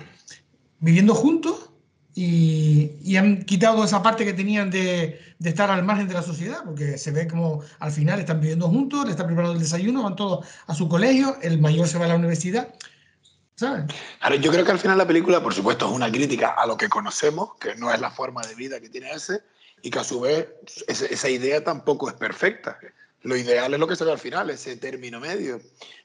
[0.81, 1.71] viviendo juntos
[2.15, 6.63] y, han quitado esa parte que tenían de, de, estar al margen de la sociedad,
[6.65, 10.17] porque se ve como al final están viviendo juntos, le están preparando el desayuno, van
[10.17, 12.75] todos a su colegio, el mayor se va a la universidad.
[13.57, 13.85] ¿Sabes?
[14.41, 16.89] yo creo que al final la película, por supuesto, es una crítica a lo que
[16.89, 19.43] conocemos, que no es la forma de vida que tiene ese,
[19.81, 20.49] y que a su vez
[20.89, 22.79] esa idea tampoco es perfecta.
[23.25, 25.59] Lo ideal es lo que ve al final, ese término medio.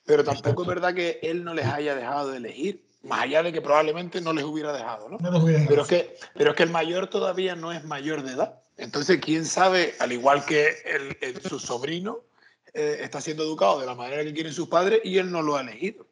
[0.05, 3.51] Pero tampoco es verdad que él no les haya dejado de elegir, más allá de
[3.51, 5.17] que probablemente no les hubiera dejado, ¿no?
[5.17, 8.61] Pero, es que, pero es que el mayor todavía no es mayor de edad.
[8.77, 12.21] Entonces, quién sabe, al igual que el, su sobrino,
[12.73, 15.57] eh, está siendo educado de la manera que quieren sus padres y él no lo
[15.57, 16.07] ha elegido.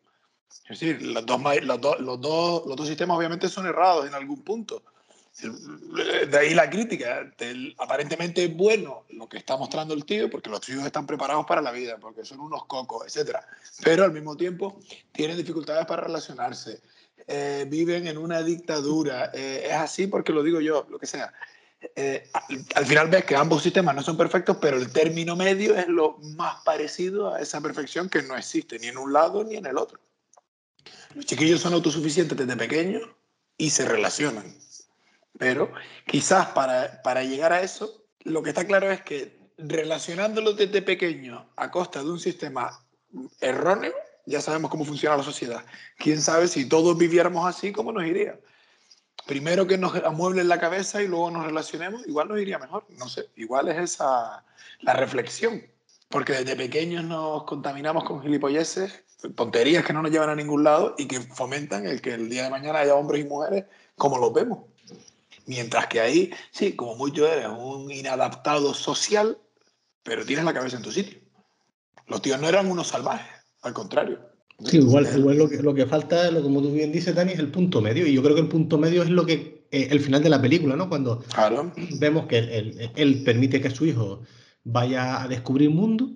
[0.69, 4.13] Es decir, los dos, los dos, los dos, los dos sistemas obviamente son errados en
[4.13, 4.83] algún punto.
[5.41, 7.31] De ahí la crítica.
[7.37, 11.61] Del, aparentemente bueno lo que está mostrando el tío, porque los tíos están preparados para
[11.61, 13.37] la vida, porque son unos cocos, etc.
[13.83, 14.79] Pero al mismo tiempo
[15.11, 16.81] tienen dificultades para relacionarse.
[17.27, 19.31] Eh, viven en una dictadura.
[19.33, 21.31] Eh, es así porque lo digo yo, lo que sea.
[21.95, 22.27] Eh,
[22.73, 26.17] al, final ves que ambos sistemas no son perfectos, pero el término medio es lo
[26.35, 29.77] más parecido a esa perfección que no existe ni en un lado ni en el
[29.77, 29.99] otro.
[31.13, 33.03] Los chiquillos son autosuficientes desde pequeños
[33.57, 34.55] y se relacionan
[35.37, 35.71] pero
[36.05, 41.49] quizás para, para llegar a eso, lo que está claro es que relacionándolo desde pequeño
[41.55, 42.79] a costa de un sistema
[43.41, 43.93] erróneo,
[44.25, 45.63] ya sabemos cómo funciona la sociedad.
[45.97, 48.39] ¿Quién sabe si todos viviéramos así, cómo nos iría?
[49.25, 52.85] Primero que nos amueblen la cabeza y luego nos relacionemos, igual nos iría mejor.
[52.97, 54.43] No sé, igual es esa
[54.81, 55.61] la reflexión.
[56.09, 59.03] Porque desde pequeños nos contaminamos con gilipolleces,
[59.35, 62.43] tonterías que no nos llevan a ningún lado y que fomentan el que el día
[62.43, 63.65] de mañana haya hombres y mujeres
[63.97, 64.59] como los vemos.
[65.47, 69.37] Mientras que ahí, sí, como mucho eres un inadaptado social,
[70.03, 71.19] pero tienes la cabeza en tu sitio.
[72.05, 73.27] Los tíos no eran unos salvajes,
[73.61, 74.19] al contrario.
[74.63, 77.39] Sí, igual, igual lo, que, lo que falta, lo, como tú bien dices, Dani, es
[77.39, 78.05] el punto medio.
[78.05, 80.41] Y yo creo que el punto medio es lo que eh, el final de la
[80.41, 80.89] película, ¿no?
[80.89, 81.23] Cuando
[81.99, 84.23] vemos que él, él, permite que su hijo
[84.63, 86.09] vaya a descubrir mundo,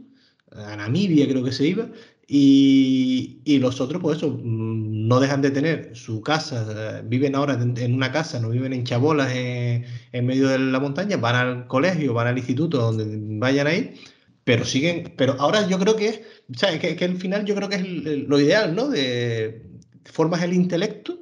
[0.52, 1.90] a Namibia creo que se iba,
[2.34, 6.66] Y, los otros, pues eso, mm, no dejan de tener su casa,
[7.00, 9.86] eh, viven ahora en, una casa, no viven en chabolas en,
[10.26, 13.06] medio de la montaña, van al colegio, van al instituto, donde
[13.38, 14.00] vayan ahí,
[14.46, 16.22] pero siguen, pero ahora yo creo que es,
[16.56, 16.80] ¿sabes?
[16.80, 18.88] Que, que al final yo creo que es lo ideal, ¿no?
[18.88, 19.70] De
[20.06, 21.20] formas el intelecto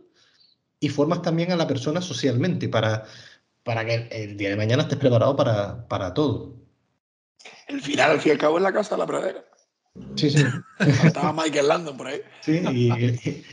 [0.79, 3.05] y formas también a la persona socialmente para,
[3.63, 6.55] para que el, día de mañana estés preparado para, para todo.
[7.67, 9.49] El final, al fin y al cabo, es la casa de la pradera.
[10.15, 10.45] Sí, sí.
[11.03, 12.21] Estaba Michael Landon por ahí.
[12.41, 12.91] Sí, y,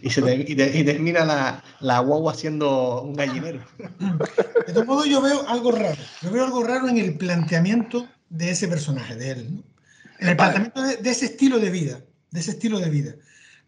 [0.03, 3.65] y, se y, termina la, la, guagua siendo un gallinero.
[4.67, 5.97] De todos modos, yo veo algo raro.
[6.23, 9.55] Yo veo algo raro en el planteamiento de ese personaje, de él.
[9.57, 9.63] ¿no?
[10.19, 12.01] En el planteamiento de, de, ese estilo de vida.
[12.31, 13.15] De ese estilo de vida.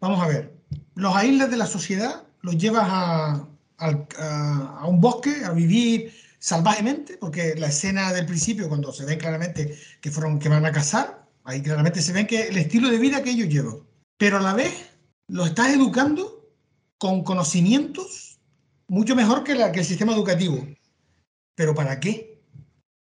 [0.01, 0.53] Vamos a ver.
[0.95, 3.47] Los aíslas de la sociedad los llevas a,
[3.79, 9.19] a, a un bosque a vivir salvajemente, porque la escena del principio, cuando se ve
[9.19, 12.99] claramente que fueron que van a cazar, Ahí claramente se ven que el estilo de
[12.99, 13.79] vida que ellos llevan.
[14.19, 14.71] Pero a la vez
[15.29, 16.47] lo estás educando
[16.99, 18.39] con conocimientos
[18.87, 20.69] mucho mejor que el sistema educativo.
[21.55, 22.43] ¿Pero para qué?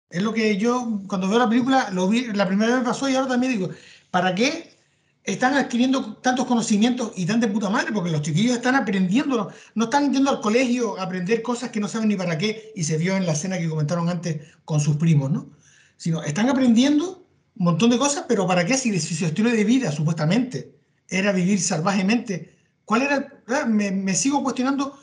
[0.08, 3.06] Es lo que yo, cuando veo la película, lo vi, la primera vez me pasó
[3.06, 3.68] y ahora también digo,
[4.10, 4.78] ¿para qué
[5.24, 7.92] están adquiriendo tantos conocimientos y tan de puta madre?
[7.92, 11.88] Porque los chiquillos están aprendiendo, no están yendo al colegio a aprender cosas que no
[11.88, 14.96] saben ni para qué, y se vio en la escena que comentaron antes con sus
[14.96, 15.50] primos, ¿no?
[15.98, 17.27] Sino están aprendiendo
[17.58, 18.76] un montón de cosas, pero ¿para qué?
[18.76, 20.76] Si, su estilo de vida, supuestamente,
[21.08, 23.42] era vivir salvajemente, ¿cuál era?
[23.48, 24.98] Ah, me, me, sigo cuestionando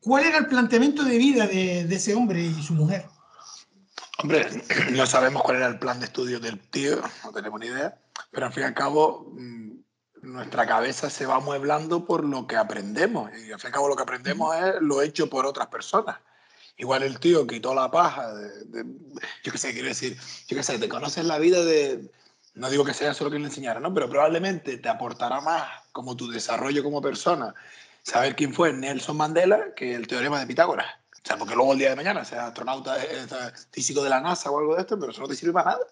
[0.00, 3.06] cuál era el planteamiento de vida de, de, ese hombre y su mujer.
[4.18, 4.48] Hombre,
[4.92, 7.96] no sabemos cuál era el plan de estudio del tío, no tenemos ni idea,
[8.32, 9.70] pero al fin y al cabo mm,
[10.22, 13.88] nuestra cabeza se va amueblando por lo que aprendemos y al fin y al cabo
[13.88, 16.18] lo que aprendemos es lo hecho por otras personas.
[16.78, 18.32] Igual el tío quitó la paja.
[18.32, 18.84] De, de,
[19.42, 20.16] yo qué sé, quiero decir,
[20.46, 22.10] yo qué sé, te conoces la vida de.
[22.54, 23.92] No digo que sea eso lo que le enseñara, ¿no?
[23.92, 27.54] Pero probablemente te aportará más como tu desarrollo como persona
[28.08, 30.86] saber quién fue Nelson Mandela que el teorema de Pitágoras.
[31.12, 33.26] O sea, porque luego el día de mañana sea astronauta, eh,
[33.70, 35.86] físico de la NASA o algo de esto, pero eso no te sirve para nada.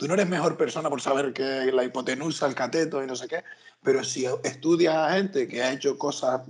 [0.00, 3.28] Tú no eres mejor persona por saber que la hipotenusa, el cateto y no sé
[3.28, 3.44] qué,
[3.82, 6.40] pero si estudias a gente que ha hecho cosas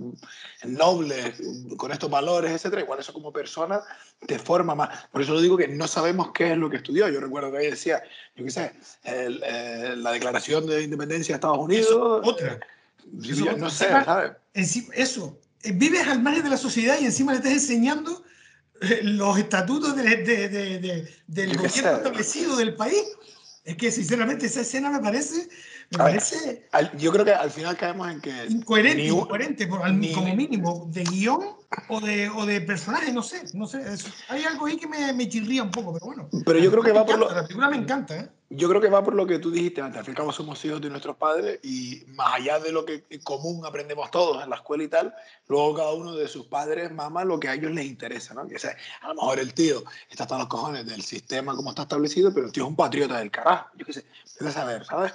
[0.63, 1.41] nobles,
[1.75, 3.81] con estos valores, etcétera, igual eso como persona
[4.25, 5.05] te forma más.
[5.11, 7.09] Por eso lo digo que no sabemos qué es lo que estudió.
[7.09, 8.01] Yo recuerdo que ahí decía,
[8.37, 8.71] yo qué sé,
[9.03, 11.87] el, el, la Declaración de Independencia de Estados Unidos.
[11.87, 12.57] Eso, otra.
[13.21, 14.31] Eso, yo, no sé, ¿sabes?
[14.93, 15.37] Eso,
[15.73, 18.23] vives al margen de la sociedad y encima le estás enseñando
[18.79, 23.03] eh, los estatutos de, de, de, del gobierno establecido del país.
[23.63, 25.47] Es que sinceramente esa escena me parece,
[25.91, 29.99] me parece al, yo creo que al final caemos en que incoherente, incoherente por, al,
[29.99, 31.41] ni, como mínimo de guion
[31.87, 35.13] o de, o de personaje, no sé, no sé, es, hay algo ahí que me,
[35.13, 36.29] me, chirría un poco, pero bueno.
[36.43, 38.29] Pero yo creo que va por lo la película me encanta, ¿eh?
[38.53, 40.33] Yo creo que va por lo que tú dijiste antes, al fin y al cabo
[40.33, 44.43] somos hijos de nuestros padres y más allá de lo que en común aprendemos todos
[44.43, 45.15] en la escuela y tal,
[45.47, 48.45] luego cada uno de sus padres mama lo que a ellos les interesa, ¿no?
[48.49, 51.83] Que sea, a lo mejor el tío está hasta los cojones del sistema como está
[51.83, 54.05] establecido, pero el tío es un patriota del carajo, yo qué sé,
[54.37, 55.13] debe saber, ¿sabes?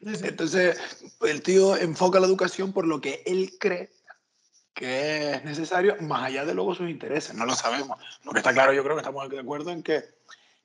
[0.00, 0.80] Entonces,
[1.20, 3.90] el tío enfoca la educación por lo que él cree
[4.72, 7.34] que es necesario, más allá de luego sus intereses.
[7.34, 7.98] No lo sabemos.
[8.22, 10.04] Lo que está claro, yo creo que estamos de acuerdo en que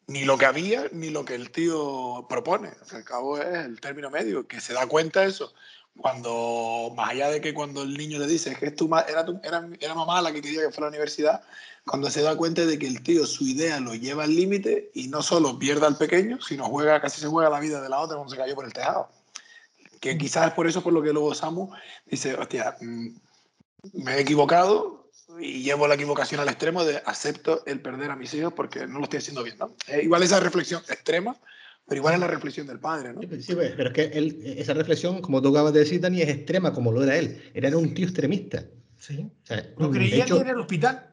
[0.07, 2.71] ni lo que había ni lo que el tío propone.
[2.91, 5.53] Al cabo es el término medio, que se da cuenta de eso.
[5.95, 9.39] Cuando, más allá de que cuando el niño le dice que es tu, era, tu,
[9.43, 11.43] era, mamá la que quería que fuera a la universidad,
[11.85, 15.07] cuando se da cuenta de que el tío su idea lo lleva al límite y
[15.07, 18.17] no solo pierde al pequeño, sino juega, casi se juega la vida de la otra
[18.17, 19.09] cuando se cayó por el tejado.
[19.99, 21.69] Que quizás es por eso por lo que luego Samu
[22.07, 25.02] dice, hostia, me he equivocado,
[25.39, 28.99] y llevo la equivocación al extremo de acepto el perder a mis hijos porque no
[28.99, 29.57] lo estoy haciendo bien.
[29.59, 29.75] ¿no?
[29.87, 31.35] Eh, igual esa reflexión extrema,
[31.87, 33.13] pero igual es la reflexión del padre.
[33.13, 33.21] ¿no?
[33.21, 36.29] Sí, pues, pero es que él, esa reflexión, como tú acabas de decir, Dani, es
[36.29, 37.41] extrema como lo era él.
[37.53, 38.65] Él era un tío extremista.
[38.97, 39.29] Sí.
[39.43, 41.09] O sea, no creía hecho, ni en el hospital.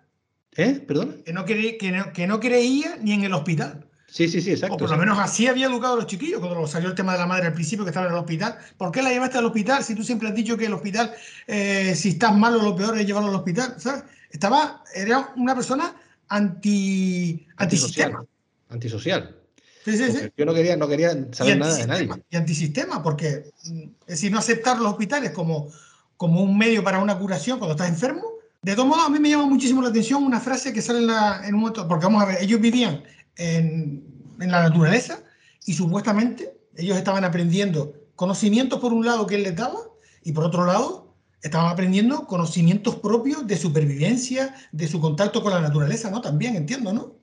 [0.57, 0.85] ¿Eh?
[0.87, 1.23] ¿Perdón?
[1.25, 3.90] Que no, creía, que, no, que no creía ni en el hospital.
[4.11, 4.75] Sí, sí, sí, exacto.
[4.75, 7.19] O por lo menos así había educado a los chiquillos cuando salió el tema de
[7.19, 8.59] la madre al principio que estaba en el hospital.
[8.77, 11.15] ¿Por qué la llevaste al hospital si tú siempre has dicho que el hospital,
[11.47, 13.75] eh, si estás malo, lo peor es llevarlo al hospital?
[13.79, 14.03] ¿Sabes?
[14.31, 15.95] Estaba, era una persona
[16.29, 18.25] anti, antisistema.
[18.69, 19.37] Antisocial.
[19.85, 20.19] Sí, sí, sí.
[20.37, 22.09] Yo no quería, no quería saber nada de nadie.
[22.31, 25.69] Y antisistema, porque mm, es decir, no aceptar los hospitales como,
[26.17, 28.23] como un medio para una curación cuando estás enfermo.
[28.61, 31.07] De todos modos, a mí me llama muchísimo la atención una frase que sale en,
[31.07, 33.03] la, en un momento, porque vamos a ver, ellos vivían
[33.41, 34.05] en,
[34.39, 35.23] en la naturaleza
[35.67, 39.81] y supuestamente ellos estaban aprendiendo conocimientos por un lado que él les daba
[40.23, 45.61] y por otro lado estaban aprendiendo conocimientos propios de supervivencia, de su contacto con la
[45.61, 46.21] naturaleza, ¿no?
[46.21, 47.17] También entiendo, ¿no?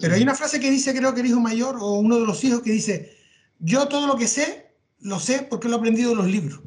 [0.00, 2.42] Pero hay una frase que dice, creo que el hijo mayor o uno de los
[2.44, 3.16] hijos que dice,
[3.58, 6.60] yo todo lo que sé, lo sé porque lo he aprendido en los libros.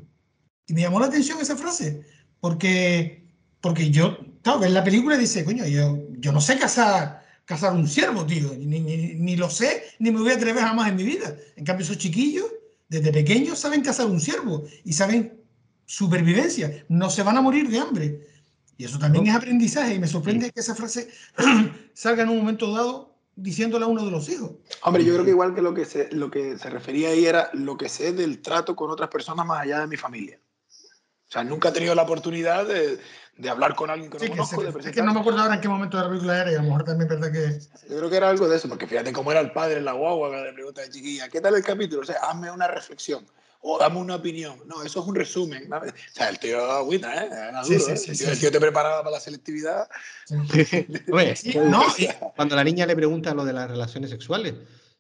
[0.68, 2.02] Y me llamó la atención esa frase,
[2.40, 3.28] porque,
[3.62, 7.88] porque yo, claro, ves la película dice, coño, yo, yo no sé casar, casar un
[7.88, 11.04] ciervo, tío, ni, ni, ni, lo sé, ni me voy a atrever jamás en mi
[11.04, 11.34] vida.
[11.56, 12.46] En cambio, esos chiquillos,
[12.90, 15.42] desde pequeños, saben cazar un ciervo y saben
[15.86, 18.28] supervivencia, no se van a morir de hambre.
[18.76, 21.10] Y eso también es aprendizaje y me sorprende que esa frase
[21.94, 24.52] salga en un momento dado diciéndole a uno de los hijos.
[24.84, 27.50] Hombre, yo creo que igual que lo que se, lo que se refería ahí era
[27.54, 30.38] lo que sé del trato con otras personas más allá de mi familia.
[30.70, 33.00] O sea, nunca he tenido la oportunidad de,
[33.38, 34.62] de hablar con alguien que no Sí, que, conozco.
[34.62, 36.52] se- de es que no me acuerdo ahora en qué momento de la película era
[36.52, 37.60] y a lo mejor también es verdad que...
[37.90, 39.94] Yo creo que era algo de eso, porque fíjate cómo era el padre en la
[39.94, 42.02] guagua que le pregunta de chiquilla, ¿qué tal el capítulo?
[42.02, 43.26] O sea, hazme una reflexión
[43.62, 44.60] o dame una opinión.
[44.66, 45.70] No, eso es un resumen.
[45.70, 45.78] ¿no?
[45.78, 45.82] O
[46.12, 47.28] sea, el tío agüita, ¿eh?
[47.32, 47.98] Era Sí, duro, sí, ¿eh?
[47.98, 48.42] sí, el, sí, tío, el sí.
[48.42, 49.88] tío te preparaba para la selectividad.
[50.26, 50.36] Sí,
[51.66, 51.84] no,
[52.36, 54.54] cuando la niña le pregunta lo de las relaciones sexuales,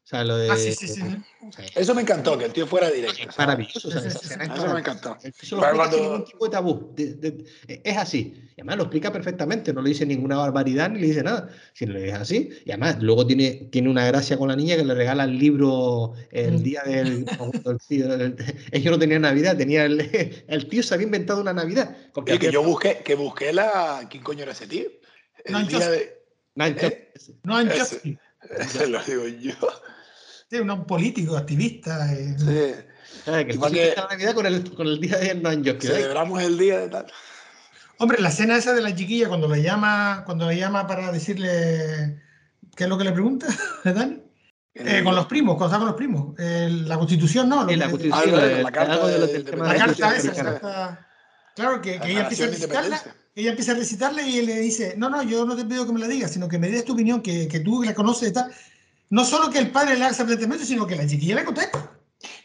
[0.09, 0.49] sea, lo de...
[0.49, 1.01] ah, sí, sí, sí.
[1.75, 3.27] Eso me encantó, que el tío fuera directo.
[3.37, 4.51] maravilloso, o sea, Sí, sí, esa sí, escena sí.
[4.53, 5.17] es Eso me encantó.
[5.19, 6.93] Se lo sin cuando- ningún tipo de tabú.
[6.95, 7.45] De- de-
[7.83, 8.33] es así.
[8.55, 11.49] Y además lo explica perfectamente, no le dice ninguna barbaridad ni le dice nada.
[11.73, 12.49] Si le es así.
[12.65, 16.13] Y además luego tiene, tiene una gracia con la niña que le regala el libro
[16.31, 16.63] el Mm.
[16.63, 17.25] día del...
[17.65, 18.35] el tío- el-
[18.71, 21.95] ellos no tenían Navidad, tenía el, el tío se había inventado una Navidad.
[22.13, 24.07] Porque que yo busqué, que busqué la.
[24.09, 24.85] ¿Quién coño era ese tío?
[25.43, 26.17] El No, día de.
[26.55, 27.11] Nine ¿Eh?
[27.43, 27.61] No,
[28.87, 29.53] lo digo yo.
[30.49, 32.11] Sí, un político, activista.
[32.13, 32.83] eh, Sí.
[33.25, 35.89] Ah, que Igual la Navidad con el, con el día de Noan Jockey.
[35.89, 37.07] Celebramos el día de tal.
[37.99, 42.21] Hombre, la escena esa de la chiquilla cuando le llama, cuando le llama para decirle
[42.75, 43.47] qué es lo que le pregunta,
[43.83, 44.21] Dani.
[44.75, 46.35] Eh, con los primos, cuando está con los primos.
[46.39, 47.63] Eh, la constitución, ¿no?
[47.63, 51.07] Lo la constitución, Ah, el- la carta de de- de- la de carta esa, la
[51.55, 53.01] Claro, que, que ella empieza a de recitarla,
[53.33, 55.93] ella empieza a recitarle y él le dice, no, no, yo no te pido que
[55.93, 58.33] me la digas, sino que me des tu opinión, que, que tú la conoces y
[58.33, 58.51] tal.
[59.09, 61.91] No solo que el padre le haga ese planteamiento, sino que la chiquilla le contesta.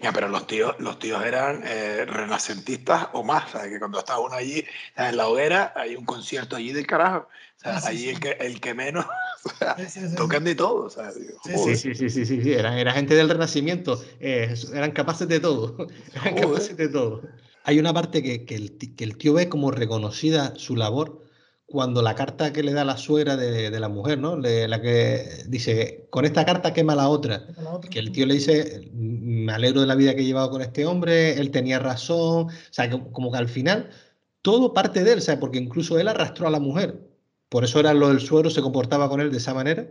[0.00, 3.72] Ya, pero los tíos, los tíos eran eh, renacentistas o más, ¿sabes?
[3.72, 5.10] Que cuando está uno allí, ¿sabes?
[5.12, 7.28] en la hoguera, hay un concierto allí del carajo.
[7.56, 8.08] O sea, Ah, sí, allí sí.
[8.10, 9.06] El, que, el que menos,
[9.88, 11.14] Sí, tocan de todo, ¿sabes?
[11.44, 11.76] Sí.
[11.76, 15.76] Sí, sí, sí, sí, Era, era gente del Renacimiento, eh, eran capaces de todo,
[16.14, 16.40] eran Joder.
[16.48, 17.22] capaces de todo.
[17.64, 21.21] Hay una parte que, que el, que el tío ve como reconocida su labor
[21.72, 24.36] cuando la carta que le da la suegra de, de la mujer, ¿no?
[24.36, 27.46] Le- la que dice, con esta carta quema la otra.
[27.62, 27.90] La otra.
[27.90, 30.86] Que el tío le dice, me alegro de la vida que he llevado con este
[30.86, 33.90] hombre, él tenía razón, o sea, que- como que al final
[34.42, 35.40] todo parte de él, ¿sabes?
[35.40, 37.00] Porque incluso él arrastró a la mujer.
[37.48, 39.88] Por eso era lo del suegro, se comportaba con él de esa manera.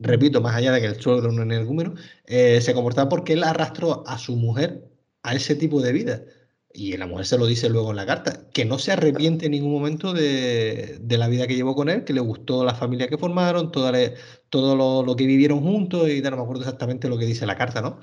[0.00, 1.94] Repito, más allá de que el suegro no es un energúmeno,
[2.26, 4.88] eh, se comportaba porque él arrastró a su mujer
[5.22, 6.22] a ese tipo de vida.
[6.76, 9.52] Y la mujer se lo dice luego en la carta, que no se arrepiente en
[9.52, 13.06] ningún momento de, de la vida que llevó con él, que le gustó la familia
[13.08, 14.12] que formaron, toda la-
[14.50, 17.80] todo lo, que vivieron juntos y no me acuerdo exactamente lo que dice la carta,
[17.80, 18.00] ¿no?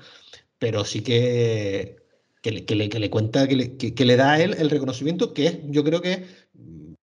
[0.58, 1.96] Pero sí que,
[2.42, 5.34] que, le, que le- le cuenta, que le, que- le da a él el reconocimiento
[5.34, 6.94] que es, yo creo que mm,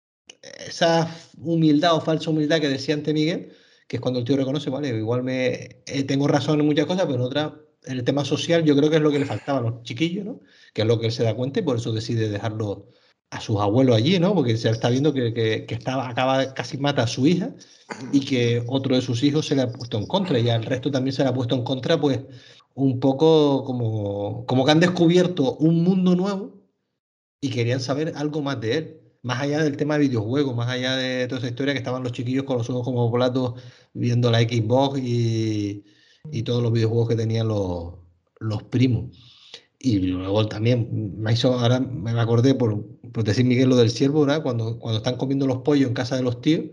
[0.68, 3.52] esa humildad o falsa humildad que decía ante Miguel,
[3.88, 7.04] que es cuando el tío reconoce, vale, igual me eh, tengo razón en muchas cosas,
[7.06, 7.52] pero en otras,
[7.84, 10.40] el tema social, yo creo que es lo que le faltaba a los chiquillos, ¿no?
[10.74, 12.88] Que es lo que él se da cuenta y por eso decide dejarlo
[13.30, 14.34] a sus abuelos allí, ¿no?
[14.34, 17.54] Porque se está viendo que, que, estaba, acaba casi mata a su hija
[18.12, 20.90] y que otro de sus hijos se le ha puesto en contra y al resto
[20.90, 22.20] también se le ha puesto en contra, pues
[22.74, 26.62] un poco como, como que han descubierto un mundo nuevo
[27.40, 29.00] y querían saber algo más de él.
[29.22, 32.12] Más allá del tema de videojuegos, más allá de toda esa historia que estaban los
[32.12, 33.60] chiquillos con los ojos como platos
[33.92, 35.84] viendo la Xbox y,
[36.32, 37.94] y todos los videojuegos que tenían los,
[38.40, 39.16] los primos.
[39.78, 40.88] Y luego también
[41.20, 44.42] me hizo, ahora me acordé por, por decir Miguel lo del ciervo, ¿verdad?
[44.42, 46.66] Cuando, cuando están comiendo los pollos en casa de los tíos,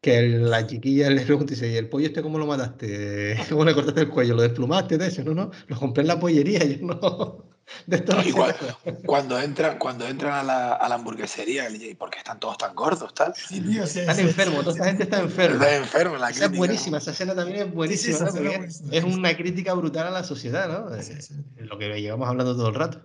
[0.00, 3.36] que el- la chiquilla le pregunta y dice, ¿y el pollo este cómo lo mataste?
[3.50, 4.34] ¿Cómo le cortaste el cuello?
[4.34, 4.98] ¿Lo desplumaste?
[4.98, 5.24] De ese?
[5.24, 7.48] No, no, lo compré en la pollería, yo no.
[7.86, 8.98] De no Igual, nada".
[9.06, 12.40] cuando entran, cuando entran a la, a la hamburguesería, le dice, ¿y por qué están
[12.40, 13.12] todos tan gordos?
[13.14, 13.34] Tal?
[13.34, 14.78] Sí, tío, sí, Están sí, enfermos, sí, toda sí.
[14.78, 15.64] esta gente está enferma.
[15.64, 16.98] Está enfermo la Esa es crítica, buenísima, ¿no?
[17.02, 18.92] esa escena también es buenísima, ¿no?
[18.92, 21.02] es una crítica brutal a la sociedad, ¿no?
[21.02, 21.34] Sí, sí.
[21.56, 23.00] Es lo que llevamos hablando todo el rato.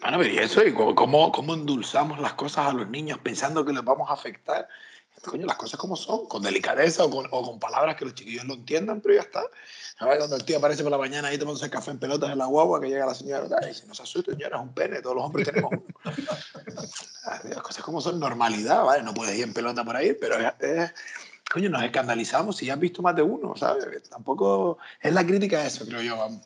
[0.00, 3.64] Bueno, pero y eso, y cómo, cómo- cómo endulzamos las cosas a los niños pensando
[3.64, 4.66] que les vamos a afectar.
[5.22, 8.44] Coño, las cosas como son, con delicadeza o con, o con palabras que los chiquillos
[8.44, 9.42] lo entiendan, pero ya está.
[9.98, 10.18] ¿Sabes?
[10.18, 12.80] Cuando el tío aparece por la mañana ahí tomándose café en pelotas en la guagua,
[12.80, 15.24] que llega la señora y dice, no se asuste, señora, es un pene, todos los
[15.24, 15.84] hombres tenemos uno.
[16.04, 19.02] Las cosas como son, normalidad, ¿vale?
[19.02, 20.92] No puedes ir en pelota por ahí, pero es,
[21.50, 23.84] coño, nos escandalizamos si ya has visto más de uno, ¿sabes?
[24.10, 26.42] Tampoco es la crítica a eso, creo yo, vamos.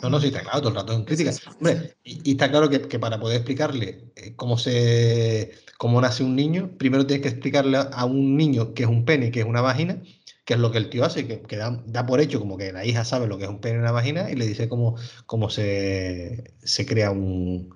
[0.00, 1.32] No, no, sí, está claro, todo el rato en crítica.
[1.58, 6.22] Hombre, y, y está claro que, que para poder explicarle eh, cómo se cómo nace
[6.22, 9.30] un niño, primero tienes que explicarle a- a un niño que es un pene y
[9.32, 10.00] que es una vagina,
[10.44, 12.72] que es lo que el tío hace, que, que da, da por hecho como que
[12.72, 14.96] la hija sabe lo que es un pene y una vagina, y le dice cómo,
[15.26, 17.74] cómo se, se crea un,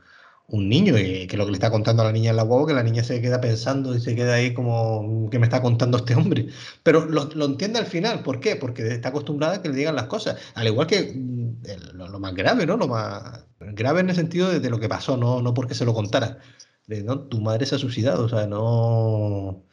[0.48, 2.68] un niño y que lo que le está contando a la niña en la guagua,
[2.68, 5.98] que la niña se queda pensando y se queda ahí como que me está contando
[5.98, 6.48] este hombre.
[6.82, 8.56] Pero lo, lo entiende al final, ¿por qué?
[8.56, 10.36] Porque está acostumbrada a que le digan las cosas.
[10.54, 12.76] Al igual que mm, lo, más grave, ¿no?
[12.76, 15.94] Lo más grave en el sentido de, lo que pasó, no, no porque se lo
[15.94, 16.38] contara.
[16.86, 17.20] ¿no?
[17.28, 19.65] Tu madre se ha suicidado, o sea, no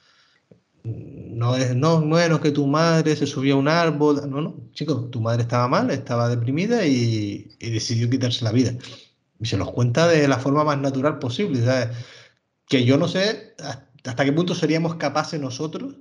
[0.83, 4.29] no es, no, bueno, que tu madre se subió a un árbol.
[4.29, 8.73] No, no, chicos, tu madre estaba mal, estaba deprimida y, y, decidió quitarse la vida.
[9.39, 11.63] Y se los cuenta de la forma más natural posible.
[11.63, 11.95] ¿sabes?
[12.67, 13.55] Que yo no sé
[14.03, 15.95] hasta qué punto seríamos capaces nosotros,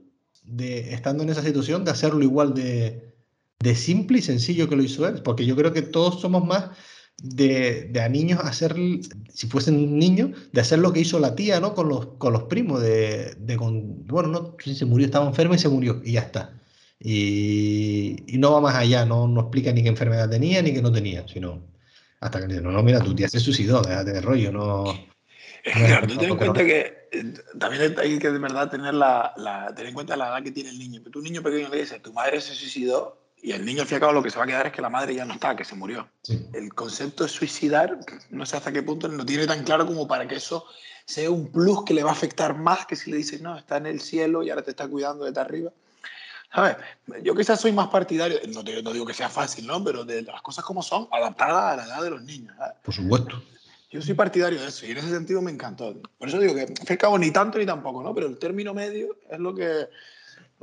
[0.44, 3.14] de, estando en esa situación, de hacerlo igual de,
[3.60, 5.22] de simple y sencillo que lo hizo él.
[5.22, 6.70] Porque yo creo que todos somos más
[7.22, 8.74] de, de, a niños hacer,
[9.32, 11.74] si fuesen niños, de hacer lo que hizo la tía, ¿no?
[11.74, 15.58] Con los, con los primos, de, de con, bueno, no, se murió, estaba enferma y
[15.58, 16.52] se murió, y ya está.
[16.98, 20.82] Y, y, no va más allá, no, no explica ni qué enfermedad tenía ni qué
[20.82, 21.62] no tenía, sino
[22.20, 24.84] hasta que no, no, mira, tu tía se suicidó, déjate de rollo, no...
[25.64, 28.94] Es que, claro, tú ten en cuenta que eh, también hay que de verdad tener,
[28.94, 31.00] la, la, tener en cuenta la edad que tiene el niño.
[31.00, 33.88] Pero tú, un niño pequeño le dices, tu madre se suicidó, y el niño al
[33.88, 35.24] fin y al cabo lo que se va a quedar es que la madre ya
[35.24, 36.08] no está, que se murió.
[36.22, 36.46] Sí.
[36.52, 37.98] El concepto de suicidar,
[38.30, 40.64] no sé hasta qué punto no tiene tan claro como para que eso
[41.04, 43.78] sea un plus que le va a afectar más que si le dices, no, está
[43.78, 45.72] en el cielo y ahora te está cuidando desde arriba.
[46.54, 46.76] ¿Sabes?
[47.24, 49.82] Yo quizás soy más partidario, no, te, no digo que sea fácil, ¿no?
[49.82, 52.54] Pero de las cosas como son, adaptadas a la edad de los niños.
[52.56, 52.74] ¿sabes?
[52.84, 53.42] Por supuesto.
[53.90, 55.94] Yo soy partidario de eso y en ese sentido me encantó.
[56.16, 58.14] Por eso digo que, al fin y al cabo, ni tanto ni tampoco, ¿no?
[58.14, 59.88] Pero el término medio es lo que,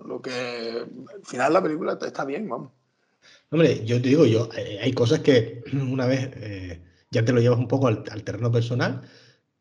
[0.05, 2.71] lo que al final la película está bien, vamos.
[3.51, 6.81] Hombre, yo te digo, yo, eh, hay cosas que una vez eh,
[7.11, 9.01] ya te lo llevas un poco al, al, terreno personal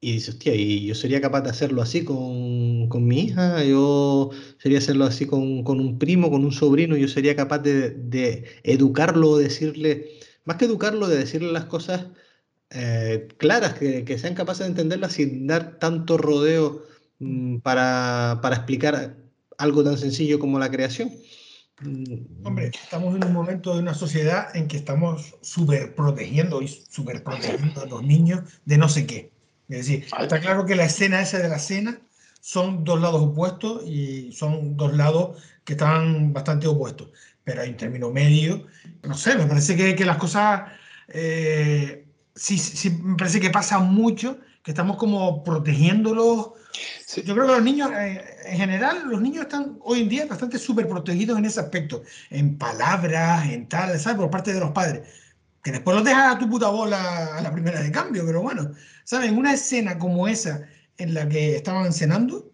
[0.01, 4.31] y dices, hostia, y yo sería capaz de hacerlo así con, con mi hija, yo
[4.59, 8.45] sería hacerlo así con, con, un primo, con un sobrino, yo sería capaz de, de
[8.63, 12.07] educarlo, decirle, más que educarlo, de decirle las cosas
[12.71, 16.83] eh, claras, que, que, sean capaces de entenderlas sin dar tanto rodeo
[17.19, 19.17] mmm, para, para explicar
[19.59, 21.13] algo tan sencillo como la creación.
[22.43, 27.23] Hombre, estamos en un momento de una sociedad en que estamos súper protegiendo y súper
[27.23, 29.31] protegiendo a los niños de no sé qué.
[29.69, 32.01] Es decir, está claro que la escena esa de la cena
[32.41, 37.11] son dos lados opuestos y son dos lados que están bastante opuestos.
[37.45, 38.67] Pero hay un término medio.
[39.03, 40.73] No sé, me parece que, que las cosas.
[41.09, 46.53] Eh, sí, sí, me parece que pasa mucho, que estamos como protegiéndolos
[47.25, 50.59] Yo creo que los niños, eh, en general, los niños están hoy en día bastante
[50.59, 54.19] súper protegidos en ese aspecto, en palabras, en tal, ¿sabes?
[54.19, 55.09] Por parte de los padres.
[55.63, 58.73] Que después los dejas a tu puta bola a la primera de cambio, pero bueno,
[59.05, 59.33] ¿sabes?
[59.33, 60.63] Una escena como esa
[60.99, 62.53] en la que estaban cenando,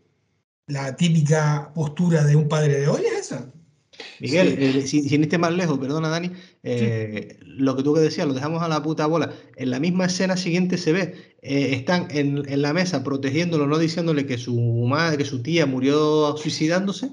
[0.67, 3.53] la típica postura de un padre de hoy es esa.
[4.21, 4.65] Miguel, sí.
[4.65, 6.31] eh, sin, sin, irte más lejos, perdona Dani,
[6.63, 7.47] eh, sí.
[7.47, 9.33] lo que tú que decías, lo dejamos a la puta bola.
[9.57, 13.79] En la misma escena siguiente se ve, eh, están en, en, la mesa protegiéndolo, no
[13.79, 14.55] diciéndole que su
[14.87, 17.11] madre, que su tía murió suicidándose,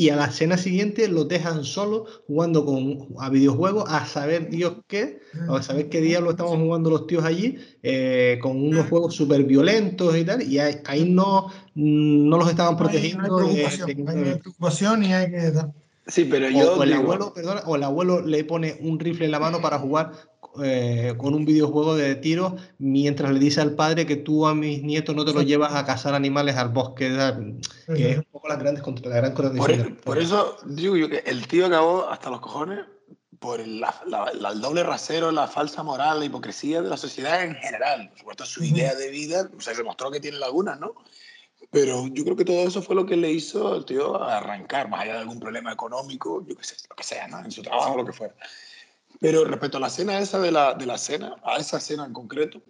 [0.00, 4.76] y a la escena siguiente lo dejan solo jugando con, a videojuegos a saber Dios
[4.86, 9.44] qué, a saber qué diablo estamos jugando los tíos allí, eh, con unos juegos súper
[9.44, 13.28] violentos y tal, y ahí, ahí no, no los estaban protegiendo.
[13.28, 15.52] No hay preocupación, no hay preocupación y hay que...
[16.06, 16.74] Sí, pero yo.
[16.74, 19.60] O, o el abuelo, perdona, o el abuelo le pone un rifle en la mano
[19.60, 20.12] para jugar
[20.64, 24.82] eh, con un videojuego de tiro mientras le dice al padre que tú a mis
[24.82, 27.16] nietos no te los llevas a cazar animales al bosque,
[27.86, 29.94] que es un poco las grandes, la gran contradicción.
[29.94, 32.80] Por, por, eso digo yo que el tío acabó hasta los cojones
[33.38, 37.44] por la, la, la, el doble rasero, la falsa moral, la hipocresía de la sociedad
[37.44, 38.08] en general.
[38.08, 40.94] Por supuesto, su idea de vida, o sea, se demostró que tiene lagunas, ¿no?
[41.70, 45.02] Pero yo creo que todo eso fue lo que le hizo al tío arrancar, más
[45.02, 47.38] allá de algún problema económico, yo qué sé, lo que sea, ¿no?
[47.38, 48.34] En su trabajo, lo que fuera.
[49.20, 52.12] Pero respecto a la cena esa de la, de la cena, a esa cena en
[52.12, 52.60] concreto,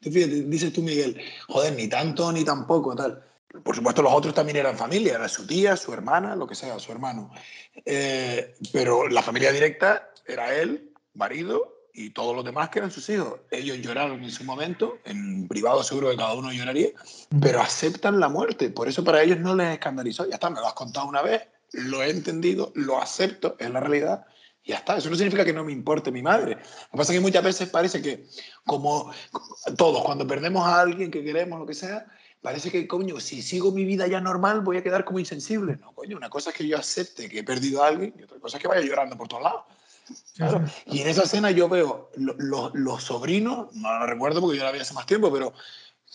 [0.00, 3.22] te fíjate, dices tú, Miguel, joder, ni tanto ni tampoco, tal.
[3.62, 6.78] Por supuesto, los otros también eran familia, era su tía, su hermana, lo que sea,
[6.78, 7.30] su hermano.
[7.84, 13.08] Eh, pero la familia directa era él, marido, y todos los demás que eran sus
[13.08, 13.40] hijos.
[13.50, 16.90] Ellos lloraron en su momento, en privado seguro que cada uno lloraría,
[17.40, 18.68] pero aceptan la muerte.
[18.68, 20.28] Por eso para ellos no les escandalizó.
[20.28, 21.42] Ya está, me lo has contado una vez,
[21.72, 24.26] lo he entendido, lo acepto, es la realidad.
[24.62, 26.56] Y ya está, eso no significa que no me importe mi madre.
[26.56, 28.26] Lo que pasa es que muchas veces parece que,
[28.66, 29.10] como
[29.78, 32.04] todos, cuando perdemos a alguien que queremos, lo que sea,
[32.42, 35.78] parece que, coño, si sigo mi vida ya normal, voy a quedar como insensible.
[35.80, 38.38] No, coño, una cosa es que yo acepte que he perdido a alguien y otra
[38.38, 39.62] cosa es que vaya llorando por todos lados.
[40.36, 40.64] Claro.
[40.86, 44.64] Y en esa escena yo veo los, los, los sobrinos, no lo recuerdo porque yo
[44.64, 45.52] la vi hace más tiempo, pero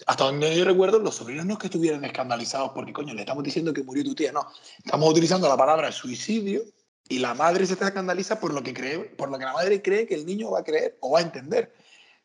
[0.08, 3.44] hasta donde yo recuerdo, los sobrinos no es que estuvieran escandalizados porque, coño, le estamos
[3.44, 4.48] diciendo que murió tu tía, no.
[4.84, 6.64] Estamos utilizando la palabra suicidio
[7.10, 10.08] y la madre se escandaliza por lo que cree, por lo que la madre cree
[10.08, 11.74] que el niño va a creer o va a entender.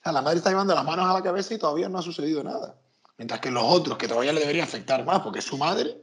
[0.05, 2.79] la madre está llevando las manos a la cabeza y todavía no ha sucedido nada.
[3.19, 6.01] Mientras que los otros, que todavía le debería afectar más porque es su madre,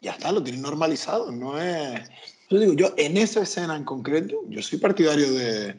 [0.00, 1.30] ya está, lo tienen normalizado.
[1.30, 2.08] No es.
[2.50, 5.76] Yo digo, yo en esa escena en concreto, yo soy partidario de,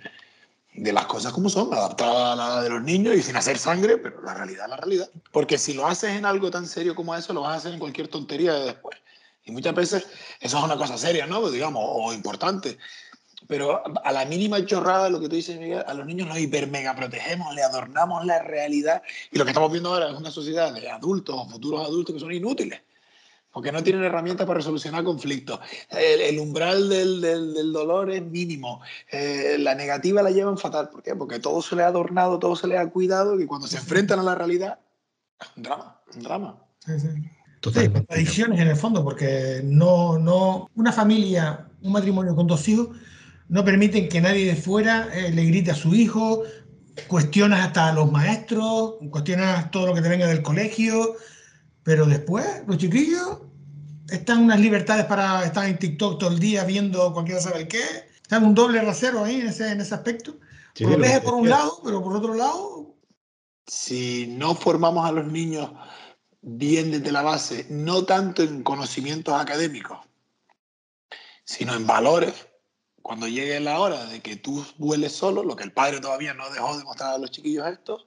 [0.75, 3.97] de las cosas como son, adaptadas a la de los niños y sin hacer sangre,
[3.97, 5.09] pero la realidad es la realidad.
[5.31, 7.79] Porque si lo haces en algo tan serio como eso, lo vas a hacer en
[7.79, 8.97] cualquier tontería de después.
[9.45, 10.05] Y muchas veces
[10.39, 11.49] eso es una cosa seria, ¿no?
[11.49, 12.77] Digamos, o importante.
[13.47, 16.67] Pero a la mínima chorrada, lo que tú dices, Miguel, a los niños los hiper
[16.67, 19.01] mega protegemos, le adornamos la realidad.
[19.31, 22.19] Y lo que estamos viendo ahora es una sociedad de adultos o futuros adultos que
[22.19, 22.81] son inútiles
[23.51, 25.59] porque no tienen herramientas para resolucionar conflictos.
[25.89, 28.81] El, umbral del, del, dolor es mínimo.
[29.11, 30.89] Eh, la negativa la llevan fatal.
[30.89, 31.15] ¿Por qué?
[31.15, 34.19] Porque todo se le ha adornado, todo se le ha cuidado y cuando se enfrentan
[34.19, 34.79] a la realidad,
[35.41, 36.63] es un drama, un drama.
[36.85, 37.89] Sí, sí.
[37.89, 42.89] contradicciones en el fondo, porque no, no, una familia, un matrimonio con dos hijos,
[43.47, 46.43] no permiten que nadie de fuera eh, le grite a su hijo,
[47.07, 51.15] cuestionas hasta a los maestros, cuestionas todo lo que te venga del colegio,
[51.89, 53.39] pero después, los chiquillos
[54.09, 57.81] están unas libertades para estar en TikTok todo el día viendo cualquiera sabe qué.
[58.21, 60.35] Están un doble rasero ahí en ese, en ese aspecto.
[60.79, 62.93] por, por un lado, pero por otro lado.
[63.65, 65.71] Si no formamos a los niños
[66.43, 69.97] bien desde la base, no tanto en conocimientos académicos,
[71.43, 72.35] sino en valores,
[73.01, 76.51] cuando llegue la hora de que tú vueles solo, lo que el padre todavía no
[76.51, 78.05] dejó de mostrar a los chiquillos estos,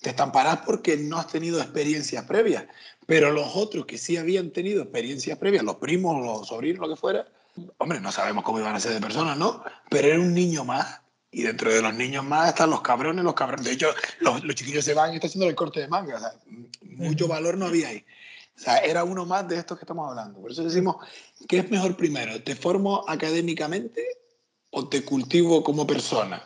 [0.00, 2.64] te estamparás porque no has tenido experiencias previas.
[3.06, 7.00] Pero los otros que sí habían tenido experiencias previas, los primos, los sobrinos, lo que
[7.00, 7.26] fuera,
[7.78, 9.62] hombre, no sabemos cómo iban a ser de personas, ¿no?
[9.88, 11.00] Pero era un niño más.
[11.32, 13.64] Y dentro de los niños más están los cabrones, los cabrones.
[13.64, 13.88] De hecho,
[14.20, 16.16] los, chiquillos se van y están haciendo el corte de manga.
[16.16, 16.32] O sea,
[16.82, 18.04] mucho valor no había ahí.
[18.56, 20.40] O sea, era uno más de estos que estamos hablando.
[20.40, 20.96] Por eso decimos,
[21.48, 22.42] ¿qué es mejor primero?
[22.42, 24.04] ¿Te formo académicamente
[24.70, 26.42] o te cultivo como persona?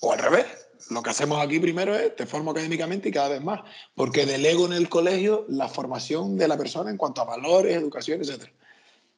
[0.00, 0.46] O al revés
[0.90, 3.60] lo que hacemos aquí primero es te formo académicamente y cada vez más,
[3.94, 8.20] porque delego en el colegio la formación de la persona en cuanto a valores, educación,
[8.20, 8.48] etc.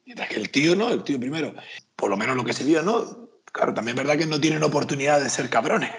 [0.05, 1.55] Mientras que el tío no, el tío primero,
[1.97, 3.29] por lo menos lo que se vio, no.
[3.45, 5.91] Claro, también es verdad que no tienen oportunidad de ser cabrones,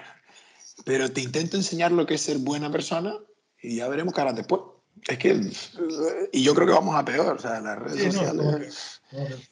[0.85, 3.15] pero te intento enseñar lo que es ser buena persona
[3.61, 4.61] y ya veremos cara después.
[5.07, 5.39] Es que,
[6.31, 9.01] y yo creo que vamos a peor, o sea, las redes sociales,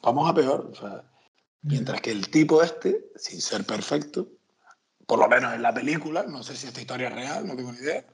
[0.01, 0.71] vamos a peor.
[0.71, 1.03] O sea,
[1.61, 4.27] mientras que el tipo este, sin ser perfecto,
[5.11, 7.73] por lo menos en la película, no sé si esta historia es real, no tengo
[7.73, 8.05] ni idea,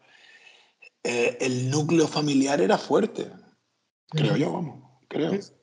[1.04, 3.30] eh, el núcleo familiar era fuerte.
[4.10, 5.32] Creo yo, vamos, creo.
[5.32, 5.54] Esto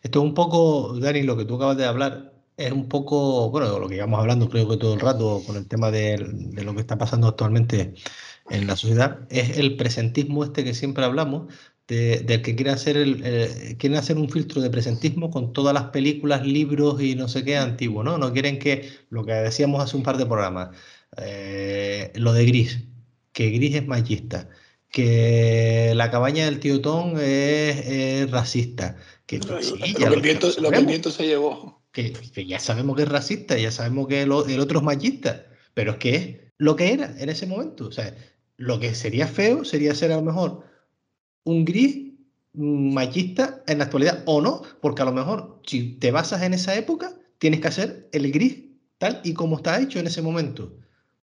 [0.00, 3.88] es un poco, Dani, lo que tú acabas de hablar, es un poco, bueno, lo
[3.88, 6.82] que íbamos hablando creo que todo el rato con el tema de, de lo que
[6.82, 7.94] está pasando actualmente
[8.48, 11.52] en la sociedad, es el presentismo este que siempre hablamos,
[11.86, 16.46] del que quiere hacer, el, quieren hacer un filtro de presentismo con todas las películas,
[16.46, 18.16] libros y no sé qué antiguo, ¿no?
[18.16, 20.76] No quieren que, lo que decíamos hace un par de programas,
[21.18, 22.80] eh, lo de Gris,
[23.32, 24.48] que Gris es machista,
[24.90, 30.20] que la cabaña del tío Tom es, racista, que, lo, que el
[30.86, 31.82] viento, se llevó.
[31.92, 32.12] Que,
[32.46, 36.14] ya sabemos que es racista, ya sabemos que el otro es machista, pero es que
[36.14, 37.86] es lo que era en ese momento.
[37.86, 38.14] O sea,
[38.56, 40.64] lo que sería feo sería ser a lo mejor
[41.44, 42.12] un gris
[42.54, 46.74] machista en la actualidad o no, porque a lo mejor si te basas en esa
[46.74, 48.64] época, tienes que hacer el gris
[48.98, 50.76] tal y como está hecho en ese momento,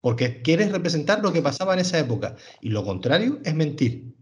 [0.01, 4.15] porque quieres representar lo que pasaba en esa época y lo contrario es mentir.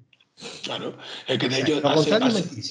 [0.63, 0.97] Claro,
[1.29, 1.81] es que de hecho...
[1.81, 2.65] Lo contrario es mentir.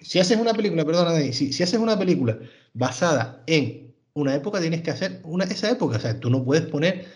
[0.00, 2.38] Si, haces una película, perdona, si, si haces una película
[2.72, 6.66] basada en una época, tienes que hacer una, esa época, o sea, tú no puedes
[6.66, 7.06] poner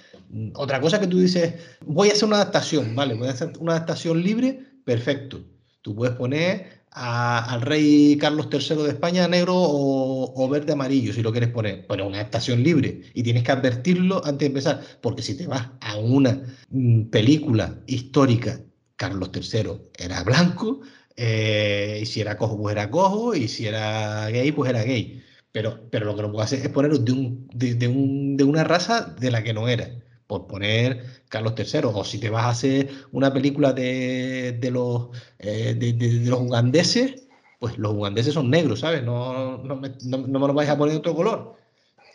[0.54, 1.54] otra cosa que tú dices,
[1.84, 3.14] voy a hacer una adaptación, ¿vale?
[3.14, 5.44] Voy a hacer una adaptación libre, perfecto.
[5.82, 11.32] Tú puedes poner al rey Carlos III de España negro o, verde amarillo, si lo
[11.32, 11.86] quieres poner.
[11.86, 13.02] Pero una adaptación libre.
[13.14, 14.80] Y tienes que advertirlo antes de empezar.
[15.00, 18.60] Porque si te vas a una mm, película histórica,
[18.96, 20.80] Carlos III era blanco,
[21.16, 25.22] eh, y si era cojo, pues era cojo, y si era gay, pues era gay.
[25.52, 28.64] Pero, pero lo que no puedo hacer es ponerlo de, un, de, un, de una
[28.64, 30.01] raza de la que no era
[30.32, 35.08] por poner Carlos III, o si te vas a hacer una película de, los,
[35.38, 37.28] eh, de, los ugandeses,
[37.58, 39.02] pues los ugandeses son negros, ¿sabes?
[39.04, 41.56] No, no, me, no, lo vais a poner de otro color.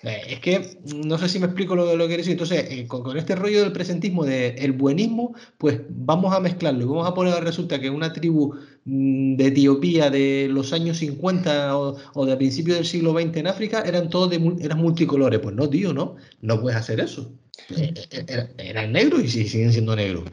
[0.04, 2.34] Eh, es que no sé si me explico lo, lo que quiero decir.
[2.34, 7.08] Entonces, eh, con, este rollo del presentismo, del buenismo, pues vamos a mezclarlo y vamos
[7.08, 12.26] a poner, resulta que una tribu mm, de Etiopía de los años 50 o, o
[12.26, 15.40] de principios del siglo XX en África eran todos de, eran multicolores.
[15.40, 17.34] Pues no, tío, no, no puedes hacer eso.
[17.76, 20.24] Eh, eh, eran negros y siguen siendo negros.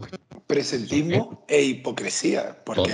[0.47, 2.93] Presentismo e hipocresía, porque,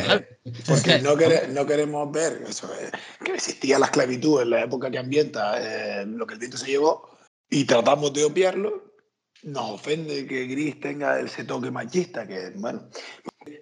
[0.66, 1.16] porque no,
[1.52, 2.90] no, queremos ver eso, eh,
[3.24, 7.10] que existía la esclavitud en la época que ambienta lo que el viento se llevó
[7.50, 8.94] y tratamos de obviarlo.
[9.42, 12.88] Nos ofende que Gris tenga ese toque machista, que bueno,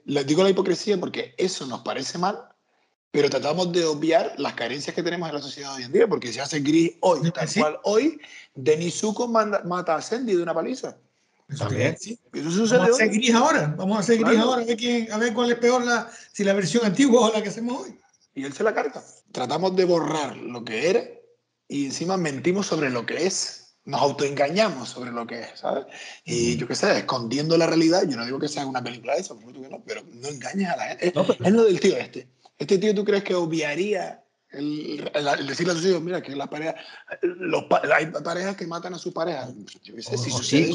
[0.04, 2.36] les digo la hipocresía porque eso nos parece mal,
[3.10, 6.32] pero tratamos de obviar las carencias que tenemos en la sociedad hoy en día, porque
[6.32, 8.20] si hace Gris hoy, tal cual hoy,
[8.54, 10.98] Denis Zuko mata a Sandy de una paliza.
[11.56, 11.96] También.
[12.32, 13.74] Vamos a hacer gris ahora.
[13.76, 16.44] Vamos a hacer gris ahora a ver, quién, a ver cuál es peor, la, si
[16.44, 17.98] la versión antigua o la que hacemos hoy.
[18.34, 19.02] Y él se la carga.
[19.32, 21.04] Tratamos de borrar lo que era
[21.66, 25.86] y encima mentimos sobre lo que es nos autoengañamos sobre lo que es, ¿sabes?
[26.22, 29.20] Y yo qué sé, escondiendo la realidad, yo no digo que sea una película de
[29.20, 31.08] eso, no, pero no engañes a la gente.
[31.08, 32.28] Es, lo del tío este.
[32.58, 35.10] Este tío, ¿tú crees que obviaría el,
[35.46, 36.76] decirle a sus hijos, mira, que las parejas,
[37.22, 39.48] los, hay parejas que matan a su pareja?
[39.98, 40.70] Sé, si o, sí,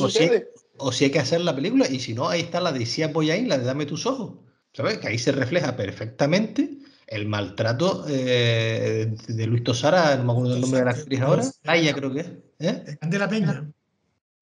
[0.77, 3.07] o, Si, hay que hacer la película, y si no, ahí está la de Sia
[3.07, 4.33] Boyain, la de Dame tus ojos,
[4.73, 4.99] ¿sabes?
[4.99, 10.61] Que ahí se refleja perfectamente el maltrato eh, de Luis Tosara, no me acuerdo el
[10.61, 12.27] nombre de la actriz ahora, Laia creo que es.
[12.59, 12.97] ¿eh?
[13.01, 13.69] Candela Peña.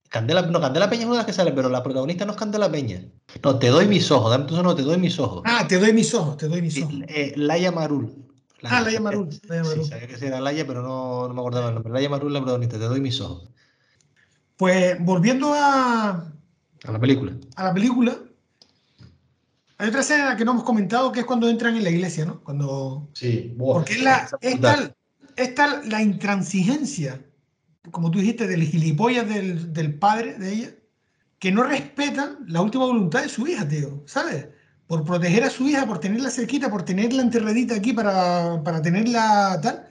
[0.08, 2.38] Candela, no, Candela Peña es una de las que sale, pero la protagonista no es
[2.38, 3.02] Candela Peña.
[3.42, 5.42] No, te doy mis ojos, dame no, te doy mis ojos.
[5.46, 6.94] Ah, te doy mis ojos, te doy mis ojos.
[7.08, 8.31] Eh, Laia Marul.
[8.64, 9.28] Ah, Laia Marul.
[9.48, 9.84] Laia Marul.
[9.84, 11.92] Sí, sabía que era Laia, pero no, no me acordaba el nombre.
[11.92, 13.48] Laia Marul, la protagonista, te doy mis ojos.
[14.56, 16.32] Pues volviendo a.
[16.84, 17.32] A la película.
[17.56, 18.18] A la película,
[19.82, 22.40] hay otra escena que no hemos comentado que es cuando entran en la iglesia, ¿no?
[22.44, 23.10] Cuando...
[23.14, 27.20] Sí, Porque es, la, es, tal, la intransigencia,
[27.90, 30.74] como tú dijiste, del gilipollas del, del padre de ella,
[31.40, 34.46] que no respetan la última voluntad de su hija, tío, ¿sabes?
[34.86, 39.58] Por proteger a su hija, por tenerla cerquita, por tenerla enterradita aquí para, para tenerla
[39.62, 39.88] tal.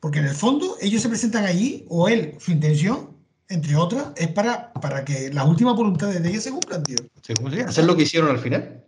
[0.00, 3.16] Porque en el fondo ellos se presentan allí, o él, su intención,
[3.48, 6.96] entre otras, es para, para que las últimas voluntades de ella se cumplan, tío.
[7.22, 7.34] Sí,
[7.66, 8.82] Hacer lo que hicieron al final.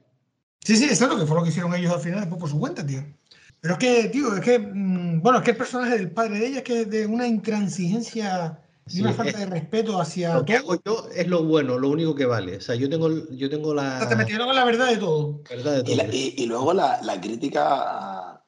[0.65, 2.85] Sí, sí, exacto, que fue lo que hicieron ellos al final después por su cuenta,
[2.85, 3.05] tío.
[3.61, 6.47] Pero es que, tío, es que, mm, bueno, es que el personaje del padre de
[6.49, 8.59] ella es que es de una intransigencia
[8.89, 12.15] y una falta de respeto hacia lo que hago yo es lo bueno, lo único
[12.15, 12.59] que vale.
[12.59, 14.07] O sea, yo tengo, yo tengo la.
[14.09, 15.41] te metieron con la verdad de todo.
[15.49, 16.07] Verdad de todo.
[16.13, 18.45] Y, luego la, la crítica a,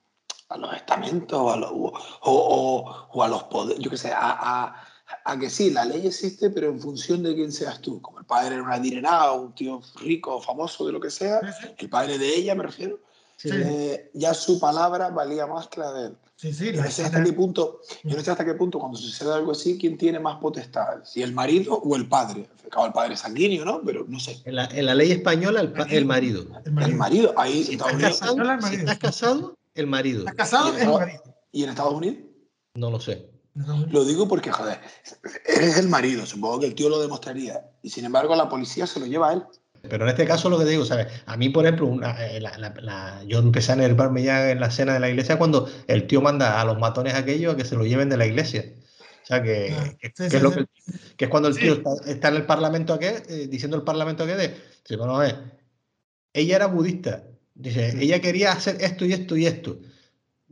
[0.48, 4.12] a, los estamentos o a los, o, o, o a los poderes, yo qué sé,
[4.12, 4.74] a,
[5.24, 8.00] a que sí, la ley existe, pero en función de quién seas tú.
[8.00, 11.40] Como el padre era una adinerada, un tío rico, famoso, de lo que sea,
[11.78, 13.00] el padre de ella, me refiero,
[13.44, 16.16] eh, ya su palabra valía más que la de él.
[16.36, 18.98] Sí, sí, yo, no sé hasta qué punto, yo no sé hasta qué punto, cuando
[18.98, 22.46] sucede algo así, quién tiene más potestad, si el marido o el padre.
[22.62, 23.80] el padre sanguíneo, ¿no?
[23.82, 24.42] Pero no sé.
[24.44, 26.46] En la, en la ley española, el, el, marido.
[26.64, 27.32] el, marido.
[27.38, 28.36] Ahí si estás, casado,
[28.68, 30.20] si estás casado, el marido.
[30.20, 30.76] ¿Estás casado?
[30.76, 31.22] El marido.
[31.52, 32.18] ¿Y en Estados Unidos?
[32.74, 33.30] No lo sé.
[33.90, 34.78] Lo digo porque, joder,
[35.46, 37.70] eres el marido, supongo que el tío lo demostraría.
[37.82, 39.44] Y sin embargo, la policía se lo lleva a él.
[39.88, 41.06] Pero en este caso lo que te digo, ¿sabes?
[41.26, 42.42] A mí, por ejemplo, eh,
[43.26, 46.60] yo empecé a enervarme ya en la cena de la iglesia cuando el tío manda
[46.60, 48.64] a los matones aquellos a que se lo lleven de la iglesia.
[49.22, 50.66] O sea, que, ah, es, lo que,
[51.18, 54.48] es, cuando el tío está, en el parlamento aquel, eh, diciendo el parlamento que de,
[54.48, 55.28] dice, bueno, a
[56.32, 57.24] ella era budista,
[57.54, 59.78] dice, ella quería hacer esto y esto y esto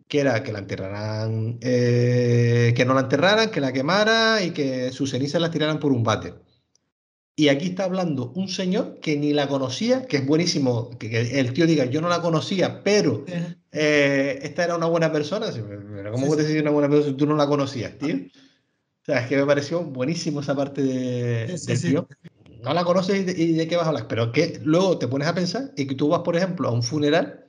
[0.09, 4.93] que era que la enterraran, eh, que no la enterraran, que la quemara y que
[4.93, 6.35] sus cenizas las tiraran por un bate.
[7.37, 11.53] Y aquí está hablando un señor que ni la conocía, que es buenísimo que, el
[11.53, 13.25] tío diga, yo no la conocía, pero
[13.73, 15.47] eh, esta era una buena persona.
[16.13, 18.15] ¿Cómo puedes decir una buena persona si tú no la conocías, tío?
[18.17, 22.09] O sea, es que me pareció buenísimo esa parte de, del tío.
[22.63, 25.09] No la conoces y de, y de, qué vas a hablar, pero que luego te
[25.09, 27.45] pones a pensar y que tú vas, por ejemplo, a un funeral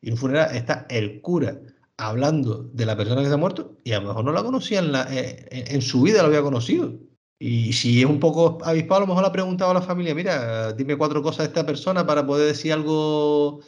[0.00, 1.60] y en un funeral está el cura
[1.98, 4.78] hablando de la persona que se ha muerto y a lo mejor no la conocía
[4.78, 6.94] en, la, eh, en, su vida, lo había conocido.
[7.38, 10.14] Y si es un poco avispado, a lo mejor le ha preguntado a la familia,
[10.14, 13.60] mira, dime cuatro cosas de esta persona para poder decir algo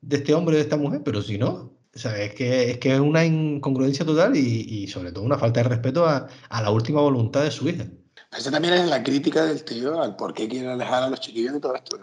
[0.00, 2.78] de este hombre o de esta mujer, pero si no, o sea, es, que, es
[2.78, 7.00] que es una incongruencia total y, sobre todo una falta de respeto a, la última
[7.00, 7.86] voluntad de su hija.
[8.36, 11.54] Esa también es la crítica del tío al por qué quiere alejar a los chiquillos
[11.54, 11.98] de todo esto.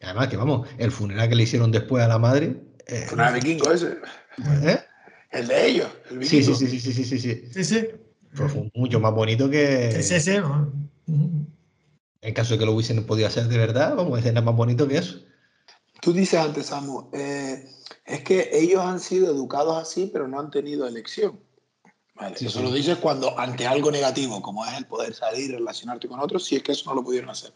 [0.00, 2.62] Además que, vamos, el funeral que le hicieron después a la madre...
[2.86, 3.98] Eh, funeral vikingo ese.
[4.62, 4.78] ¿Eh?
[5.30, 7.64] El de ellos, el sí, sí, sí, sí, sí, sí, sí, sí.
[7.64, 7.86] Sí,
[8.34, 8.42] sí.
[8.48, 9.92] fue mucho más bonito que.
[10.02, 10.38] Sí, sí, sí.
[12.20, 14.98] En caso de que lo hubiesen podido hacer de verdad, vamos, es más bonito que
[14.98, 15.20] eso.
[16.00, 17.68] Tú dices antes, Samu, eh,
[18.04, 21.40] es que ellos han sido educados así, pero no han tenido elección.
[22.14, 26.18] Vale, eso lo dices cuando ante algo negativo, como es el poder salir, relacionarte con
[26.18, 27.52] otros, si es que eso no lo pudieron hacer.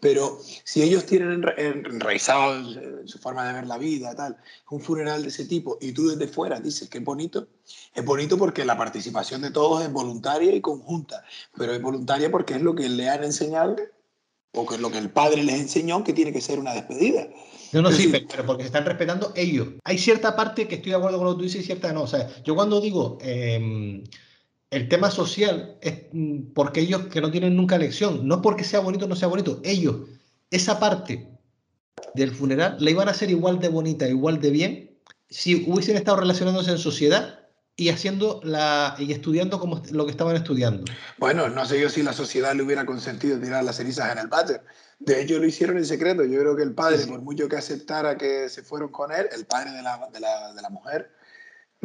[0.00, 4.36] Pero si ellos tienen enraizado en su forma de ver la vida, tal,
[4.70, 7.48] un funeral de ese tipo, y tú desde fuera dices que es bonito,
[7.94, 11.24] es bonito porque la participación de todos es voluntaria y conjunta,
[11.56, 13.76] pero es voluntaria porque es lo que le han enseñado
[14.52, 17.28] o que es lo que el padre les enseñó que tiene que ser una despedida.
[17.72, 19.68] No, no, sí, pero porque se están respetando ellos.
[19.84, 22.02] Hay cierta parte que estoy de acuerdo con lo que tú dices y cierta no.
[22.02, 24.04] O sea, yo cuando digo, em,
[24.70, 28.80] el tema social es mm, porque ellos que no tienen nunca elección, no porque sea
[28.80, 30.08] bonito o no sea bonito, ellos,
[30.50, 31.28] esa parte
[32.14, 36.18] del funeral la iban a hacer igual de bonita, igual de bien, si hubiesen estado
[36.18, 37.40] relacionándose en sociedad
[37.78, 40.84] y haciendo la y estudiando como lo que estaban estudiando.
[41.18, 44.28] Bueno, no sé yo si la sociedad le hubiera consentido tirar las cenizas en el
[44.28, 44.62] váter.
[44.98, 46.24] De hecho, lo hicieron en secreto.
[46.24, 49.44] Yo creo que el padre, por mucho que aceptara que se fueron con él, el
[49.44, 51.10] padre de la, de la, de la mujer,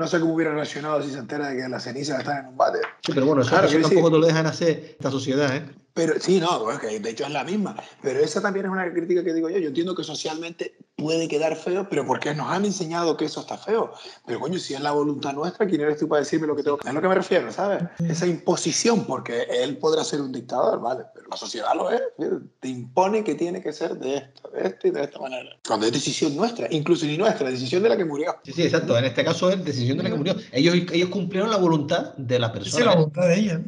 [0.02, 2.58] no sé cómo hubiera reaccionado si se entera de que las cenizas están en un
[2.58, 2.82] váter.
[3.06, 4.14] Sí, pero bueno, eso, Claro, eso tampoco sí.
[4.14, 5.64] te lo dejan hacer esta sociedad, ¿eh?
[5.94, 7.76] Pero sí, no, bueno, que de hecho es la misma.
[8.02, 9.60] Pero esa también es una crítica que digo yo.
[9.60, 13.58] Yo entiendo que socialmente puede quedar feo, pero porque nos han enseñado que eso está
[13.58, 13.92] feo.
[14.26, 16.78] Pero coño, si es la voluntad nuestra, ¿quién eres tú para decirme lo que tengo
[16.78, 17.84] que Es lo que me refiero, ¿sabes?
[18.08, 21.04] Esa imposición, porque él podrá ser un dictador, ¿vale?
[21.14, 22.02] Pero la sociedad lo es.
[22.20, 22.26] ¿sí?
[22.60, 25.50] Te impone que tiene que ser de esto, de esto y de esta manera.
[25.68, 28.36] Cuando es decisión nuestra, incluso ni nuestra, decisión de la que murió.
[28.44, 28.98] Sí, sí, exacto.
[28.98, 30.36] En este caso es decisión de la que murió.
[30.52, 32.80] Ellos, ellos cumplieron la voluntad de la Esa persona.
[32.80, 33.62] es la voluntad de ella.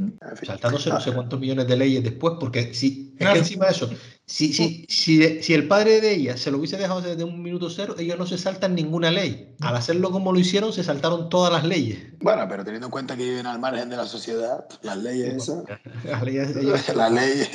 [0.44, 3.34] Saltándose no sé cuántos millones de leyes después, porque si, es Claro.
[3.34, 3.90] que encima de eso,
[4.26, 7.70] si, si, si, si el padre de ella se lo hubiese dejado desde un minuto
[7.70, 9.54] cero, ellos no se saltan ninguna ley.
[9.60, 12.00] Al hacerlo como lo hicieron, se saltaron todas las leyes.
[12.20, 15.64] Bueno, pero teniendo en cuenta que viven al margen de la sociedad, las leyes esas.
[16.06, 17.48] Las leyes ellos- la ley.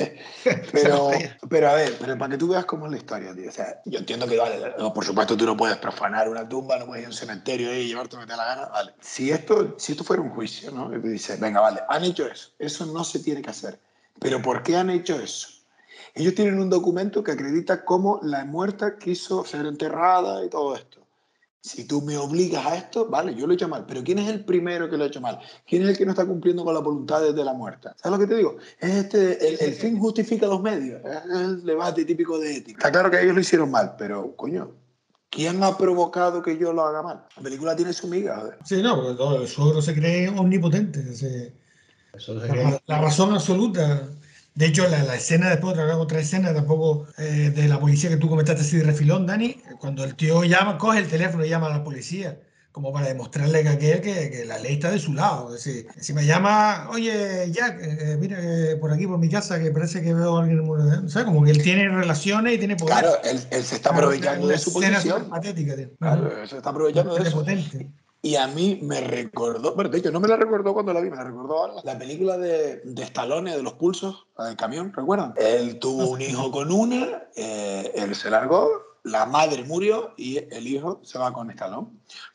[0.71, 1.09] Pero,
[1.49, 3.49] pero a ver, pero para que tú veas cómo es la historia, tío.
[3.49, 4.57] O sea, yo entiendo que, vale,
[4.93, 7.87] por supuesto tú no puedes profanar una tumba, no puedes ir a un cementerio y
[7.87, 8.93] llevarte lo que te da la gana, vale.
[9.01, 10.95] Si esto, si esto fuera un juicio, ¿no?
[10.95, 13.79] Y tú dices, venga, vale, han hecho eso, eso no se tiene que hacer.
[14.19, 15.47] Pero ¿por qué han hecho eso?
[16.15, 20.99] Ellos tienen un documento que acredita cómo la muerta quiso ser enterrada y todo esto.
[21.61, 24.29] Si tú me obligas a esto, vale, yo lo he hecho mal, pero ¿quién es
[24.29, 25.39] el primero que lo ha hecho mal?
[25.67, 27.93] ¿Quién es el que no está cumpliendo con la voluntad de la muerta?
[28.01, 28.55] ¿Sabes lo que te digo?
[28.79, 32.77] Es este, el, el fin justifica los medios, es el debate típico de ética.
[32.79, 34.71] Está claro que ellos lo hicieron mal, pero coño,
[35.29, 37.25] ¿quién ha provocado que yo lo haga mal?
[37.35, 38.57] La película tiene su miga, joder.
[38.63, 41.13] Sí, no, porque todo, el suegro se cree omnipotente.
[41.13, 41.53] se-
[42.13, 44.07] eso la, sería- la razón absoluta.
[44.59, 48.17] De hecho, la, la escena después, otra, otra escena tampoco eh, de la policía que
[48.17, 51.67] tú comentaste así de refilón, Dani, cuando el tío llama, coge el teléfono y llama
[51.67, 52.41] a la policía,
[52.73, 55.55] como para demostrarle que aquel que, que la ley está de su lado.
[55.55, 59.61] Es decir, si me llama, oye, Jack, eh, mira eh, por aquí, por mi casa,
[59.61, 61.07] que parece que veo a alguien muerto.
[61.07, 61.27] ¿Sabes?
[61.27, 62.99] Como que él tiene relaciones y tiene poder.
[62.99, 65.29] Claro, él, él se está aprovechando de su posición.
[65.29, 65.89] patética, tío.
[65.97, 67.37] Claro, él se está aprovechando de eso.
[67.37, 67.89] potente.
[68.21, 71.09] Y a mí me recordó, bueno, de hecho no me la recordó cuando la vi,
[71.09, 74.91] me la recordó ahora, la película de, de Stallone, de los pulsos, la del camión,
[74.93, 75.33] ¿recuerdan?
[75.37, 80.67] Él tuvo un hijo con una, eh, él se largó, la madre murió y el
[80.67, 81.87] hijo se va con Stallone.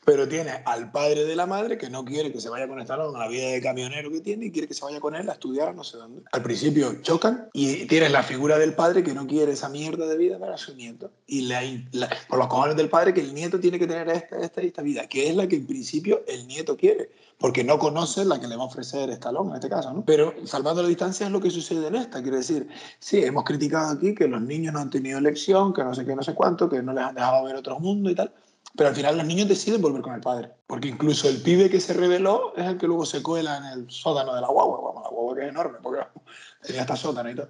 [0.05, 3.17] Pero tiene al padre de la madre que no quiere que se vaya con Stallone
[3.17, 5.33] a la vida de camionero que tiene y quiere que se vaya con él a
[5.33, 6.21] estudiar a no sé dónde.
[6.31, 10.17] Al principio chocan y tienes la figura del padre que no quiere esa mierda de
[10.17, 11.11] vida para su nieto.
[11.27, 11.61] Y la,
[11.91, 14.81] la- por los cojones del padre que el nieto tiene que tener esta, esta esta
[14.81, 17.09] vida, que es la que en principio el nieto quiere,
[17.39, 20.03] porque no conoce la que le va a ofrecer Stallone en este caso, ¿no?
[20.05, 22.67] Pero salvando la distancia es lo que sucede en esta, quiere decir,
[22.99, 26.15] sí, hemos criticado aquí que los niños no han tenido elección, que no sé qué,
[26.15, 28.33] no sé cuánto, que no les han dejado ver otros mundos y tal.
[28.75, 30.51] Pero al final los niños deciden volver con el padre.
[30.67, 33.89] Porque incluso el pibe que se reveló es el que luego se cuela en el
[33.89, 34.81] sótano de la guagua.
[34.81, 36.03] Vamos, la guagua que es enorme, porque
[36.61, 37.49] tenía hasta sótano y todo.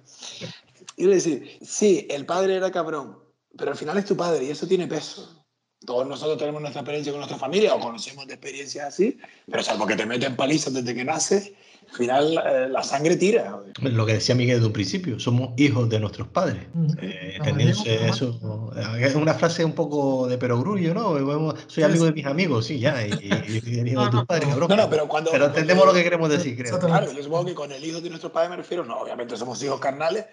[0.96, 3.18] Es decir, sí, el padre era cabrón,
[3.56, 5.45] pero al final es tu padre y eso tiene peso.
[5.84, 9.18] Todos nosotros tenemos nuestra experiencia con nuestra familia o conocemos de experiencias así,
[9.50, 11.52] pero salvo que te meten palizas desde que naces,
[11.90, 13.60] al final eh, la sangre tira.
[13.82, 16.62] Lo que decía Miguel desde un principio, somos hijos de nuestros padres.
[17.00, 18.06] Eh, entendiéndose Ajá.
[18.08, 21.54] eso, es una frase un poco de perogrullo, ¿no?
[21.68, 24.24] Soy amigo de mis amigos, sí, ya, y, y- y el hijo de No, tus
[24.24, 24.68] padres, cabrón.
[24.70, 25.30] No, no, pero cuando.
[25.30, 26.78] Pero entendemos cuando- lo que queremos decir, creo.
[26.80, 29.62] Claro, yo supongo que con el hijo de nuestros padres me refiero, no, obviamente somos
[29.62, 30.24] hijos carnales,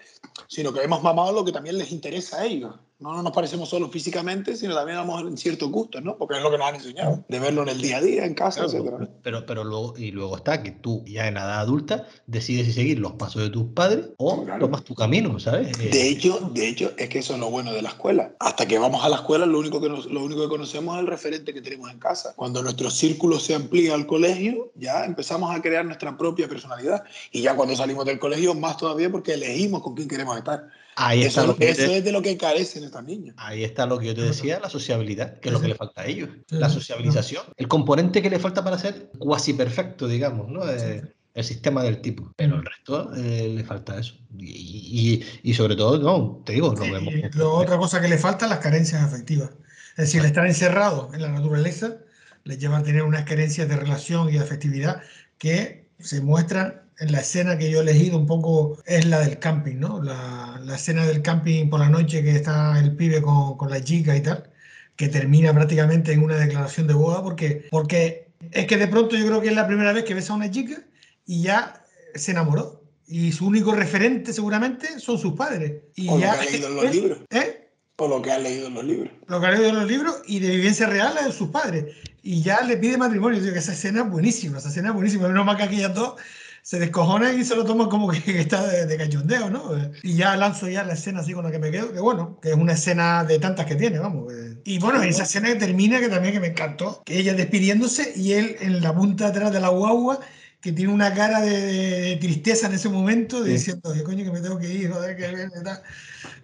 [0.48, 2.74] sino que hemos mamado lo que también les interesa a ellos.
[3.00, 6.16] No, no nos parecemos solo físicamente, sino también vamos en ciertos gustos, ¿no?
[6.16, 8.34] Porque es lo que nos han enseñado, de verlo en el día a día, en
[8.34, 12.66] casa, Claro, pero, pero luego, y luego está que tú, ya en edad adulta, decides
[12.66, 14.66] si seguir los pasos de tus padres o Claro.
[14.66, 15.76] tomas tu camino, ¿sabes?
[15.80, 18.32] Eh, De hecho, de hecho, es que eso es lo bueno de la escuela.
[18.38, 21.00] Hasta que vamos a la escuela, lo único que, nos- lo único que conocemos es
[21.00, 22.32] el referente que tenemos en casa.
[22.36, 27.02] Cuando nuestro círculo se amplía al colegio, ya empezamos a crear nuestra propia personalidad.
[27.32, 30.68] Y ya cuando salimos del colegio, más todavía porque elegimos con quién queremos estar.
[30.96, 33.34] Ahí, está Eso, lo que yo eso te, es de lo que carecen estas niñas.
[33.38, 36.02] ahí está lo que yo te decía, la sociabilidad, que es lo que le falta
[36.02, 36.28] a ellos.
[36.48, 40.68] La sociabilización, el componente que le falta para ser cuasi perfecto, digamos, ¿no?
[40.68, 41.02] Eh,
[41.34, 42.32] el sistema del tipo.
[42.36, 44.14] Pero el resto eh, le falta eso.
[44.38, 44.46] Y,
[45.42, 47.12] y- y sobre todo, no, te digo, lo vemos.
[47.34, 49.50] luego otra cosa que le falta, las carencias afectivas.
[49.96, 51.96] Es decir, el estar encerrado en la naturaleza
[52.44, 55.02] les lleva a tener unas carencias de relación y de afectividad
[55.38, 59.76] que se muestran la escena que yo he elegido un poco, es la del camping,
[59.76, 60.02] ¿no?
[60.02, 63.82] La, la escena del camping por la noche que está el pibe con, con la
[63.82, 64.50] chica y tal,
[64.96, 69.26] que termina prácticamente en una declaración de boda porque, porque es que de pronto yo
[69.26, 70.82] creo que es la primera vez que ves a una chica
[71.26, 71.84] y ya
[72.14, 72.82] se enamoró.
[73.06, 75.82] Y su único referente seguramente son sus padres.
[75.94, 77.18] Y Por ya, lo que ha leído en los libros.
[77.30, 77.70] ¿eh?
[77.96, 79.10] Por lo que ha leído en los libros.
[79.26, 81.96] Lo que ha leído en los libros y de vivencia real es de sus padres.
[82.22, 83.40] Y ya le pide matrimonio.
[83.40, 85.28] Digo que esa escena es buenísima, esa escena es buenísima.
[85.28, 86.14] Menos mal que aquellas dos
[86.66, 89.70] se descojonan y se lo toman como que, que está de, de cachondeo, ¿no?
[90.02, 92.50] Y ya lanzo ya la escena así con la que me quedo, que bueno, que
[92.50, 94.32] es una escena de tantas que tiene, vamos.
[94.32, 94.58] eh.
[94.64, 98.32] Y bueno, esa escena que termina, que también que me encantó, que ella despidiéndose y
[98.32, 100.20] él en la punta atrás de la guagua,
[100.62, 103.50] que tiene una cara de, de tristeza en ese momento, Sí.
[103.50, 105.82] diciendo, "Oye, coño, que me tengo que ir, joder, que bien", y tal.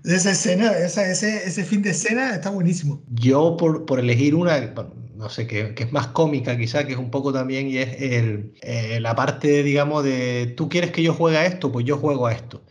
[0.05, 3.03] Esa escena, esa, ese, ese fin de escena está buenísimo.
[3.11, 4.75] Yo, por, por elegir una,
[5.21, 8.01] no sé, que, que es más cómica quizá, que es un poco también, y es
[8.03, 11.71] el, eh, la parte, digamos, de, ¿tú quieres que yo juegue a esto?
[11.71, 12.63] Pues yo juego a esto.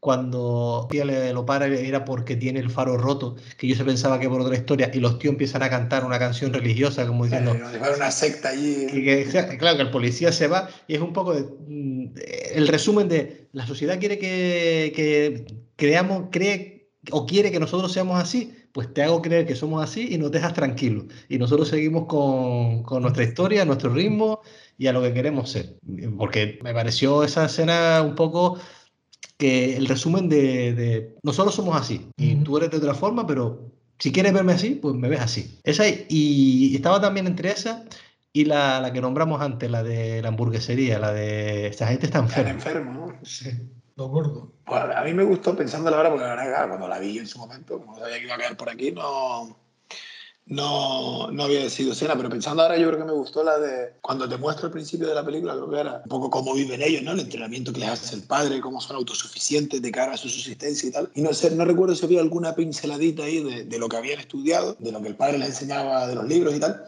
[0.00, 4.18] Cuando ella le lo para era porque tiene el faro roto, que yo se pensaba
[4.18, 7.52] que por otra historia, y los tíos empiezan a cantar una canción religiosa, como diciendo,
[7.78, 8.86] fuera una secta allí.
[8.90, 12.14] que, que- que- claro, que el policía se va y es un poco de, mm,
[12.56, 15.44] el resumen de la sociedad quiere que, que
[15.76, 20.08] creamos, cree o quiere que nosotros seamos así, pues te hago creer que somos así
[20.10, 21.04] y nos dejas tranquilos.
[21.28, 24.40] Y nosotros seguimos con, con nuestra historia, nuestro ritmo
[24.78, 25.76] y a lo que queremos ser.
[26.16, 28.58] Porque me pareció esa escena un poco
[29.36, 32.44] que el resumen de, de nosotros somos así y Ujú.
[32.44, 35.60] tú eres de otra forma, pero si quieres verme así, pues me ves así.
[35.62, 37.84] Esa y, estaba también entre esa
[38.32, 42.20] y la, la que nombramos antes, la de la hamburguesería, la de esta gente está
[42.20, 42.50] enferma.
[42.50, 43.18] enfermos, ¿no?
[43.22, 43.50] Sí.
[43.96, 44.52] Lo gordo.
[44.64, 47.26] Pues a mí me gustó pensando la verdad, porque la verdad, cuando la vi en
[47.26, 49.56] su momento, como sabía que iba a caer por aquí, no,
[50.46, 53.94] no, no había sido escena, pero pensando ahora yo creo que me gustó la de
[54.00, 56.82] cuando te muestro el principio de la película, creo que era un poco cómo viven
[56.82, 57.12] ellos, ¿no?
[57.12, 60.88] El entrenamiento que les hace el padre, cómo son autosuficientes de cara a su subsistencia
[60.88, 61.10] y tal.
[61.14, 64.20] Y no sé, no recuerdo si había alguna pinceladita ahí de, de lo que habían
[64.20, 66.84] estudiado, de lo que el padre les enseñaba de los libros y tal.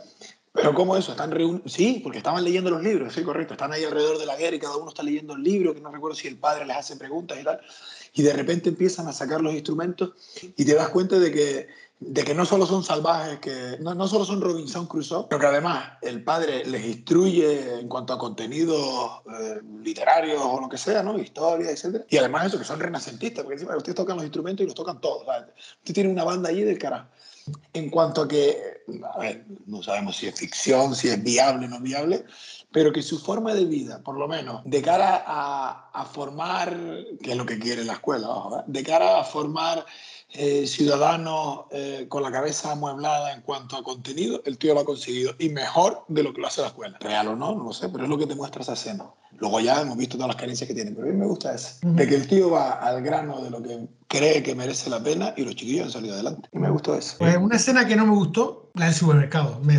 [0.55, 1.10] Pero ¿cómo eso?
[1.10, 1.72] Están reunidos.
[1.72, 3.55] Sí, porque estaban leyendo los libros, sí, correcto.
[3.55, 5.90] Están ahí alrededor de la guerra y cada uno está leyendo el libro, que no
[5.90, 7.60] recuerdo si el padre les hace preguntas y tal.
[8.12, 10.12] Y de repente empiezan a sacar los instrumentos
[10.56, 11.66] y te das cuenta de que,
[11.98, 15.47] de que no solo son salvajes, que no, no solo son Robinson Crusoe, pero que
[15.47, 21.02] además el padre les instruye en cuanto a contenidos eh, literarios o lo que sea,
[21.02, 21.18] ¿no?
[21.18, 22.05] Historia, etc.
[22.09, 25.01] Y además eso, que son renacentistas, porque encima ustedes tocan los instrumentos y los tocan
[25.01, 25.26] todos.
[25.26, 25.48] ¿sabes?
[25.78, 27.09] Usted tiene una banda allí del carajo.
[27.72, 28.84] En cuanto a que,
[29.14, 32.24] a ver, no sabemos si es ficción, si es viable o no viable,
[32.72, 36.76] pero que su forma de vida, por lo menos, de cara a, a formar,
[37.22, 39.84] que es lo que quiere la escuela, de cara a formar
[40.35, 44.85] eh, ciudadanos eh, con la cabeza amueblada en cuanto a contenido, el tío lo ha
[44.85, 46.98] conseguido y mejor de lo que lo hace la escuela.
[47.01, 49.05] Real o no, no lo sé, pero es lo que te muestra esa escena.
[49.39, 51.78] Luego ya hemos visto todas las carencias que tiene, pero a mí me gusta eso,
[51.82, 55.35] de que el tío va al grano de lo que cree que merece la pena
[55.36, 56.48] y los chiquillos han salido adelante.
[56.52, 57.16] Y me gustó eso.
[57.19, 59.59] Pues una escena que no me gustó, la del supermercado.
[59.62, 59.78] Me-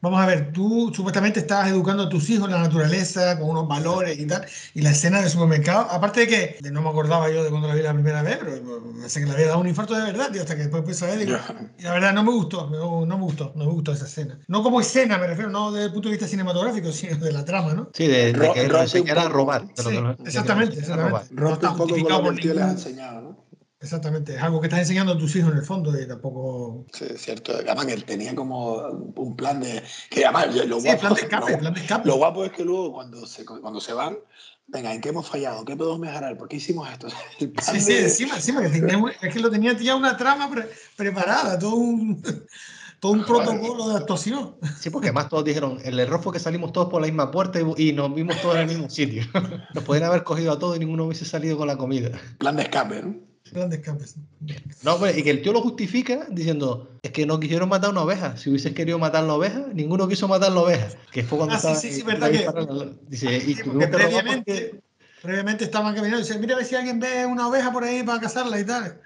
[0.00, 3.68] vamos a ver, tú supuestamente estabas educando a tus hijos en la naturaleza, con unos
[3.68, 4.44] valores y tal,
[4.74, 7.68] y la escena del supermercado, aparte de que de- no me acordaba yo de cuando
[7.68, 8.52] la vi la primera vez, pero
[9.00, 11.08] pensé que le había dado un infarto de verdad, tío, hasta que después empecé a
[11.08, 11.38] ver, digo,
[11.78, 14.38] y la verdad no me gustó, no, no me gustó, no me gustó esa escena.
[14.48, 17.44] No como escena, me refiero, no desde el punto de vista cinematográfico, sino de la
[17.44, 17.90] trama, ¿no?
[17.92, 19.36] Sí, de, de que lo rompe enseñara un a poco.
[19.38, 19.64] robar.
[19.76, 21.34] Sí, exactamente, exactamente.
[21.34, 22.78] No Rompe está un poco con justificado lo que por el tío les ha ningún-
[22.78, 23.49] enseñado, ¿no?
[23.82, 26.84] Exactamente, es algo que estás enseñando a tus hijos en el fondo y tampoco...
[26.92, 27.52] Sí, es cierto.
[27.54, 28.76] Además que él tenía como
[29.16, 29.82] un plan de...
[30.10, 32.06] Que además, lo Sí, guapo, plan de escape, lo- plan de escape.
[32.08, 34.18] Lo guapo es que luego cuando se, cuando se van,
[34.66, 35.64] venga, ¿en qué hemos fallado?
[35.64, 36.36] ¿Qué podemos mejorar?
[36.36, 37.08] ¿Por qué hicimos esto?
[37.38, 40.50] Sí, sí, de- encima, encima que tenía un- es que lo tenía ya una trama
[40.50, 42.22] pre- preparada, todo un,
[43.00, 44.56] todo un protocolo de actuación.
[44.78, 47.58] Sí, porque además todos dijeron, el error fue que salimos todos por la misma puerta
[47.58, 49.22] y, y nos vimos todos en el mismo sitio.
[49.74, 52.10] Nos podían haber cogido a todos y ninguno hubiese salido con la comida.
[52.36, 53.29] plan de escape, ¿no?
[53.54, 54.06] Escape.
[54.06, 54.16] sí.
[54.82, 58.02] No, pues, y que el tío lo justifica diciendo, es que no quisieron matar una
[58.02, 58.36] oveja.
[58.36, 60.88] Si hubieses querido matar la oveja, ninguno quiso matar la oveja.
[61.12, 61.80] Que fue cuando Ah, sí, estaba...
[61.80, 64.80] sí, sí, verdad que- Dice, y Sí, porque porque- previamente,
[65.22, 68.02] previamente estaban caminando y decían, mira a ver si alguien ve una oveja por ahí
[68.02, 69.00] para cazarla y tal.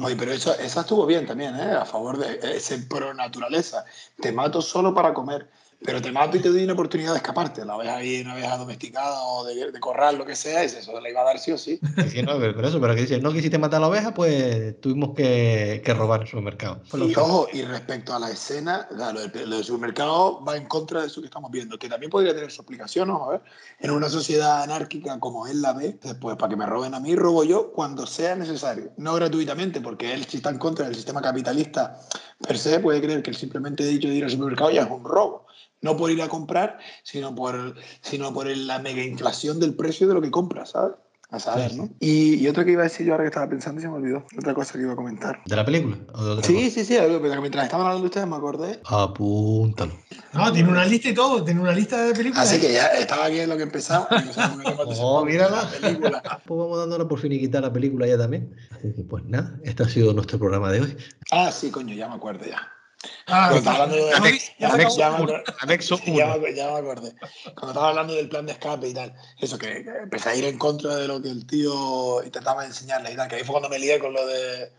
[0.00, 1.72] Oye, pero eso, esa estuvo bien también, ¿eh?
[1.72, 3.84] A favor de ese pro naturaleza.
[4.20, 5.48] Te mato solo para comer,
[5.84, 7.64] pero te mato y te doy una oportunidad de escaparte.
[7.64, 10.98] La oveja ahí, una oveja domesticada o de, de corral, lo que sea, es eso
[11.00, 11.78] le iba a dar sí o sí.
[12.02, 14.80] Sí, sí, no, pero, eso, pero que dice, no quisiste matar a la oveja, pues
[14.80, 16.80] tuvimos que, que robar el supermercado.
[16.94, 20.66] Y que- ojo, y respecto a la escena, lo, del, lo del supermercado va en
[20.66, 23.24] contra de eso que estamos viendo, que también podría tener su explicación, ¿no?
[23.24, 23.42] A ver,
[23.80, 27.14] en una sociedad anárquica como él la ve, pues para que me roben a mí,
[27.14, 28.92] robo yo cuando sea necesario.
[28.96, 32.00] No gratuitamente, porque él si está en contra del sistema capitalista
[32.38, 35.04] per se, puede creer que el simplemente dicho de ir al supermercado ya es un
[35.04, 35.46] robo.
[35.80, 40.14] No por ir a comprar, sino por, sino por la mega inflación del precio de
[40.14, 40.96] lo que compras, ¿sabes?
[41.36, 41.88] A saber, ¿no?
[42.00, 43.94] Y, y, otra que iba a decir yo ahora que estaba pensando y se me
[43.96, 44.24] olvidó.
[44.38, 45.40] Otra cosa que iba a comentar.
[45.46, 45.96] ¿De la película?
[46.14, 46.70] ¿O de otra Sí, cosa?
[46.70, 46.96] sí, sí.
[46.96, 48.80] algo, pero mientras estaban hablando ustedes me acordé.
[48.84, 49.92] Apúntalo.
[50.32, 52.48] No, tiene una lista y todo, tiene una lista de películas.
[52.48, 53.72] Así que ya estaba aquí en lo que me
[54.98, 55.62] Oh, mírala.
[55.64, 56.22] la película.
[56.46, 58.54] Pues vamos dándola por finiquitar la película ya también.
[58.70, 60.96] Así que, pues nada, este ha sido nuestro programa de hoy.
[61.32, 62.60] Ah, sí, coño, ya me acuerdo ya.
[63.26, 64.14] Ah, Cuando estaba hablando de...
[64.14, 66.38] Anexo, ya me- anexo ya me uno, acor- anexo Ya uno.
[66.38, 67.14] me, ya me acordé.
[67.54, 70.44] Cuando estaba hablando del plan de escape y tal, eso que, que empecé a ir
[70.44, 73.68] en contra de lo que el tío intentaba enseñarle y tal, que ahí fue cuando
[73.68, 74.72] me lié con lo de,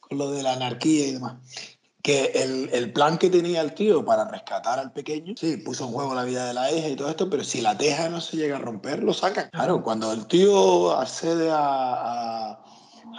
[0.00, 1.34] con lo de la anarquía y demás.
[2.02, 5.92] Que el, el plan que tenía el tío para rescatar al pequeño, sí, puso en
[5.92, 8.36] juego la vida de la hija y todo esto, pero si la teja no se
[8.36, 9.50] llega a romper, lo sacan.
[9.50, 12.64] Claro, cuando el tío accede a, a,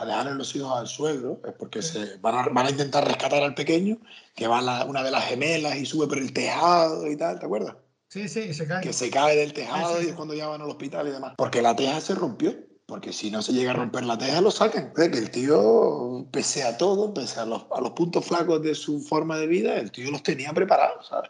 [0.02, 3.44] a dejarle los hijos al suegro, es porque se van a, van a intentar rescatar
[3.44, 3.98] al pequeño,
[4.36, 7.46] que va la- una de las gemelas y sube por el tejado y tal, ¿te
[7.46, 7.76] acuerdas?
[8.08, 8.82] Sí, sí, se cae.
[8.82, 11.12] que se cae del tejado Sí, sí, y es cuando ya van al hospital y
[11.12, 11.34] demás.
[11.38, 12.56] Porque la teja se rompió.
[12.88, 14.92] Porque si no se llega a romper la teja, lo sacan.
[14.98, 18.74] Es que el tío, pese a todo, pese a los, a los puntos flacos de
[18.74, 21.30] su forma de vida, el tío los tenía preparados, ¿sabes?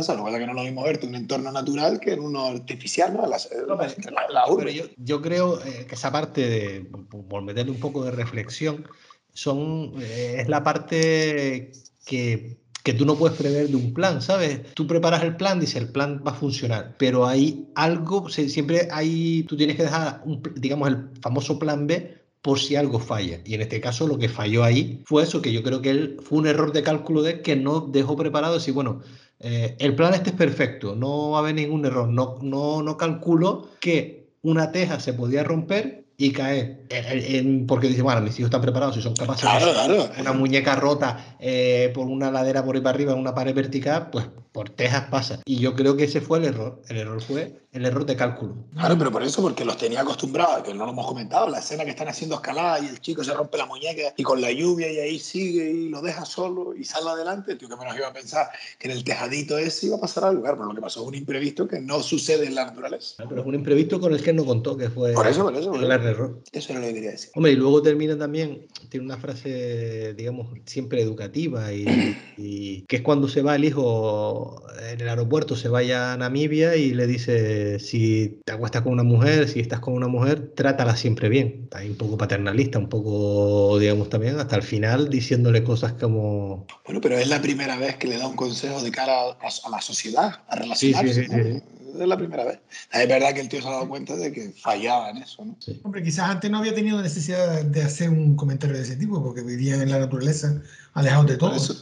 [0.00, 2.12] Sea, lo que pasa es que no lo mismo verte en un entorno natural que
[2.14, 3.26] en uno artificial, ¿no?
[3.26, 3.36] La,
[3.68, 4.64] No, pero- la- la urbe.
[4.64, 6.80] Pero yo, yo creo eh, que esa parte, de,
[7.28, 8.86] por meterle un poco de reflexión,
[9.34, 11.72] son, eh, es la parte
[12.06, 14.62] que, que tú no puedes prever de un plan, ¿sabes?
[14.74, 19.42] Tú preparas el plan, dices, el plan va a funcionar, pero hay algo, siempre hay,
[19.44, 23.40] tú tienes que dejar, un digamos, el famoso plan B por si algo falla.
[23.44, 26.16] Y en este caso lo que falló ahí fue eso, que yo creo que él
[26.22, 29.00] fue un error de cálculo de que no dejó preparado, decir, bueno,
[29.42, 32.96] eh, el plan este es perfecto, no va a haber ningún error, no, no, no
[32.96, 38.34] calculó que una teja se podía romper y caer, en- en- porque dice, bueno, mis
[38.38, 40.08] hijos están preparados y son capaces Claro, de claro.
[40.20, 44.10] una muñeca rota eh, por una ladera por ahí para arriba, en una pared vertical,
[44.10, 45.40] pues por tejas pasa.
[45.46, 48.54] Y yo creo que ese fue el error, el error fue el error de cálculo.
[48.74, 51.84] Claro, pero por eso, porque los tenía acostumbrados, que no lo hemos comentado, la escena
[51.86, 54.92] que están haciendo escalada y el chico se rompe la muñeca y con la lluvia
[54.92, 58.12] y ahí sigue y lo deja solo y sale adelante, tío, que menos iba a
[58.12, 58.48] pensar
[58.78, 61.08] que en el tejadito ese iba a pasar algo, claro, pero lo que pasó es
[61.08, 63.24] un imprevisto que no sucede en la naturaleza.
[63.26, 65.70] Pero es un imprevisto con el que no contó, que fue Por eso, por eso,
[65.70, 65.88] por eso.
[66.02, 66.42] Gran error.
[66.52, 67.30] Eso era lo que quería decir.
[67.34, 73.02] Hombre, y luego termina también, tiene una frase, digamos, siempre educativa, y, y que es
[73.02, 77.78] cuando se va el hijo en el aeropuerto, se vaya a Namibia y le dice,
[77.78, 81.62] si te acuestas con una mujer, si estás con una mujer, trátala siempre bien.
[81.64, 86.66] Está ahí un poco paternalista, un poco, digamos, también, hasta el final, diciéndole cosas como...
[86.84, 89.70] Bueno, pero es la primera vez que le da un consejo de cara a, a
[89.70, 91.14] la sociedad, a relacionarse.
[91.14, 91.81] Sí, sí, sí.
[92.00, 92.58] Es la primera vez.
[92.92, 95.56] Es verdad que el tío se ha dado cuenta de que fallaba en eso, ¿no?
[95.82, 99.42] Hombre, quizás antes no había tenido necesidad de hacer un comentario de ese tipo, porque
[99.42, 100.62] vivían en la naturaleza,
[100.94, 101.54] alejados de todo.
[101.56, 101.74] Eso-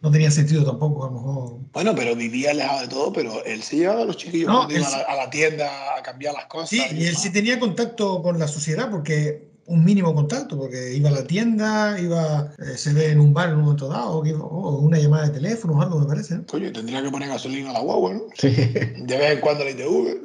[0.00, 1.58] No tenía sentido tampoco, a lo mejor.
[1.72, 4.84] Bueno, pero vivía alejado de todo, pero él se llevaba a los chiquillos No, él
[4.84, 6.68] a la, a la tienda a cambiar las cosas.
[6.68, 7.22] Sí, y él demás.
[7.22, 11.98] sí tenía contacto con la sociedad, porque un mínimo contacto, porque iba a la tienda,
[11.98, 15.34] iba, eh, se ve en un bar en un momento dado, o una llamada de
[15.34, 16.36] teléfono o algo, me parece.
[16.36, 16.46] ¿no?
[16.46, 18.22] Coño, tendría que poner gasolina a la guagua, ¿no?
[18.36, 18.50] Sí.
[18.50, 20.20] De vez en cuando la ITV,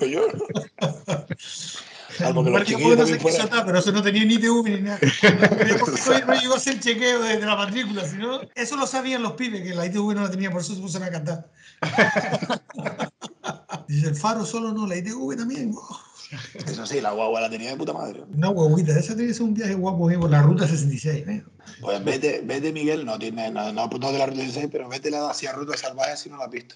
[0.00, 0.26] digo yo,
[2.18, 4.98] que los chiquillos no pero eso no tenía ni TV ni nada.
[5.22, 9.32] No, no llegó a hacer chequeo de, de la matrícula, sino eso lo sabían los
[9.32, 11.48] pibes, que la ITV no la tenía, por eso se pusieron a cantar.
[13.88, 15.74] Dice, el faro solo no, la ITV también.
[15.76, 16.00] Oh,
[16.54, 18.22] Eso sí, la guagua la tenía de puta madre.
[18.34, 21.28] Una huevita, esa tiene que ser un viaje guapo eh, por la ruta 66.
[21.28, 21.44] ¿eh?
[21.80, 25.10] Pues vete, vete Miguel, no tiene no, no, no de la ruta 16, pero vete
[25.10, 26.74] la de hacia Ruta Salvaje si no la has visto.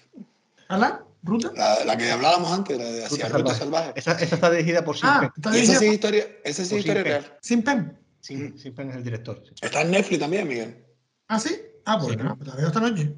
[0.69, 1.51] ¿A la ruta?
[1.55, 3.85] La, la que hablábamos antes, la de hacia Ruta Ruta Salvaje.
[3.87, 3.99] Salvaje.
[3.99, 7.03] Esa, esa está dirigida por Sin Ah, esa sí es historia, esa sí historia Sin
[7.03, 7.03] Pen.
[7.03, 7.37] real.
[7.41, 7.99] sin pen.
[8.19, 9.41] Sin, Sin Pen es el director.
[9.45, 9.53] sí.
[9.61, 10.85] Está en Netflix también, Miguel.
[11.29, 11.55] ¿Ah, sí?
[11.85, 12.17] Ah, pues Sí.
[12.17, 13.13] nada, la veo esta noche.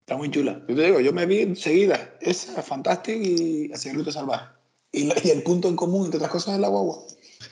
[0.00, 0.62] Está muy chula.
[0.68, 2.14] Yo te digo, yo me vi enseguida.
[2.20, 4.46] Esa, Fantastic y hacia Ruta Salvaje.
[4.94, 6.98] Y, la- y el punto en común, entre otras cosas, es la guagua.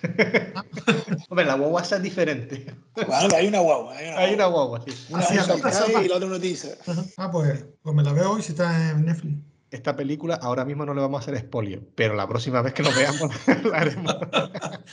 [1.28, 2.66] Hombre, la guagua es diferente.
[2.94, 3.96] Bueno, hay una guagua.
[3.96, 4.78] Hay una Hay una guagua.
[4.78, 5.06] guagua, sí.
[5.12, 5.38] Una CAE
[5.72, 6.04] Salvaje.
[6.04, 6.70] y la otra noticia.
[7.18, 9.36] Ah, pues, pues me la veo hoy si está en Netflix.
[9.70, 12.82] Esta película ahora mismo no le vamos a hacer spoiler, pero la próxima vez que
[12.82, 13.30] lo veamos
[13.64, 14.14] la haremos.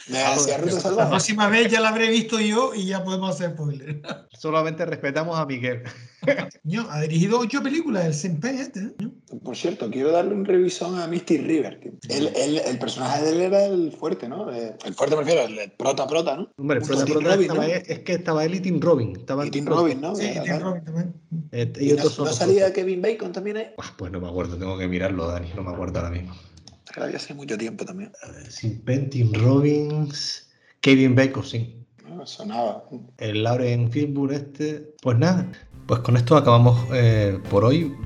[0.08, 4.02] La próxima vez ya la habré visto yo y ya podemos hacer spoiler.
[4.32, 5.84] Solamente respetamos a Miguel.
[6.64, 8.80] Yo, ha dirigido ocho películas, el Sin Pen este.
[8.80, 8.92] ¿eh?
[9.44, 11.80] Por cierto, quiero darle un revisón a Misty River.
[12.10, 14.52] él- el personaje de él era el fuerte, ¿no?
[14.54, 16.52] Eh, El fuerte me refiero, el el prota prota, ¿no?
[16.58, 17.74] Hombre, el prota- prota Robin, estaba ¿no?
[17.74, 19.16] ahí- es que estaba él y Tim Robin.
[19.16, 20.16] Estaban Y Tim Robin, ¿no?
[20.16, 21.14] Sí, y Tim Robin también.
[21.52, 22.76] eh, y ¿Y no, no salía otros.
[22.76, 23.68] Kevin Bacon también ahí?
[23.78, 26.36] Ah, Pues no me acuerdo, tengo que mirarlo, Dani, no me acuerdo ahora mismo.
[27.16, 28.12] Hace mucho tiempo también.
[28.24, 30.50] A ver, Sin Tim Robbins,
[30.82, 31.76] Kevin Bacon, sí.
[32.08, 32.26] ¿no?
[32.26, 32.84] Sonaba.
[33.20, 34.96] El Lauren Fishburne este.
[35.02, 35.50] Pues nada,
[35.90, 37.98] pues con esto acabamos eh, por hoy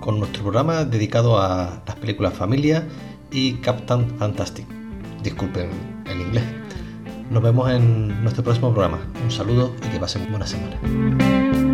[0.00, 2.88] con nuestro programa dedicado a las películas Familia
[3.30, 4.66] y Captain Fantastic.
[5.22, 5.70] Disculpen
[6.06, 6.42] el inglés.
[7.30, 8.98] Nos vemos en nuestro próximo programa.
[9.22, 11.69] Un saludo y que pasen buena semana.